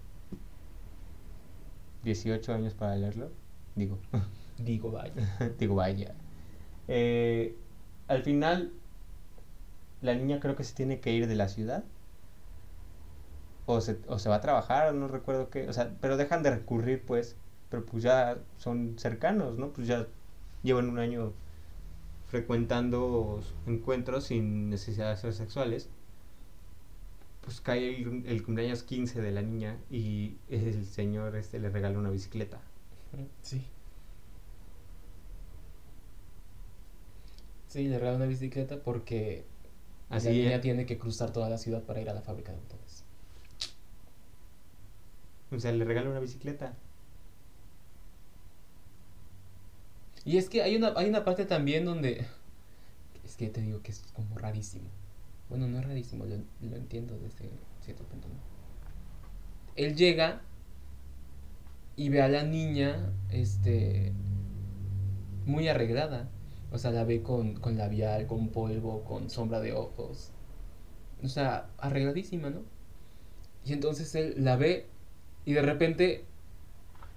18 2.02 2.52
años 2.52 2.74
para 2.74 2.96
leerlo. 2.96 3.30
Digo, 3.74 3.98
Digo, 4.58 4.90
vaya. 4.90 5.12
digo, 5.58 5.74
vaya. 5.74 6.14
Eh, 6.88 7.56
al 8.08 8.22
final, 8.22 8.72
la 10.02 10.14
niña 10.14 10.38
creo 10.38 10.54
que 10.54 10.64
se 10.64 10.74
tiene 10.74 11.00
que 11.00 11.12
ir 11.12 11.26
de 11.26 11.34
la 11.34 11.48
ciudad. 11.48 11.84
O 13.66 13.80
se, 13.80 14.00
o 14.08 14.18
se 14.18 14.28
va 14.28 14.36
a 14.36 14.40
trabajar, 14.40 14.94
no 14.94 15.08
recuerdo 15.08 15.50
qué. 15.50 15.68
O 15.68 15.72
sea, 15.72 15.96
pero 16.00 16.16
dejan 16.16 16.42
de 16.42 16.50
recurrir, 16.50 17.04
pues. 17.06 17.36
Pero 17.72 17.86
pues 17.86 18.02
ya 18.02 18.38
son 18.58 18.96
cercanos, 18.98 19.58
¿no? 19.58 19.72
Pues 19.72 19.88
ya 19.88 20.06
llevan 20.62 20.90
un 20.90 20.98
año 20.98 21.32
frecuentando 22.28 23.42
encuentros 23.66 24.24
sin 24.24 24.68
necesidad 24.68 25.08
de 25.10 25.16
ser 25.16 25.32
sexuales. 25.32 25.88
Pues 27.40 27.62
cae 27.62 28.02
el, 28.02 28.26
el 28.26 28.42
cumpleaños 28.44 28.82
15 28.82 29.22
de 29.22 29.32
la 29.32 29.40
niña 29.42 29.78
y 29.90 30.36
el 30.50 30.84
señor 30.86 31.34
este 31.36 31.58
le 31.60 31.70
regala 31.70 31.98
una 31.98 32.10
bicicleta. 32.10 32.60
Sí. 33.42 33.62
Sí, 37.68 37.88
le 37.88 37.98
regala 37.98 38.16
una 38.18 38.26
bicicleta 38.26 38.82
porque 38.82 39.44
Así 40.10 40.28
la 40.28 40.32
niña 40.32 40.56
es. 40.56 40.60
tiene 40.60 40.86
que 40.86 40.98
cruzar 40.98 41.32
toda 41.32 41.48
la 41.48 41.58
ciudad 41.58 41.82
para 41.84 42.00
ir 42.00 42.08
a 42.10 42.14
la 42.14 42.22
fábrica 42.22 42.52
de 42.52 42.58
autores. 42.58 43.04
O 45.52 45.58
sea, 45.60 45.70
le 45.72 45.84
regala 45.84 46.10
una 46.10 46.18
bicicleta. 46.20 46.76
Y 50.24 50.36
es 50.36 50.48
que 50.48 50.62
hay 50.62 50.76
una, 50.76 50.92
hay 50.96 51.08
una 51.08 51.24
parte 51.24 51.44
también 51.44 51.84
donde... 51.84 52.26
Es 53.24 53.36
que 53.36 53.48
te 53.48 53.60
digo 53.60 53.82
que 53.82 53.92
es 53.92 54.02
como 54.12 54.36
rarísimo. 54.38 54.88
Bueno, 55.48 55.68
no 55.68 55.78
es 55.78 55.86
rarísimo, 55.86 56.24
lo, 56.24 56.36
lo 56.36 56.76
entiendo 56.76 57.18
desde 57.18 57.50
cierto 57.84 58.04
punto. 58.04 58.28
¿no? 58.28 58.34
Él 59.76 59.96
llega 59.96 60.42
y 61.96 62.08
ve 62.08 62.22
a 62.22 62.28
la 62.28 62.42
niña, 62.42 63.12
este, 63.30 64.12
muy 65.46 65.68
arreglada. 65.68 66.28
O 66.70 66.78
sea, 66.78 66.90
la 66.90 67.04
ve 67.04 67.22
con, 67.22 67.54
con 67.54 67.76
labial, 67.76 68.26
con 68.26 68.48
polvo, 68.48 69.04
con 69.04 69.28
sombra 69.28 69.60
de 69.60 69.72
ojos. 69.72 70.30
O 71.22 71.28
sea, 71.28 71.68
arregladísima, 71.78 72.50
¿no? 72.50 72.62
Y 73.64 73.72
entonces 73.72 74.14
él 74.14 74.34
la 74.38 74.56
ve 74.56 74.86
y 75.44 75.52
de 75.52 75.62
repente 75.62 76.24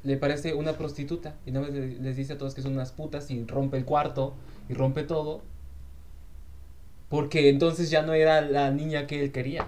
le 0.06 0.18
parece 0.18 0.53
una 0.53 0.74
prostituta 0.78 1.36
y 1.45 1.51
nada 1.51 1.68
más 1.68 1.76
le- 1.76 1.99
les 1.99 2.16
dice 2.16 2.34
a 2.34 2.38
todos 2.38 2.56
que 2.56 2.62
son 2.62 2.74
unas 2.74 2.91
putas 2.93 3.32
y 3.32 3.45
rompe 3.45 3.78
el 3.78 3.86
cuarto 3.86 4.36
y 4.70 4.74
rompe 4.74 5.03
todo 5.03 5.41
porque 7.10 7.49
entonces 7.49 7.89
ya 7.89 8.01
no 8.01 8.14
era 8.14 8.41
la 8.41 8.72
niña 8.72 9.08
que 9.08 9.22
él 9.24 9.32
quería. 9.32 9.68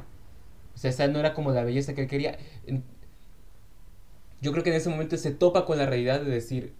O 0.75 0.79
sea 0.79 0.91
esa 0.91 1.07
no 1.07 1.19
era 1.19 1.33
como 1.33 1.51
la 1.51 1.63
belleza 1.63 1.95
que 1.95 2.01
él 2.03 2.07
quería. 2.07 2.37
Yo 4.41 4.51
creo 4.51 4.63
que 4.63 4.69
en 4.69 4.75
ese 4.75 4.89
momento 4.89 5.17
se 5.17 5.31
topa 5.31 5.65
con 5.65 5.77
la 5.77 5.85
realidad 5.85 6.21
de 6.21 6.31
decir 6.31 6.73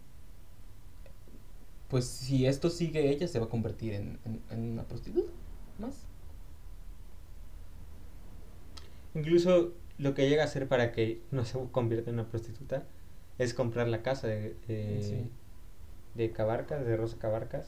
pues 1.89 2.05
si 2.05 2.45
esto 2.45 2.69
sigue 2.69 3.09
ella 3.09 3.27
se 3.27 3.39
va 3.39 3.45
a 3.45 3.49
convertir 3.49 3.93
en, 3.93 4.19
en- 4.25 4.41
en 4.51 4.71
una 4.73 4.83
prostituta 4.83 5.31
más. 5.79 6.05
Incluso 9.15 9.73
lo 9.97 10.13
que 10.13 10.29
llega 10.29 10.43
a 10.43 10.45
hacer 10.45 10.67
para 10.67 10.91
que 10.91 11.21
no 11.31 11.43
se 11.45 11.57
convierta 11.71 12.09
en 12.09 12.15
una 12.19 12.27
prostituta 12.29 12.83
es 13.39 13.53
comprar 13.53 13.87
la 13.87 14.01
casa 14.03 14.27
de, 14.27 14.55
de, 14.67 15.03
Sí. 15.03 15.29
de 16.15 16.31
Cabarcas, 16.31 16.85
de 16.85 16.97
Rosa 16.97 17.17
Cabarcas. 17.19 17.67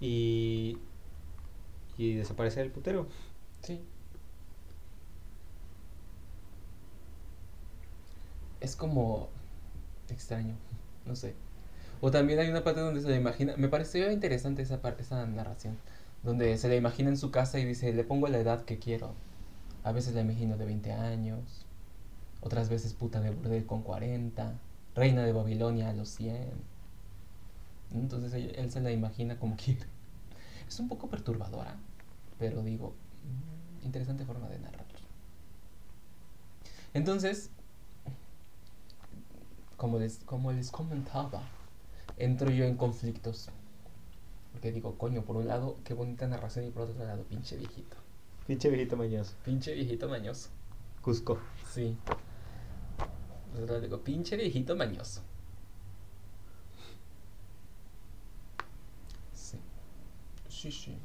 Y, 0.00 0.78
y 1.96 2.14
desaparecer 2.14 2.64
el 2.64 2.70
putero. 2.72 3.06
Sí. 3.62 3.80
Es 8.60 8.76
como 8.76 9.28
extraño, 10.08 10.54
no 11.06 11.16
sé. 11.16 11.34
O 12.00 12.10
también 12.10 12.38
hay 12.38 12.48
una 12.48 12.64
parte 12.64 12.80
donde 12.80 13.00
se 13.00 13.08
le 13.08 13.16
imagina, 13.16 13.54
me 13.56 13.68
pareció 13.68 14.10
interesante 14.10 14.62
esa 14.62 14.80
parte, 14.82 15.02
esa 15.02 15.24
narración, 15.26 15.78
donde 16.22 16.56
se 16.58 16.68
le 16.68 16.76
imagina 16.76 17.10
en 17.10 17.16
su 17.16 17.30
casa 17.30 17.58
y 17.58 17.64
dice, 17.64 17.92
le 17.92 18.04
pongo 18.04 18.28
la 18.28 18.38
edad 18.38 18.64
que 18.64 18.78
quiero. 18.78 19.14
A 19.84 19.92
veces 19.92 20.14
la 20.14 20.22
imagino 20.22 20.56
de 20.56 20.64
20 20.66 20.92
años, 20.92 21.63
otras 22.44 22.68
veces 22.68 22.92
puta 22.92 23.20
de 23.20 23.30
burdel 23.30 23.64
con 23.64 23.82
40, 23.82 24.60
reina 24.94 25.22
de 25.24 25.32
Babilonia 25.32 25.88
a 25.88 25.94
los 25.94 26.10
100. 26.10 26.52
Entonces 27.94 28.34
él, 28.34 28.52
él 28.56 28.70
se 28.70 28.80
la 28.80 28.92
imagina 28.92 29.38
como 29.38 29.56
quiere. 29.56 29.86
Es 30.68 30.78
un 30.80 30.88
poco 30.88 31.08
perturbadora, 31.08 31.76
pero 32.38 32.62
digo, 32.62 32.94
mm, 33.24 33.84
interesante 33.86 34.24
forma 34.24 34.48
de 34.48 34.58
narrarlo. 34.58 34.98
Entonces, 36.94 37.50
como 39.76 39.98
les, 39.98 40.18
como 40.24 40.52
les 40.52 40.70
comentaba, 40.70 41.42
entro 42.16 42.50
yo 42.50 42.64
en 42.64 42.76
conflictos. 42.76 43.50
Porque 44.52 44.70
digo, 44.70 44.96
coño, 44.96 45.24
por 45.24 45.36
un 45.36 45.48
lado, 45.48 45.76
qué 45.84 45.94
bonita 45.94 46.26
narración 46.26 46.66
y 46.66 46.70
por 46.70 46.82
otro 46.82 47.04
lado, 47.04 47.24
pinche 47.24 47.56
viejito. 47.56 47.96
Pinche 48.46 48.70
viejito 48.70 48.96
mañoso. 48.96 49.34
Pinche 49.44 49.74
viejito 49.74 50.08
mañoso. 50.08 50.50
Cusco. 51.02 51.38
Sí. 51.72 51.96
Lado 53.54 53.80
digo, 53.80 54.00
pinche 54.02 54.36
viejito 54.36 54.74
mañoso. 54.76 55.22
Sí. 59.32 59.58
Sí, 60.48 60.72
sí. 60.72 60.98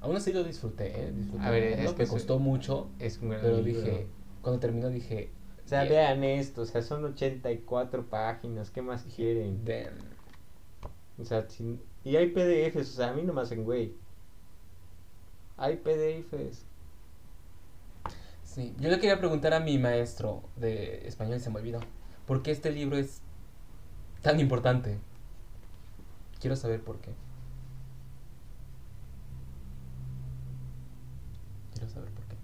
Aún 0.00 0.16
así 0.16 0.32
lo 0.32 0.44
disfruté, 0.44 0.86
¿eh? 1.08 1.12
Disfruté. 1.12 1.44
A 1.44 1.50
ver, 1.50 1.62
Es 1.80 1.92
que 1.92 2.04
es- 2.04 2.08
costó 2.10 2.38
mucho, 2.38 2.88
Es 2.98 3.18
un 3.18 3.30
gran 3.30 3.42
pero 3.42 3.60
libro. 3.60 3.82
dije, 3.82 4.06
cuando 4.42 4.60
terminó 4.60 4.88
dije, 4.88 5.30
O 5.64 5.68
sea, 5.68 5.84
vean 5.84 6.24
esto, 6.24 6.62
o 6.62 6.66
sea, 6.66 6.82
son 6.82 7.04
84 7.04 8.06
páginas, 8.08 8.70
¿qué 8.70 8.82
más 8.82 9.02
quieren? 9.14 9.64
damn. 9.64 9.94
O 11.18 11.24
sea, 11.24 11.48
sin- 11.48 11.80
y 12.02 12.16
hay 12.16 12.28
PDFs, 12.30 12.90
o 12.90 12.92
sea, 12.96 13.10
a 13.10 13.12
mí 13.12 13.22
no 13.22 13.32
me 13.34 13.42
hacen 13.42 13.62
güey. 13.64 13.92
Hay 15.58 15.76
PDFs. 15.76 16.64
Sí, 18.50 18.74
yo 18.80 18.90
le 18.90 18.96
quería 18.98 19.18
preguntar 19.18 19.54
a 19.54 19.60
mi 19.60 19.78
maestro 19.78 20.42
de 20.56 21.06
español 21.06 21.38
se 21.40 21.50
me 21.50 21.60
olvidó. 21.60 21.78
¿Por 22.26 22.42
qué 22.42 22.50
este 22.50 22.72
libro 22.72 22.96
es 22.98 23.22
tan 24.22 24.40
importante? 24.40 24.98
Quiero 26.40 26.56
saber 26.56 26.82
por 26.82 27.00
qué. 27.00 27.10
Quiero 31.72 31.88
saber 31.88 32.10
por 32.10 32.24
qué. 32.26 32.36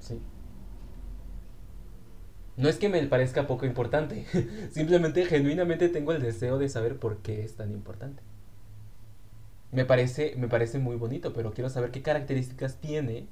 Sí. 0.00 0.20
No 2.56 2.68
es 2.68 2.76
que 2.76 2.88
me 2.88 3.02
parezca 3.06 3.46
poco 3.46 3.66
importante, 3.66 4.24
simplemente 4.70 5.24
genuinamente 5.26 5.88
tengo 5.88 6.12
el 6.12 6.22
deseo 6.22 6.58
de 6.58 6.68
saber 6.68 6.98
por 6.98 7.18
qué 7.18 7.44
es 7.44 7.56
tan 7.56 7.72
importante. 7.72 8.22
Me 9.72 9.84
parece, 9.84 10.34
me 10.36 10.48
parece 10.48 10.78
muy 10.78 10.96
bonito, 10.96 11.32
pero 11.32 11.52
quiero 11.52 11.70
saber 11.70 11.90
qué 11.92 12.02
características 12.02 12.76
tiene 12.76 13.26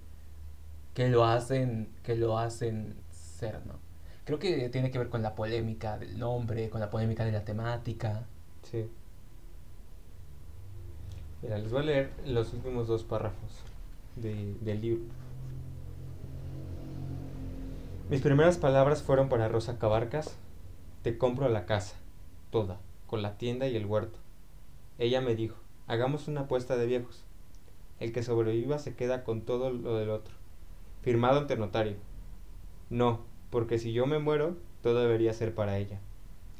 que 0.95 1.09
lo 1.09 1.25
hacen, 1.25 1.89
que 2.03 2.17
lo 2.17 2.39
hacen 2.39 2.95
ser, 3.11 3.65
¿no? 3.67 3.75
Creo 4.25 4.39
que 4.39 4.69
tiene 4.69 4.91
que 4.91 4.99
ver 4.99 5.09
con 5.09 5.23
la 5.23 5.35
polémica 5.35 5.99
del 5.99 6.19
nombre, 6.19 6.71
con 6.71 6.81
la 6.81 6.91
polémica 6.91 7.25
de 7.25 7.33
la 7.33 7.45
temática. 7.45 8.27
Sí. 8.63 8.89
Mira, 11.43 11.59
les 11.59 11.71
voy 11.71 11.83
a 11.83 11.85
leer 11.85 12.11
los 12.27 12.53
últimos 12.53 12.89
dos 12.89 13.05
párrafos 13.05 13.63
de- 14.17 14.55
del 14.61 14.81
libro. 14.81 15.05
Mis 18.11 18.21
primeras 18.21 18.59
palabras 18.59 19.03
fueron 19.03 19.29
para 19.29 19.49
Rosa 19.49 19.79
Cabarcas. 19.79 20.37
Te 21.03 21.17
compro 21.17 21.49
la 21.49 21.65
casa, 21.67 21.97
toda, 22.51 22.79
con 23.07 23.23
la 23.23 23.39
tienda 23.39 23.67
y 23.69 23.77
el 23.77 23.87
huerto. 23.87 24.19
Ella 24.99 25.21
me 25.21 25.35
dijo, 25.37 25.57
hagamos 25.89 26.29
una 26.29 26.43
apuesta 26.43 26.77
de 26.77 26.87
viejos. 26.87 27.25
El 27.99 28.13
que 28.13 28.23
sobreviva 28.23 28.79
se 28.79 28.95
queda 28.95 29.25
con 29.25 29.41
todo 29.43 29.71
lo 29.71 29.97
del 29.97 30.11
otro. 30.11 30.35
Firmado 31.03 31.41
ante 31.41 31.57
notario. 31.57 31.97
No, 32.91 33.21
porque 33.51 33.79
si 33.79 33.93
yo 33.93 34.07
me 34.07 34.19
muero, 34.19 34.57
todo 34.83 35.01
debería 35.01 35.33
ser 35.33 35.55
para 35.55 35.79
ella. 35.79 35.99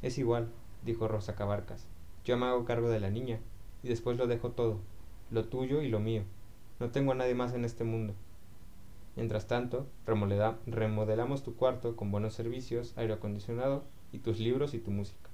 Es 0.01 0.17
igual, 0.17 0.49
dijo 0.83 1.07
Rosa 1.07 1.35
Cabarcas. 1.35 1.85
Yo 2.25 2.37
me 2.37 2.45
hago 2.47 2.65
cargo 2.65 2.89
de 2.89 2.99
la 2.99 3.09
niña 3.09 3.39
y 3.83 3.87
después 3.87 4.17
lo 4.17 4.27
dejo 4.27 4.51
todo, 4.51 4.79
lo 5.31 5.45
tuyo 5.45 5.81
y 5.81 5.87
lo 5.89 5.99
mío. 5.99 6.23
No 6.79 6.89
tengo 6.89 7.11
a 7.11 7.15
nadie 7.15 7.35
más 7.35 7.53
en 7.53 7.65
este 7.65 7.83
mundo. 7.83 8.13
Mientras 9.15 9.47
tanto, 9.47 9.87
remodela- 10.05 10.57
remodelamos 10.65 11.43
tu 11.43 11.55
cuarto 11.55 11.95
con 11.95 12.11
buenos 12.11 12.33
servicios, 12.33 12.93
aire 12.97 13.13
acondicionado 13.13 13.83
y 14.11 14.19
tus 14.19 14.39
libros 14.39 14.73
y 14.73 14.79
tu 14.79 14.91
música. 14.91 15.29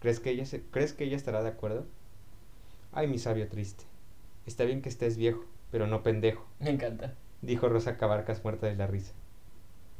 ¿Crees 0.00 0.20
que 0.20 0.30
ella, 0.30 0.46
se- 0.46 0.62
¿Crees 0.70 0.92
que 0.92 1.04
ella 1.04 1.16
estará 1.16 1.42
de 1.42 1.48
acuerdo? 1.48 1.86
Ay, 2.96 3.08
mi 3.08 3.18
sabio 3.18 3.48
triste. 3.48 3.84
Está 4.46 4.64
bien 4.64 4.80
que 4.80 4.88
estés 4.88 5.16
viejo, 5.16 5.44
pero 5.72 5.86
no 5.88 6.02
pendejo, 6.02 6.46
Me 6.60 6.70
encanta. 6.70 7.14
dijo 7.42 7.68
Rosa 7.68 7.96
Cabarcas 7.96 8.44
muerta 8.44 8.66
de 8.68 8.76
la 8.76 8.86
risa. 8.86 9.12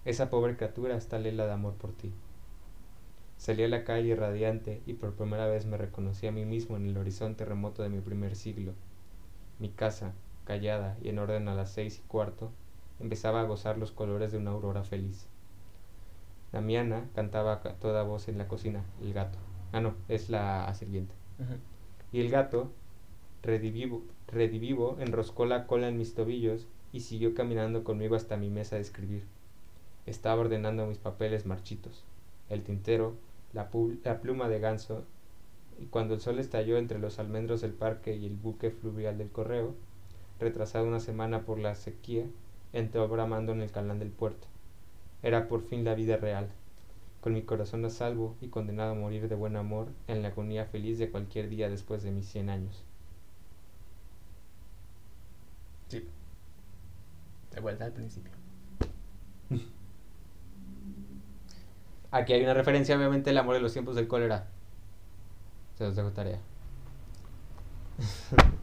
Esa 0.05 0.31
pobre 0.31 0.57
criatura 0.57 0.97
está 0.97 1.19
lela 1.19 1.47
de 1.47 1.53
amor 1.53 1.75
por 1.75 1.93
ti. 1.93 2.13
Salí 3.37 3.65
a 3.65 3.69
la 3.69 3.83
calle 3.85 4.15
radiante 4.15 4.81
y 4.87 4.95
por 4.95 5.15
primera 5.15 5.47
vez 5.47 5.67
me 5.67 5.77
reconocí 5.77 6.27
a 6.29 6.33
mí 6.33 6.45
mismo 6.45 6.77
en 6.77 6.87
el 6.87 6.97
horizonte 6.97 7.45
remoto 7.45 7.83
de 7.83 7.89
mi 7.89 8.01
primer 8.01 8.37
siglo. 8.37 8.75
Mi 9.59 9.71
casa, 9.71 10.13
callada 10.45 10.97
y 11.03 11.09
en 11.09 11.19
orden 11.19 11.49
a 11.49 11.55
las 11.55 11.73
seis 11.73 11.99
y 11.99 12.09
cuarto, 12.09 12.53
empezaba 13.01 13.41
a 13.41 13.45
gozar 13.45 13.77
los 13.77 13.91
colores 13.91 14.31
de 14.31 14.39
una 14.39 14.53
aurora 14.53 14.85
feliz. 14.85 15.27
Damiana 16.53 17.09
cantaba 17.15 17.55
a 17.55 17.61
toda 17.75 18.05
voz 18.05 18.29
en 18.29 18.39
la 18.39 18.47
cocina, 18.47 18.85
el 19.03 19.13
gato. 19.13 19.39
Ah, 19.73 19.81
no, 19.81 19.95
es 20.09 20.31
la 20.31 20.73
sirvienta. 20.75 21.15
Y 22.13 22.21
el 22.21 22.31
gato, 22.31 22.71
redivivo, 23.45 24.03
redivivo, 24.27 24.97
enroscó 25.01 25.45
la 25.45 25.67
cola 25.67 25.89
en 25.89 25.99
mis 25.99 26.15
tobillos 26.15 26.67
y 26.93 27.01
siguió 27.01 27.35
caminando 27.35 27.85
conmigo 27.85 28.17
hasta 28.17 28.39
mi 28.39 28.49
mesa 28.49 28.77
de 28.77 28.83
escribir. 28.83 29.25
Estaba 30.07 30.41
ordenando 30.41 30.87
mis 30.87 30.99
papeles 30.99 31.45
marchitos, 31.45 32.05
el 32.49 32.63
tintero, 32.63 33.15
la, 33.53 33.71
pluma 33.71 34.49
de 34.49 34.61
ganso, 34.61 35.05
y 35.79 35.87
cuando 35.87 36.15
el 36.15 36.21
sol 36.21 36.39
estalló 36.39 36.79
entre 36.79 36.99
los 36.99 37.19
almendros 37.19 37.61
del 37.61 37.73
parque 37.73 38.17
y 38.17 38.25
el 38.27 38.35
buque 38.35 38.71
fluvial 38.71 39.19
del 39.19 39.31
correo, 39.31 39.75
retrasado 40.41 40.87
una 40.87 41.01
semana 41.01 41.45
por 41.45 41.59
la 41.59 41.75
sequía, 41.75 42.25
entró 42.73 43.07
bramando 43.09 43.53
en 43.53 43.61
el 43.61 43.71
canal 43.71 43.99
del 43.99 44.11
puerto. 44.11 44.47
Era 45.23 45.49
por 45.49 45.63
fin 45.63 45.85
la 45.85 45.95
vida 45.95 46.17
real, 46.17 46.49
con 47.21 47.35
mi 47.35 47.43
corazón 47.43 47.85
a 47.85 47.91
salvo 47.91 48.37
y 48.41 48.49
condenado 48.49 48.93
a 48.93 48.95
morir 48.95 49.29
de 49.29 49.35
buen 49.35 49.57
amor 49.57 49.89
en 50.09 50.23
la 50.23 50.29
agonía 50.29 50.65
feliz 50.65 50.99
de 50.99 51.11
cualquier 51.11 51.51
día 51.51 51.69
después 51.69 52.03
de 52.03 52.11
mis 52.11 52.27
cien 52.27 52.49
años. 52.49 52.85
Sí. 55.89 56.09
De 57.53 57.61
vuelta 57.61 57.85
al 57.85 57.93
principio. 57.93 58.33
Aquí 62.11 62.33
hay 62.33 62.43
una 62.43 62.55
referencia, 62.55 62.97
obviamente, 62.97 63.31
el 63.31 63.39
amor 63.39 63.55
de 63.57 63.61
los 63.61 63.73
tiempos 63.73 63.97
del 63.97 64.09
cólera. 64.09 64.49
Se 65.77 65.85
los 65.85 65.97
dejo 65.97 66.13
tarea. 66.13 66.41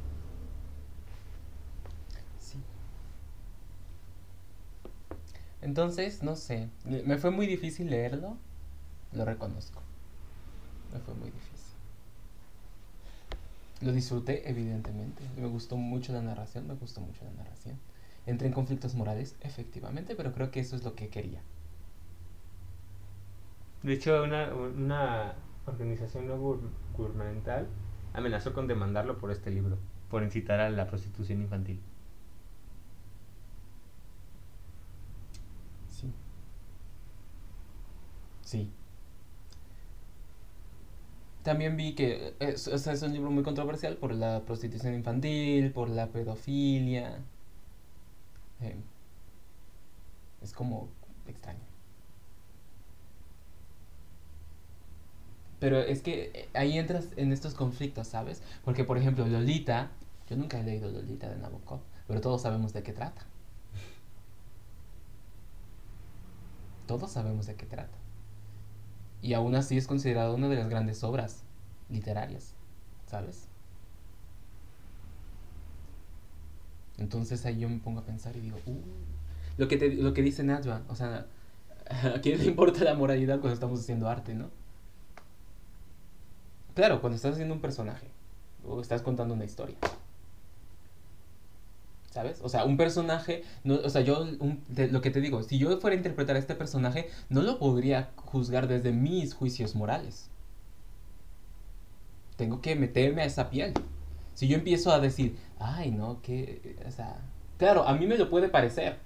Sí. 2.39 2.57
Entonces, 5.61 6.23
no 6.23 6.35
sé. 6.35 6.69
Me 6.85 7.03
me 7.03 7.17
fue 7.17 7.31
muy 7.31 7.47
difícil 7.47 7.89
leerlo. 7.89 8.37
Lo 9.13 9.25
reconozco. 9.25 9.81
Me 10.93 10.99
fue 10.99 11.13
muy 11.15 11.31
difícil. 11.31 11.50
Lo 13.81 13.91
disfruté, 13.91 14.49
evidentemente. 14.49 15.23
Me 15.35 15.47
gustó 15.47 15.75
mucho 15.75 16.13
la 16.13 16.21
narración, 16.21 16.67
me 16.67 16.75
gustó 16.75 17.01
mucho 17.01 17.25
la 17.25 17.31
narración. 17.31 17.79
Entré 18.25 18.47
en 18.47 18.53
conflictos 18.53 18.95
morales, 18.95 19.35
efectivamente, 19.41 20.15
pero 20.15 20.31
creo 20.33 20.51
que 20.51 20.59
eso 20.61 20.75
es 20.75 20.83
lo 20.83 20.95
que 20.95 21.09
quería. 21.09 21.41
De 23.83 23.93
hecho, 23.93 24.23
una, 24.23 24.53
una 24.53 25.33
organización 25.65 26.27
no 26.27 26.37
gubernamental 26.93 27.67
amenazó 28.13 28.53
con 28.53 28.67
demandarlo 28.67 29.17
por 29.17 29.31
este 29.31 29.51
libro, 29.51 29.77
por 30.09 30.23
incitar 30.23 30.59
a 30.59 30.69
la 30.69 30.87
prostitución 30.87 31.41
infantil. 31.41 31.79
Sí. 35.87 36.11
Sí. 38.41 38.71
También 41.43 41.75
vi 41.75 41.93
que 41.95 42.35
es, 42.39 42.67
o 42.67 42.77
sea, 42.77 42.93
es 42.93 43.01
un 43.01 43.13
libro 43.13 43.31
muy 43.31 43.43
controversial 43.43 43.97
por 43.97 44.13
la 44.13 44.41
prostitución 44.45 44.93
infantil, 44.93 45.71
por 45.71 45.89
la 45.89 46.07
pedofilia. 46.07 47.19
Eh, 48.61 48.75
es 50.41 50.53
como 50.53 50.89
extraño. 51.27 51.59
Pero 55.59 55.79
es 55.79 56.01
que 56.01 56.31
eh, 56.33 56.49
ahí 56.53 56.77
entras 56.77 57.07
en 57.17 57.31
estos 57.31 57.53
conflictos, 57.53 58.07
¿sabes? 58.07 58.41
Porque, 58.65 58.83
por 58.83 58.97
ejemplo, 58.97 59.27
Lolita, 59.27 59.91
yo 60.29 60.35
nunca 60.35 60.59
he 60.59 60.63
leído 60.63 60.89
Lolita 60.91 61.29
de 61.29 61.37
Nabokov, 61.37 61.81
pero 62.07 62.21
todos 62.21 62.41
sabemos 62.41 62.73
de 62.73 62.83
qué 62.83 62.93
trata. 62.93 63.25
Todos 66.85 67.11
sabemos 67.11 67.47
de 67.47 67.55
qué 67.55 67.65
trata. 67.65 68.00
Y 69.21 69.33
aún 69.33 69.55
así 69.55 69.77
es 69.77 69.87
considerada 69.87 70.33
una 70.33 70.47
de 70.49 70.55
las 70.55 70.69
grandes 70.69 71.03
obras 71.03 71.43
literarias, 71.89 72.53
¿sabes? 73.07 73.47
Entonces 76.97 77.45
ahí 77.45 77.59
yo 77.59 77.69
me 77.69 77.77
pongo 77.79 77.99
a 77.99 78.03
pensar 78.05 78.35
y 78.35 78.41
digo, 78.41 78.57
uh, 78.65 78.81
lo 79.57 79.67
que, 79.67 79.77
lo 79.95 80.13
que 80.13 80.21
dice 80.21 80.43
Najwa, 80.43 80.81
o 80.87 80.95
sea, 80.95 81.27
¿a 82.15 82.21
quién 82.21 82.39
le 82.39 82.45
importa 82.45 82.83
la 82.83 82.95
moralidad 82.95 83.39
cuando 83.39 83.53
estamos 83.53 83.79
haciendo 83.79 84.07
arte, 84.07 84.33
no? 84.33 84.49
Claro, 86.73 87.01
cuando 87.01 87.15
estás 87.15 87.33
haciendo 87.33 87.53
un 87.53 87.61
personaje 87.61 88.07
o 88.65 88.81
estás 88.81 89.01
contando 89.01 89.33
una 89.33 89.45
historia. 89.45 89.77
¿Sabes? 92.11 92.41
O 92.43 92.49
sea, 92.49 92.65
un 92.65 92.77
personaje, 92.77 93.43
no, 93.63 93.75
o 93.75 93.89
sea, 93.89 94.01
yo, 94.01 94.21
un- 94.39 94.63
lo 94.91 95.01
que 95.01 95.11
te 95.11 95.21
digo, 95.21 95.43
si 95.43 95.57
yo 95.57 95.75
fuera 95.79 95.95
a 95.95 95.97
interpretar 95.97 96.35
a 96.35 96.39
este 96.39 96.55
personaje, 96.55 97.09
no 97.29 97.41
lo 97.41 97.57
podría 97.57 98.11
juzgar 98.17 98.67
desde 98.67 98.91
mis 98.91 99.33
juicios 99.33 99.75
morales. 99.75 100.29
Tengo 102.37 102.61
que 102.61 102.75
meterme 102.75 103.21
a 103.21 103.25
esa 103.25 103.49
piel. 103.49 103.73
Si 104.33 104.47
yo 104.47 104.55
empiezo 104.57 104.91
a 104.91 104.99
decir, 104.99 105.37
ay, 105.59 105.91
no, 105.91 106.21
que, 106.21 106.77
o 106.87 106.91
sea, 106.91 107.21
claro, 107.57 107.87
a 107.87 107.93
mí 107.95 108.07
me 108.07 108.17
lo 108.17 108.29
puede 108.29 108.49
parecer. 108.49 108.99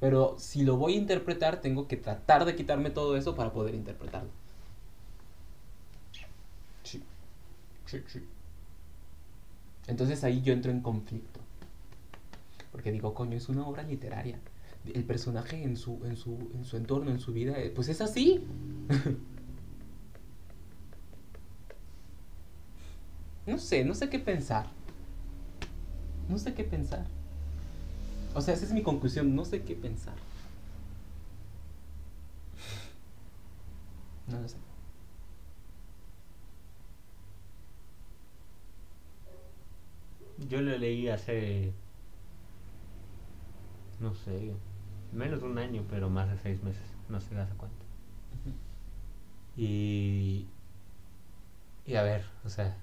Pero 0.00 0.36
si 0.38 0.64
lo 0.64 0.76
voy 0.76 0.94
a 0.94 0.98
interpretar, 0.98 1.62
tengo 1.62 1.88
que 1.88 1.96
tratar 1.96 2.44
de 2.44 2.54
quitarme 2.56 2.90
todo 2.90 3.16
eso 3.16 3.34
para 3.34 3.52
poder 3.54 3.74
interpretarlo. 3.74 4.30
Sí. 6.82 7.02
Sí, 7.86 8.04
sí. 8.08 8.20
Entonces 9.86 10.24
ahí 10.24 10.42
yo 10.42 10.52
entro 10.52 10.72
en 10.72 10.80
conflicto. 10.80 11.41
Porque 12.72 12.90
digo, 12.90 13.14
coño, 13.14 13.36
es 13.36 13.48
una 13.48 13.66
obra 13.66 13.82
literaria. 13.82 14.40
El 14.92 15.04
personaje 15.04 15.62
en 15.62 15.76
su, 15.76 16.04
en 16.04 16.16
su, 16.16 16.50
en 16.54 16.64
su 16.64 16.76
entorno, 16.76 17.12
en 17.12 17.20
su 17.20 17.32
vida, 17.32 17.60
eh, 17.60 17.70
pues 17.70 17.88
es 17.88 18.00
así. 18.00 18.44
no 23.46 23.58
sé, 23.58 23.84
no 23.84 23.94
sé 23.94 24.08
qué 24.08 24.18
pensar. 24.18 24.66
No 26.28 26.38
sé 26.38 26.54
qué 26.54 26.64
pensar. 26.64 27.06
O 28.34 28.40
sea, 28.40 28.54
esa 28.54 28.64
es 28.64 28.72
mi 28.72 28.82
conclusión, 28.82 29.36
no 29.36 29.44
sé 29.44 29.62
qué 29.62 29.74
pensar. 29.74 30.14
No 34.28 34.40
lo 34.40 34.48
sé. 34.48 34.56
Yo 40.48 40.60
lo 40.60 40.76
leí 40.78 41.08
hace. 41.08 41.72
No 44.02 44.14
sé. 44.14 44.52
Menos 45.12 45.40
de 45.40 45.46
un 45.46 45.58
año, 45.58 45.84
pero 45.88 46.10
más 46.10 46.28
de 46.28 46.36
seis 46.38 46.62
meses. 46.62 46.82
No 47.08 47.20
sé 47.20 47.38
hace 47.38 47.54
cuánto. 47.54 47.86
Y. 49.56 50.46
Y 51.86 51.94
a 51.94 52.02
ver, 52.02 52.24
o 52.44 52.48
sea. 52.48 52.76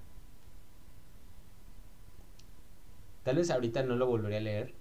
Tal 3.23 3.35
vez 3.35 3.51
ahorita 3.51 3.83
no 3.83 3.95
lo 3.95 4.07
volveré 4.07 4.37
a 4.37 4.41
leer. 4.41 4.73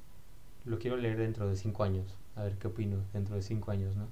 Lo 0.64 0.78
quiero 0.78 0.96
leer 0.96 1.18
dentro 1.18 1.48
de 1.48 1.56
cinco 1.56 1.82
años. 1.84 2.16
A 2.36 2.44
ver 2.44 2.56
qué 2.58 2.68
opino 2.68 2.98
dentro 3.12 3.34
de 3.34 3.42
cinco 3.42 3.70
años, 3.72 3.96
¿no? 3.96 4.06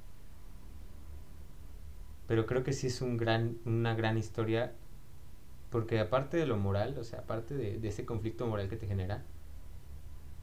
Pero 2.26 2.46
creo 2.46 2.62
que 2.64 2.72
sí 2.72 2.88
es 2.88 3.00
un 3.02 3.16
gran, 3.16 3.58
una 3.64 3.94
gran 3.94 4.18
historia. 4.18 4.72
Porque 5.70 6.00
aparte 6.00 6.36
de 6.36 6.46
lo 6.46 6.56
moral, 6.56 6.96
o 6.98 7.04
sea, 7.04 7.20
aparte 7.20 7.54
de, 7.54 7.78
de 7.78 7.88
ese 7.88 8.04
conflicto 8.04 8.46
moral 8.46 8.68
que 8.68 8.76
te 8.76 8.86
genera, 8.86 9.24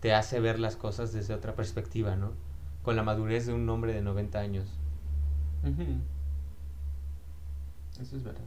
te 0.03 0.13
hace 0.13 0.41
ver 0.41 0.59
las 0.59 0.75
cosas 0.75 1.13
desde 1.13 1.33
otra 1.33 1.55
perspectiva, 1.55 2.17
¿no? 2.17 2.33
Con 2.81 2.97
la 2.97 3.03
madurez 3.03 3.45
de 3.45 3.53
un 3.53 3.69
hombre 3.69 3.93
de 3.93 4.01
90 4.01 4.37
años. 4.37 4.67
Eso 7.97 8.17
es 8.17 8.21
verdad. 8.21 8.43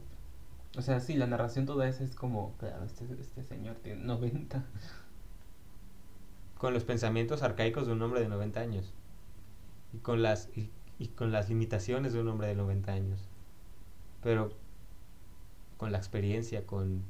O 0.77 0.83
sea, 0.83 0.99
sí, 0.99 1.15
la 1.15 1.25
narración 1.25 1.65
toda 1.65 1.87
esa 1.89 2.03
es 2.03 2.13
como, 2.13 2.55
claro, 2.59 2.85
este, 2.85 3.07
este 3.19 3.41
señor 3.41 3.77
tiene 3.77 4.03
90. 4.03 4.65
Con 6.59 6.75
los 6.75 6.83
pensamientos 6.83 7.41
arcaicos 7.41 7.87
de 7.87 7.93
un 7.93 8.03
hombre 8.03 8.21
de 8.21 8.27
90 8.27 8.59
años. 8.59 8.93
Y 9.93 9.97
con 9.97 10.21
las, 10.21 10.55
y, 10.55 10.69
y 10.99 11.07
con 11.07 11.31
las 11.31 11.49
limitaciones 11.49 12.13
de 12.13 12.21
un 12.21 12.27
hombre 12.27 12.49
de 12.49 12.53
90 12.53 12.91
años. 12.91 13.27
Pero 14.21 14.51
con 15.77 15.91
la 15.91 15.97
experiencia, 15.97 16.67
con 16.67 17.01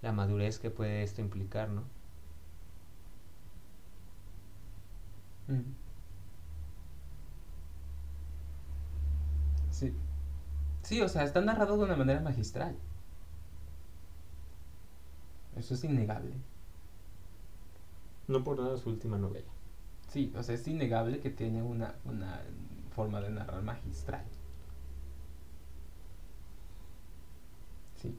la 0.00 0.12
madurez 0.12 0.58
que 0.58 0.70
puede 0.70 1.02
esto 1.02 1.20
implicar, 1.20 1.68
¿no? 1.68 1.97
Sí. 9.70 9.92
Sí, 10.82 11.00
o 11.02 11.08
sea, 11.08 11.24
está 11.24 11.40
narrado 11.42 11.76
de 11.78 11.84
una 11.84 11.96
manera 11.96 12.20
magistral. 12.20 12.76
Eso 15.56 15.74
es 15.74 15.84
innegable. 15.84 16.32
No 18.28 18.44
por 18.44 18.60
nada 18.60 18.76
su 18.76 18.90
última 18.90 19.18
novela. 19.18 19.48
Sí, 20.08 20.32
o 20.36 20.42
sea, 20.42 20.54
es 20.54 20.66
innegable 20.68 21.20
que 21.20 21.30
tiene 21.30 21.62
una, 21.62 21.94
una 22.04 22.42
forma 22.90 23.20
de 23.20 23.30
narrar 23.30 23.62
magistral. 23.62 24.24
Sí. 28.00 28.14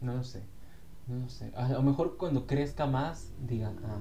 No 0.00 0.14
lo 0.16 0.24
sé. 0.24 0.42
No 1.06 1.16
lo 1.18 1.28
sé. 1.28 1.52
A 1.56 1.68
lo 1.68 1.82
mejor 1.82 2.16
cuando 2.16 2.46
crezca 2.46 2.86
más, 2.86 3.32
diga, 3.46 3.72
ah, 3.84 4.00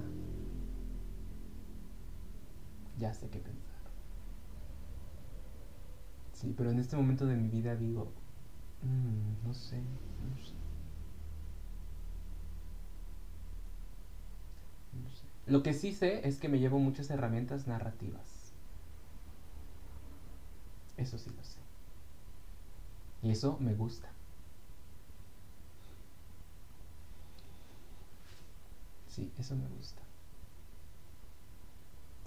ya 2.97 3.13
sé 3.13 3.29
qué 3.29 3.39
pensar. 3.39 3.91
Sí, 6.31 6.53
pero 6.55 6.71
en 6.71 6.79
este 6.79 6.95
momento 6.95 7.25
de 7.25 7.35
mi 7.35 7.49
vida 7.49 7.75
digo, 7.75 8.13
mm, 8.81 9.43
no 9.47 9.53
sé, 9.53 9.81
no 9.81 10.37
sé. 10.37 10.55
No 14.91 15.09
sé. 15.09 15.27
Lo 15.45 15.63
que 15.63 15.73
sí 15.73 15.93
sé 15.93 16.27
es 16.27 16.39
que 16.39 16.49
me 16.49 16.59
llevo 16.59 16.77
muchas 16.79 17.09
herramientas 17.09 17.67
narrativas. 17.67 18.53
Eso 20.97 21.17
sí 21.17 21.29
lo 21.29 21.43
sé. 21.43 21.59
Y 23.21 23.29
eso 23.31 23.57
me 23.59 23.75
gusta. 23.75 24.15
Sí, 29.07 29.33
eso 29.37 29.55
me 29.55 29.67
gusta. 29.67 30.06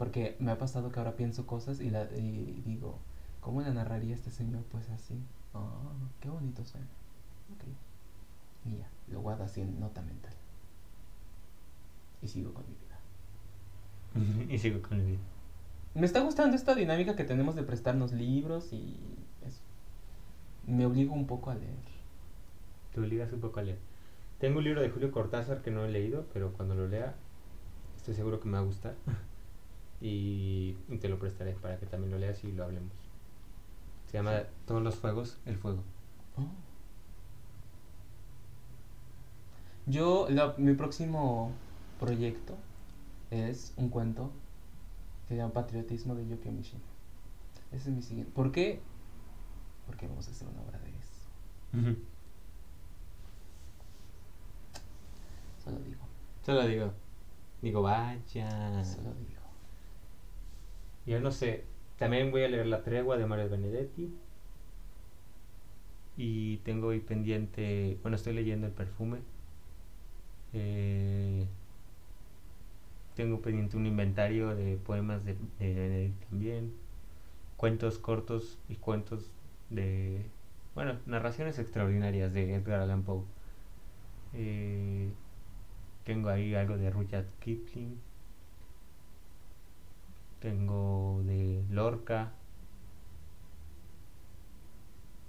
Porque 0.01 0.35
me 0.39 0.51
ha 0.51 0.57
pasado 0.57 0.91
que 0.91 0.99
ahora 0.99 1.15
pienso 1.15 1.47
cosas 1.47 1.79
y, 1.79 1.91
la, 1.91 2.05
y 2.05 2.63
digo, 2.65 2.99
¿cómo 3.43 3.61
la 3.61 3.69
narraría 3.69 4.15
este 4.15 4.31
señor? 4.31 4.63
Pues 4.73 4.89
así. 4.89 5.23
Ah, 5.53 5.93
qué 6.21 6.31
bonito 6.31 6.65
suena. 6.65 6.87
Y 8.65 8.79
ya, 8.79 8.89
lo 9.13 9.21
guardo 9.21 9.45
así 9.45 9.61
en 9.61 9.79
nota 9.79 10.01
mental. 10.01 10.33
Y 12.23 12.29
sigo 12.29 12.55
con 12.55 12.65
mi 12.67 12.77
vida. 14.33 14.45
y 14.55 14.57
sigo 14.57 14.81
con 14.81 15.01
el 15.01 15.05
video. 15.05 15.21
Me 15.95 16.07
está 16.07 16.21
gustando 16.21 16.57
esta 16.57 16.75
dinámica 16.75 17.15
que 17.15 17.25
tenemos 17.25 17.55
de 17.55 17.63
prestarnos 17.63 18.13
libros 18.13 18.73
y 18.73 18.99
eso. 19.47 19.61
Me 20.67 20.87
obligo 20.87 21.13
un 21.13 21.27
poco 21.27 21.51
a 21.51 21.57
leer. 21.57 21.77
Te 22.95 23.01
obligas 23.01 23.31
un 23.35 23.41
poco 23.41 23.61
a 23.61 23.65
leer. 23.65 23.79
Tengo 24.39 24.61
un 24.61 24.65
libro 24.65 24.81
de 24.81 24.89
Julio 24.89 25.13
Cortázar 25.13 25.61
que 25.61 25.71
no 25.71 25.85
he 25.85 25.91
leído, 25.91 26.25
pero 26.33 26.55
cuando 26.55 26.75
lo 26.75 26.89
lea 26.89 27.17
estoy 27.99 28.15
seguro 28.15 28.41
que 28.41 28.49
me 28.49 28.55
va 28.55 28.61
a 28.61 28.67
gustar. 28.67 28.95
y 30.01 30.75
te 31.01 31.09
lo 31.09 31.19
prestaré 31.19 31.53
para 31.53 31.79
que 31.79 31.87
también 31.87 32.11
lo 32.13 32.19
leas 32.19 32.43
y 32.45 32.53
lo 32.53 32.65
hablemos. 32.65 32.93
Se 34.07 34.15
llama 34.19 34.43
Todos 34.67 34.83
los 34.83 34.97
fuegos, 34.97 35.39
el 35.47 35.57
fuego. 35.57 35.83
Oh. 36.37 36.47
Yo, 39.87 40.27
la- 40.31 40.55
mi 40.59 40.75
próximo 40.75 41.53
proyecto 41.99 42.57
es 43.31 43.73
un 43.77 43.89
cuento 43.89 44.31
que 45.23 45.35
se 45.35 45.37
llama 45.37 45.53
Patriotismo 45.53 46.15
de 46.15 46.27
Yukio 46.29 46.51
Mishima. 46.53 46.83
Ese 47.73 47.91
es 47.91 47.97
mi 47.97 48.03
siguiente. 48.03 48.33
¿Por 48.35 48.51
qué? 48.53 48.81
Porque 49.87 50.07
vamos 50.09 50.27
a 50.29 50.31
hacer 50.31 50.49
una 50.49 50.61
obra 50.63 50.79
de 50.81 50.91
eso. 50.91 51.97
Solo 55.65 55.79
digo, 55.81 56.01
Solo 56.45 56.67
digo, 56.67 56.93
digo, 57.63 57.83
vaya. 57.83 58.85
solo 58.85 59.15
digo. 59.15 59.40
Yo 61.07 61.21
no 61.21 61.31
sé, 61.31 61.65
también 61.99 62.31
voy 62.31 62.43
a 62.45 62.49
leer 62.49 62.67
La 62.67 62.83
tregua 62.83 63.17
de 63.19 63.27
Mario 63.27 63.51
Benedetti. 63.51 64.11
Y 66.17 66.59
tengo 66.59 66.91
ahí 66.91 67.01
pendiente, 67.01 67.99
bueno, 68.03 68.17
estoy 68.17 68.35
leyendo 68.35 68.67
El 68.67 68.73
perfume. 68.73 69.19
Eh, 70.53 71.47
tengo 73.15 73.41
pendiente 73.43 73.77
un 73.77 73.87
inventario 73.87 74.55
de 74.57 74.77
poemas 74.77 75.25
de, 75.25 75.35
de 75.59 75.75
Benedetti 75.75 76.27
también. 76.29 76.73
Cuentos 77.57 77.99
cortos 77.99 78.59
y 78.69 78.77
cuentos 78.77 79.33
de, 79.71 80.27
bueno, 80.75 80.99
narraciones 81.07 81.59
extraordinarias 81.59 82.33
de 82.35 82.55
Edgar 82.55 82.81
Allan 82.81 83.03
Poe. 83.05 83.25
Eh, 84.33 85.11
tengo 86.05 86.29
ahí 86.31 86.55
algo 86.55 86.77
de 86.79 86.91
Rudyard 86.91 87.27
Kipling. 87.41 87.99
Tengo 90.41 91.23
de 91.25 91.65
Lorca. 91.71 92.33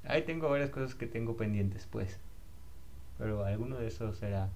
Ahí 0.05 0.23
tengo 0.23 0.49
varias 0.49 0.69
cosas 0.69 0.95
que 0.95 1.05
tengo 1.05 1.37
pendientes, 1.37 1.87
pues. 1.91 2.19
Pero 3.17 3.45
alguno 3.45 3.77
de 3.77 3.87
esos 3.87 4.17
será. 4.17 4.49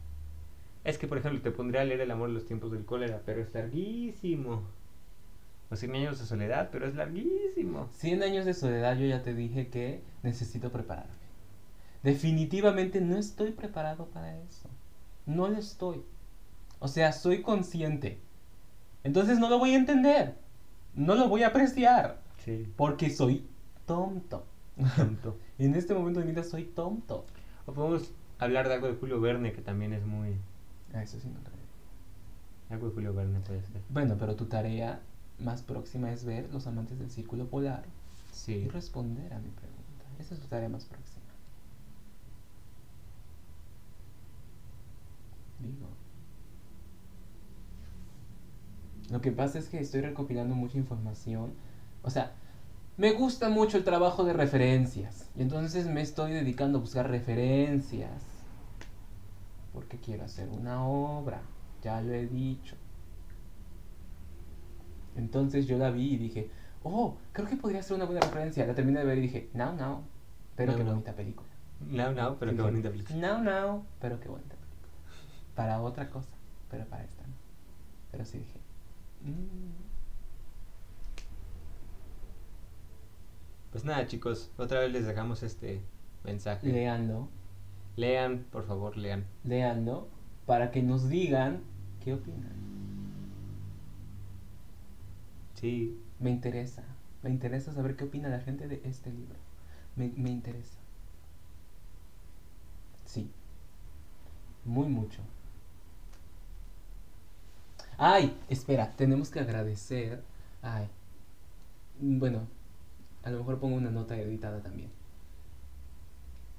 Es 0.83 0.97
que, 0.97 1.07
por 1.07 1.17
ejemplo, 1.17 1.41
te 1.41 1.51
pondría 1.51 1.81
a 1.81 1.85
leer 1.85 2.01
El 2.01 2.11
amor 2.11 2.29
en 2.29 2.35
los 2.35 2.45
tiempos 2.45 2.71
del 2.71 2.85
cólera, 2.85 3.21
pero 3.25 3.41
es 3.41 3.53
larguísimo. 3.53 4.63
O 5.69 5.75
Cien 5.75 5.95
años 5.95 6.19
de 6.19 6.25
soledad, 6.25 6.69
pero 6.71 6.87
es 6.87 6.95
larguísimo. 6.95 7.89
100 7.91 8.23
años 8.23 8.45
de 8.45 8.53
soledad, 8.53 8.97
yo 8.97 9.07
ya 9.07 9.23
te 9.23 9.33
dije 9.33 9.67
que 9.69 10.01
necesito 10.23 10.71
prepararme. 10.71 11.25
Definitivamente 12.03 13.01
no 13.01 13.17
estoy 13.17 13.51
preparado 13.51 14.05
para 14.05 14.37
eso. 14.37 14.69
No 15.25 15.47
lo 15.49 15.57
estoy. 15.57 16.03
O 16.79 16.87
sea, 16.87 17.11
soy 17.11 17.41
consciente. 17.41 18.19
Entonces 19.03 19.39
no 19.39 19.49
lo 19.49 19.57
voy 19.57 19.71
a 19.71 19.77
entender. 19.77 20.35
No 20.95 21.15
lo 21.15 21.27
voy 21.29 21.43
a 21.43 21.47
apreciar. 21.47 22.21
Sí, 22.43 22.71
Porque 22.75 23.09
soy 23.09 23.45
tonto. 23.85 24.45
tonto. 24.95 25.37
En 25.57 25.73
este 25.75 25.93
momento 25.93 26.19
de 26.19 26.25
mi 26.25 26.31
vida 26.33 26.43
soy 26.43 26.63
tonto. 26.63 27.25
O 27.65 27.71
podemos 27.73 28.11
hablar 28.39 28.67
de 28.67 28.73
algo 28.75 28.87
de 28.87 28.95
Julio 28.95 29.21
Verne, 29.21 29.53
que 29.53 29.61
también 29.61 29.93
es 29.93 30.05
muy. 30.05 30.35
Ah, 30.93 31.01
eso 31.03 31.19
sí 31.19 31.27
no 31.29 31.39
lo. 31.39 31.55
Algo 32.75 32.87
de 32.89 32.93
Julio 32.95 33.13
Verne 33.13 33.39
puede 33.39 33.61
ser. 33.63 33.81
Bueno, 33.89 34.15
pero 34.19 34.35
tu 34.35 34.45
tarea 34.45 34.99
más 35.39 35.61
próxima 35.61 36.11
es 36.11 36.25
ver 36.25 36.51
Los 36.53 36.67
Amantes 36.67 36.97
del 36.99 37.09
Círculo 37.11 37.45
Polar 37.47 37.83
y 38.31 38.35
Sí. 38.35 38.67
responder 38.69 39.33
a 39.33 39.39
mi 39.39 39.49
pregunta. 39.49 40.05
Esa 40.19 40.33
es 40.33 40.39
tu 40.41 40.47
tarea 40.47 40.67
más 40.69 40.85
próxima. 40.85 41.23
Digo. 45.59 45.87
Lo 49.11 49.21
que 49.21 49.31
pasa 49.31 49.59
es 49.59 49.69
que 49.69 49.79
estoy 49.79 50.01
recopilando 50.01 50.55
mucha 50.55 50.77
información. 50.77 51.53
O 52.03 52.09
sea, 52.09 52.33
me 52.97 53.11
gusta 53.11 53.49
mucho 53.49 53.77
el 53.77 53.83
trabajo 53.83 54.23
de 54.23 54.33
referencias. 54.33 55.29
Y 55.35 55.41
entonces 55.41 55.87
me 55.87 56.01
estoy 56.01 56.31
dedicando 56.33 56.77
a 56.79 56.81
buscar 56.81 57.09
referencias. 57.09 58.21
Porque 59.73 59.97
quiero 59.97 60.23
hacer 60.25 60.49
una 60.49 60.85
obra. 60.87 61.41
Ya 61.83 62.01
lo 62.01 62.13
he 62.13 62.25
dicho. 62.25 62.75
Entonces 65.15 65.67
yo 65.67 65.77
la 65.77 65.91
vi 65.91 66.13
y 66.13 66.17
dije, 66.17 66.49
oh, 66.83 67.15
creo 67.31 67.47
que 67.47 67.55
podría 67.55 67.83
ser 67.83 67.95
una 67.97 68.05
buena 68.05 68.21
referencia. 68.21 68.65
La 68.65 68.73
terminé 68.75 68.99
de 68.99 69.05
ver 69.05 69.17
y 69.19 69.21
dije, 69.21 69.49
no, 69.53 69.73
no. 69.73 70.03
Pero 70.55 70.71
No, 70.71 70.77
qué 70.77 70.83
no. 70.83 70.91
bonita 70.91 71.13
película. 71.13 71.49
No, 71.89 72.11
no, 72.11 72.37
pero 72.39 72.51
Sí, 72.51 72.57
qué 72.57 72.63
bonita 72.63 72.89
película. 72.89 73.17
No, 73.17 73.41
no, 73.43 73.85
pero 73.99 74.19
qué 74.19 74.29
bonita 74.29 74.55
película. 74.55 74.65
Para 75.55 75.81
otra 75.81 76.09
cosa, 76.09 76.29
pero 76.69 76.85
para 76.85 77.03
esta 77.03 77.21
no. 77.23 77.33
Pero 78.11 78.25
sí 78.25 78.39
dije. 78.39 78.59
"Mm". 79.25 79.75
Pues 83.71 83.83
nada, 83.83 84.07
chicos, 84.07 84.51
otra 84.57 84.79
vez 84.79 84.91
les 84.91 85.05
dejamos 85.05 85.43
este 85.43 85.81
mensaje. 86.23 86.67
Leanlo, 86.71 87.27
Lean, 87.97 88.45
por 88.51 88.65
favor, 88.65 88.97
lean. 88.97 89.25
leanlo, 89.43 90.07
para 90.45 90.71
que 90.71 90.81
nos 90.81 91.09
digan 91.09 91.61
qué 92.03 92.13
opinan. 92.13 92.55
Sí, 95.55 95.97
Me 96.19 96.29
interesa, 96.29 96.83
me 97.23 97.29
interesa 97.29 97.73
saber 97.73 97.95
qué 97.97 98.05
opina 98.05 98.29
la 98.29 98.39
gente 98.39 98.67
de 98.69 98.81
este 98.85 99.11
libro. 99.11 99.35
Me, 99.97 100.07
me 100.15 100.29
interesa. 100.29 100.77
Sí, 103.05 103.29
muy 104.63 104.87
mucho. 104.87 105.21
Ay, 107.97 108.37
espera, 108.49 108.95
tenemos 108.95 109.29
que 109.29 109.39
agradecer. 109.39 110.23
Ay, 110.61 110.87
bueno, 111.99 112.47
a 113.23 113.29
lo 113.29 113.39
mejor 113.39 113.59
pongo 113.59 113.75
una 113.75 113.91
nota 113.91 114.17
editada 114.17 114.61
también. 114.61 114.89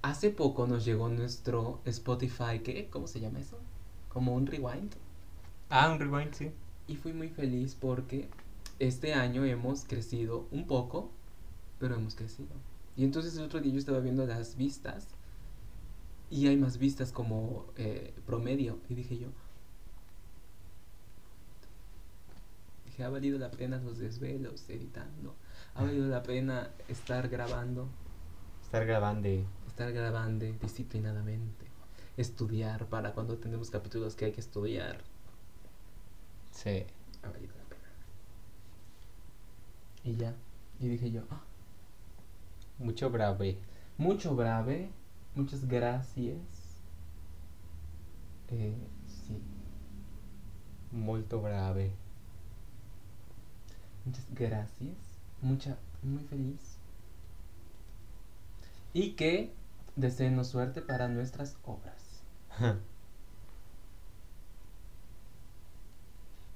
Hace 0.03 0.31
poco 0.31 0.67
nos 0.67 0.85
llegó 0.85 1.09
nuestro 1.09 1.81
Spotify, 1.85 2.61
¿qué? 2.63 2.89
¿Cómo 2.91 3.07
se 3.07 3.21
llama 3.21 3.41
eso? 3.41 3.59
Como 4.09 4.35
un 4.35 4.47
rewind. 4.47 4.93
Ah, 5.69 5.91
un 5.93 5.99
rewind, 5.99 6.33
sí. 6.33 6.53
Y 6.87 6.97
fui 6.97 7.13
muy 7.13 7.29
feliz 7.29 7.75
porque 7.75 8.29
este 8.79 9.15
año 9.15 9.45
hemos 9.45 9.85
crecido 9.85 10.47
un 10.53 10.67
poco, 10.67 11.11
pero 11.79 11.97
hemos 11.97 12.15
crecido. 12.15 12.55
Y 12.97 13.05
entonces 13.05 13.37
el 13.37 13.45
otro 13.45 13.61
día 13.61 13.73
yo 13.73 13.79
estaba 13.79 14.01
viendo 14.01 14.27
las 14.27 14.57
vistas 14.57 15.09
y 16.31 16.47
hay 16.47 16.57
más 16.57 16.79
vistas 16.79 17.13
como 17.13 17.67
eh, 17.77 18.15
promedio. 18.25 18.79
Y 18.89 18.95
dije 18.95 19.19
yo, 19.19 19.29
ha 23.05 23.09
valido 23.09 23.39
la 23.39 23.51
pena 23.51 23.79
los 23.79 23.99
desvelos 23.99 24.69
editando, 24.69 25.35
ha 25.75 25.83
valido 25.83 26.07
la 26.09 26.23
pena 26.23 26.71
estar 26.89 27.29
grabando 27.29 27.89
Estar 28.63 28.85
grabando. 28.85 29.29
Estar 29.69 29.93
grabando 29.93 30.45
disciplinadamente. 30.61 31.67
Estudiar 32.17 32.87
para 32.87 33.13
cuando 33.13 33.39
tenemos 33.39 33.71
capítulos 33.71 34.17
que 34.17 34.25
hay 34.25 34.33
que 34.33 34.41
estudiar. 34.41 34.99
Sí. 36.51 36.85
Ha 37.23 37.29
valido 37.31 37.55
la 37.57 37.65
pena. 37.65 37.89
Y 40.03 40.17
ya. 40.17 40.35
Y 40.81 40.89
dije 40.89 41.13
yo, 41.13 41.23
ah, 41.31 41.43
Mucho 42.79 43.09
brave. 43.09 43.57
mucho 43.99 44.35
brave. 44.35 44.91
Muchas 45.37 45.69
gracias. 45.69 46.37
Eh, 48.49 48.75
sí. 49.07 49.41
Molto 50.91 51.41
brave. 51.41 51.93
Muchas 54.07 54.25
gracias. 54.35 54.97
Mucha, 55.43 55.77
muy 56.03 56.23
feliz. 56.23 56.79
Y 58.95 59.13
que 59.13 59.53
deseenos 59.97 60.49
suerte 60.49 60.81
para 60.81 61.09
nuestras 61.09 61.57
obras. 61.65 62.23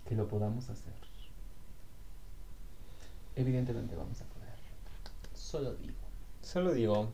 Que 0.09 0.17
lo 0.17 0.27
podamos 0.27 0.69
hacer. 0.69 0.93
Evidentemente 3.37 3.95
vamos 3.95 4.21
a 4.21 4.25
poder. 4.25 4.59
Solo 5.35 5.75
digo. 5.75 5.95
Solo 6.43 6.73
digo. 6.73 7.13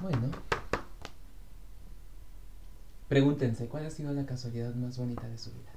Bueno. 0.00 0.30
Pregúntense, 3.06 3.68
¿cuál 3.68 3.84
ha 3.84 3.90
sido 3.90 4.14
la 4.14 4.24
casualidad 4.24 4.74
más 4.74 4.96
bonita 4.96 5.28
de 5.28 5.36
su 5.36 5.52
vida? 5.52 5.73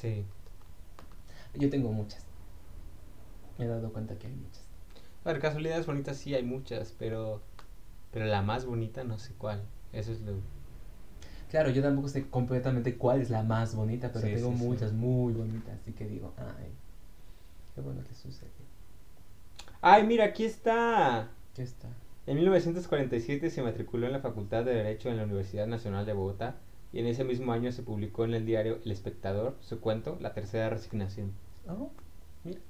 Sí. 0.00 0.24
Yo 1.54 1.70
tengo 1.70 1.90
muchas. 1.92 2.22
Me 3.58 3.64
he 3.64 3.68
dado 3.68 3.92
cuenta 3.92 4.16
que 4.18 4.26
hay 4.28 4.34
muchas. 4.34 4.62
A 5.24 5.32
ver, 5.32 5.40
casualidades 5.40 5.86
bonitas 5.86 6.16
sí 6.16 6.34
hay 6.34 6.42
muchas, 6.44 6.94
pero. 6.98 7.42
Pero 8.12 8.26
la 8.26 8.42
más 8.42 8.64
bonita 8.64 9.04
no 9.04 9.18
sé 9.18 9.32
cuál. 9.36 9.62
Eso 9.92 10.12
es 10.12 10.20
lo. 10.20 10.34
Claro, 11.50 11.70
yo 11.70 11.82
tampoco 11.82 12.08
sé 12.08 12.28
completamente 12.28 12.96
cuál 12.96 13.20
es 13.22 13.30
la 13.30 13.42
más 13.42 13.74
bonita, 13.74 14.12
pero 14.12 14.26
Sí, 14.26 14.34
tengo 14.34 14.52
sí, 14.52 14.58
sí. 14.58 14.64
muchas 14.64 14.92
muy 14.92 15.32
bonitas, 15.32 15.78
así 15.80 15.92
que 15.92 16.06
digo, 16.06 16.34
ay, 16.36 16.68
qué 17.74 17.80
bueno 17.80 18.02
que 18.06 18.14
sucedió. 18.14 18.50
¡Ay, 19.80 20.06
mira, 20.06 20.26
aquí 20.26 20.44
está! 20.44 21.28
¿Qué 21.54 21.62
está? 21.62 21.88
En 22.26 22.36
1947 22.36 23.48
se 23.50 23.62
matriculó 23.62 24.06
en 24.06 24.12
la 24.12 24.20
Facultad 24.20 24.62
de 24.64 24.74
Derecho 24.74 25.08
en 25.08 25.16
la 25.16 25.24
Universidad 25.24 25.66
Nacional 25.66 26.04
de 26.04 26.12
Bogotá 26.12 26.56
y 26.92 27.00
en 27.00 27.06
ese 27.06 27.24
mismo 27.24 27.52
año 27.52 27.70
se 27.72 27.82
publicó 27.82 28.24
en 28.24 28.34
el 28.34 28.46
diario 28.46 28.78
El 28.84 28.92
Espectador 28.92 29.56
su 29.60 29.80
cuento 29.80 30.16
La 30.20 30.32
Tercera 30.32 30.70
Resignación. 30.70 31.32
Oh, 31.68 31.90
mira. 32.44 32.60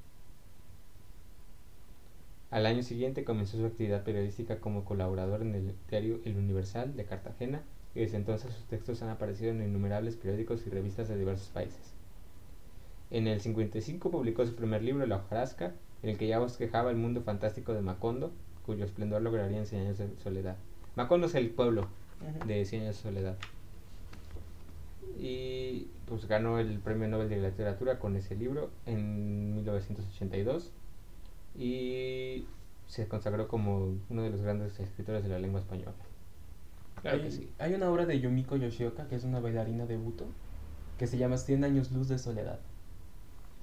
Al 2.50 2.66
año 2.66 2.82
siguiente 2.82 3.24
comenzó 3.24 3.58
su 3.58 3.66
actividad 3.66 4.04
periodística 4.04 4.58
como 4.58 4.84
colaborador 4.84 5.42
en 5.42 5.54
el 5.54 5.74
diario 5.88 6.20
El 6.24 6.36
Universal 6.36 6.96
de 6.96 7.04
Cartagena 7.04 7.62
y 7.94 8.00
desde 8.00 8.16
entonces 8.16 8.52
sus 8.52 8.64
textos 8.64 9.02
han 9.02 9.10
aparecido 9.10 9.50
en 9.50 9.62
innumerables 9.62 10.16
periódicos 10.16 10.66
y 10.66 10.70
revistas 10.70 11.08
de 11.08 11.18
diversos 11.18 11.48
países. 11.48 11.94
En 13.10 13.26
el 13.26 13.40
55 13.40 14.10
publicó 14.10 14.44
su 14.46 14.54
primer 14.54 14.82
libro, 14.82 15.06
La 15.06 15.16
hojarasca, 15.16 15.72
en 16.02 16.10
el 16.10 16.18
que 16.18 16.26
ya 16.26 16.38
bosquejaba 16.38 16.90
el 16.90 16.96
mundo 16.96 17.22
fantástico 17.22 17.72
de 17.72 17.80
Macondo, 17.80 18.32
cuyo 18.66 18.84
esplendor 18.84 19.22
lograría 19.22 19.58
en 19.58 19.66
Cien 19.66 19.82
años 19.82 19.98
de 19.98 20.08
soledad. 20.22 20.56
Macondo 20.94 21.26
es 21.26 21.34
el 21.34 21.50
pueblo 21.50 21.88
de 22.46 22.64
Cien 22.64 22.82
años 22.82 22.96
de 22.96 23.02
soledad. 23.02 23.36
Y 25.18 25.88
pues 26.06 26.26
ganó 26.26 26.58
el 26.58 26.78
Premio 26.78 27.08
Nobel 27.08 27.28
de 27.28 27.40
Literatura 27.40 27.98
con 27.98 28.16
ese 28.16 28.36
libro 28.36 28.70
en 28.86 29.54
1982 29.56 30.72
y 31.56 32.46
se 32.86 33.08
consagró 33.08 33.48
como 33.48 33.96
uno 34.08 34.22
de 34.22 34.30
los 34.30 34.40
grandes 34.40 34.78
escritores 34.78 35.24
de 35.24 35.28
la 35.28 35.38
lengua 35.38 35.60
española. 35.60 35.92
Claro 37.02 37.16
hay, 37.18 37.22
que 37.24 37.30
sí. 37.30 37.50
hay 37.58 37.74
una 37.74 37.90
obra 37.90 38.06
de 38.06 38.20
Yumiko 38.20 38.56
Yoshioka, 38.56 39.08
que 39.08 39.16
es 39.16 39.24
una 39.24 39.40
bailarina 39.40 39.86
de 39.86 39.96
buto, 39.96 40.26
que 40.98 41.06
se 41.06 41.18
llama 41.18 41.36
100 41.36 41.64
años 41.64 41.92
luz 41.92 42.08
de 42.08 42.18
soledad, 42.18 42.60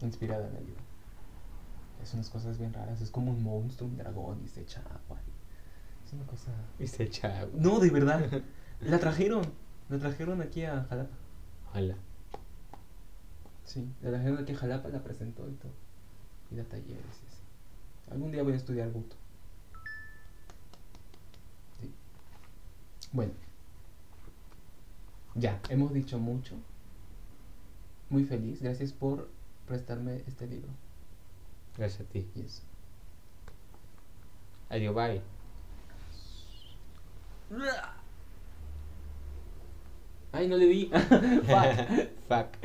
inspirada 0.01 0.47
en 0.47 0.55
el 0.57 0.65
libro. 0.65 0.81
Es 2.03 2.13
unas 2.13 2.29
cosas 2.29 2.57
bien 2.59 2.73
raras, 2.73 3.01
es 3.01 3.09
como 3.09 3.31
un 3.31 3.43
monstruo, 3.43 3.89
un 3.89 3.97
dragón 3.97 4.41
y 4.43 4.47
se 4.47 4.61
echa 4.61 4.81
agua. 4.81 5.19
Es 6.05 6.13
una 6.13 6.25
cosa... 6.25 6.51
Y 6.79 6.87
se 6.87 7.03
echa 7.03 7.39
agua. 7.39 7.57
No, 7.57 7.79
de 7.79 7.89
verdad. 7.89 8.43
La 8.81 8.99
trajeron, 8.99 9.41
la 9.89 9.97
trajeron 9.99 10.41
aquí 10.41 10.65
a 10.65 10.83
Jalapa. 10.83 11.15
Hola. 11.75 11.95
Sí, 13.65 13.85
la 14.01 14.11
trajeron 14.11 14.37
aquí 14.37 14.53
a 14.53 14.57
Jalapa, 14.57 14.87
la 14.87 15.03
presentó 15.03 15.45
y 15.49 15.53
todo. 15.55 15.73
Y 16.49 16.55
da 16.55 16.63
talleres 16.63 17.03
y 17.03 17.27
así. 17.27 18.11
Algún 18.11 18.31
día 18.31 18.43
voy 18.43 18.53
a 18.53 18.55
estudiar 18.55 18.89
buto. 18.91 19.17
Sí. 21.81 21.91
Bueno. 23.11 23.33
Ya, 25.33 25.59
hemos 25.67 25.93
dicho 25.93 26.17
mucho. 26.17 26.55
Muy 28.09 28.23
feliz. 28.23 28.61
Gracias 28.61 28.93
por 28.93 29.27
prestarme 29.67 30.23
este 30.27 30.47
libro. 30.47 30.69
Gracias 31.77 32.07
a 32.07 32.09
ti. 32.09 32.25
Y 32.35 32.41
eso. 32.41 32.61
Adiós, 34.69 34.95
bye. 34.95 35.21
Ay, 40.35 40.49
no 40.49 40.57
le 40.57 40.67
di. 40.67 40.89
Fuck. 41.47 42.09
Fuck. 42.27 42.57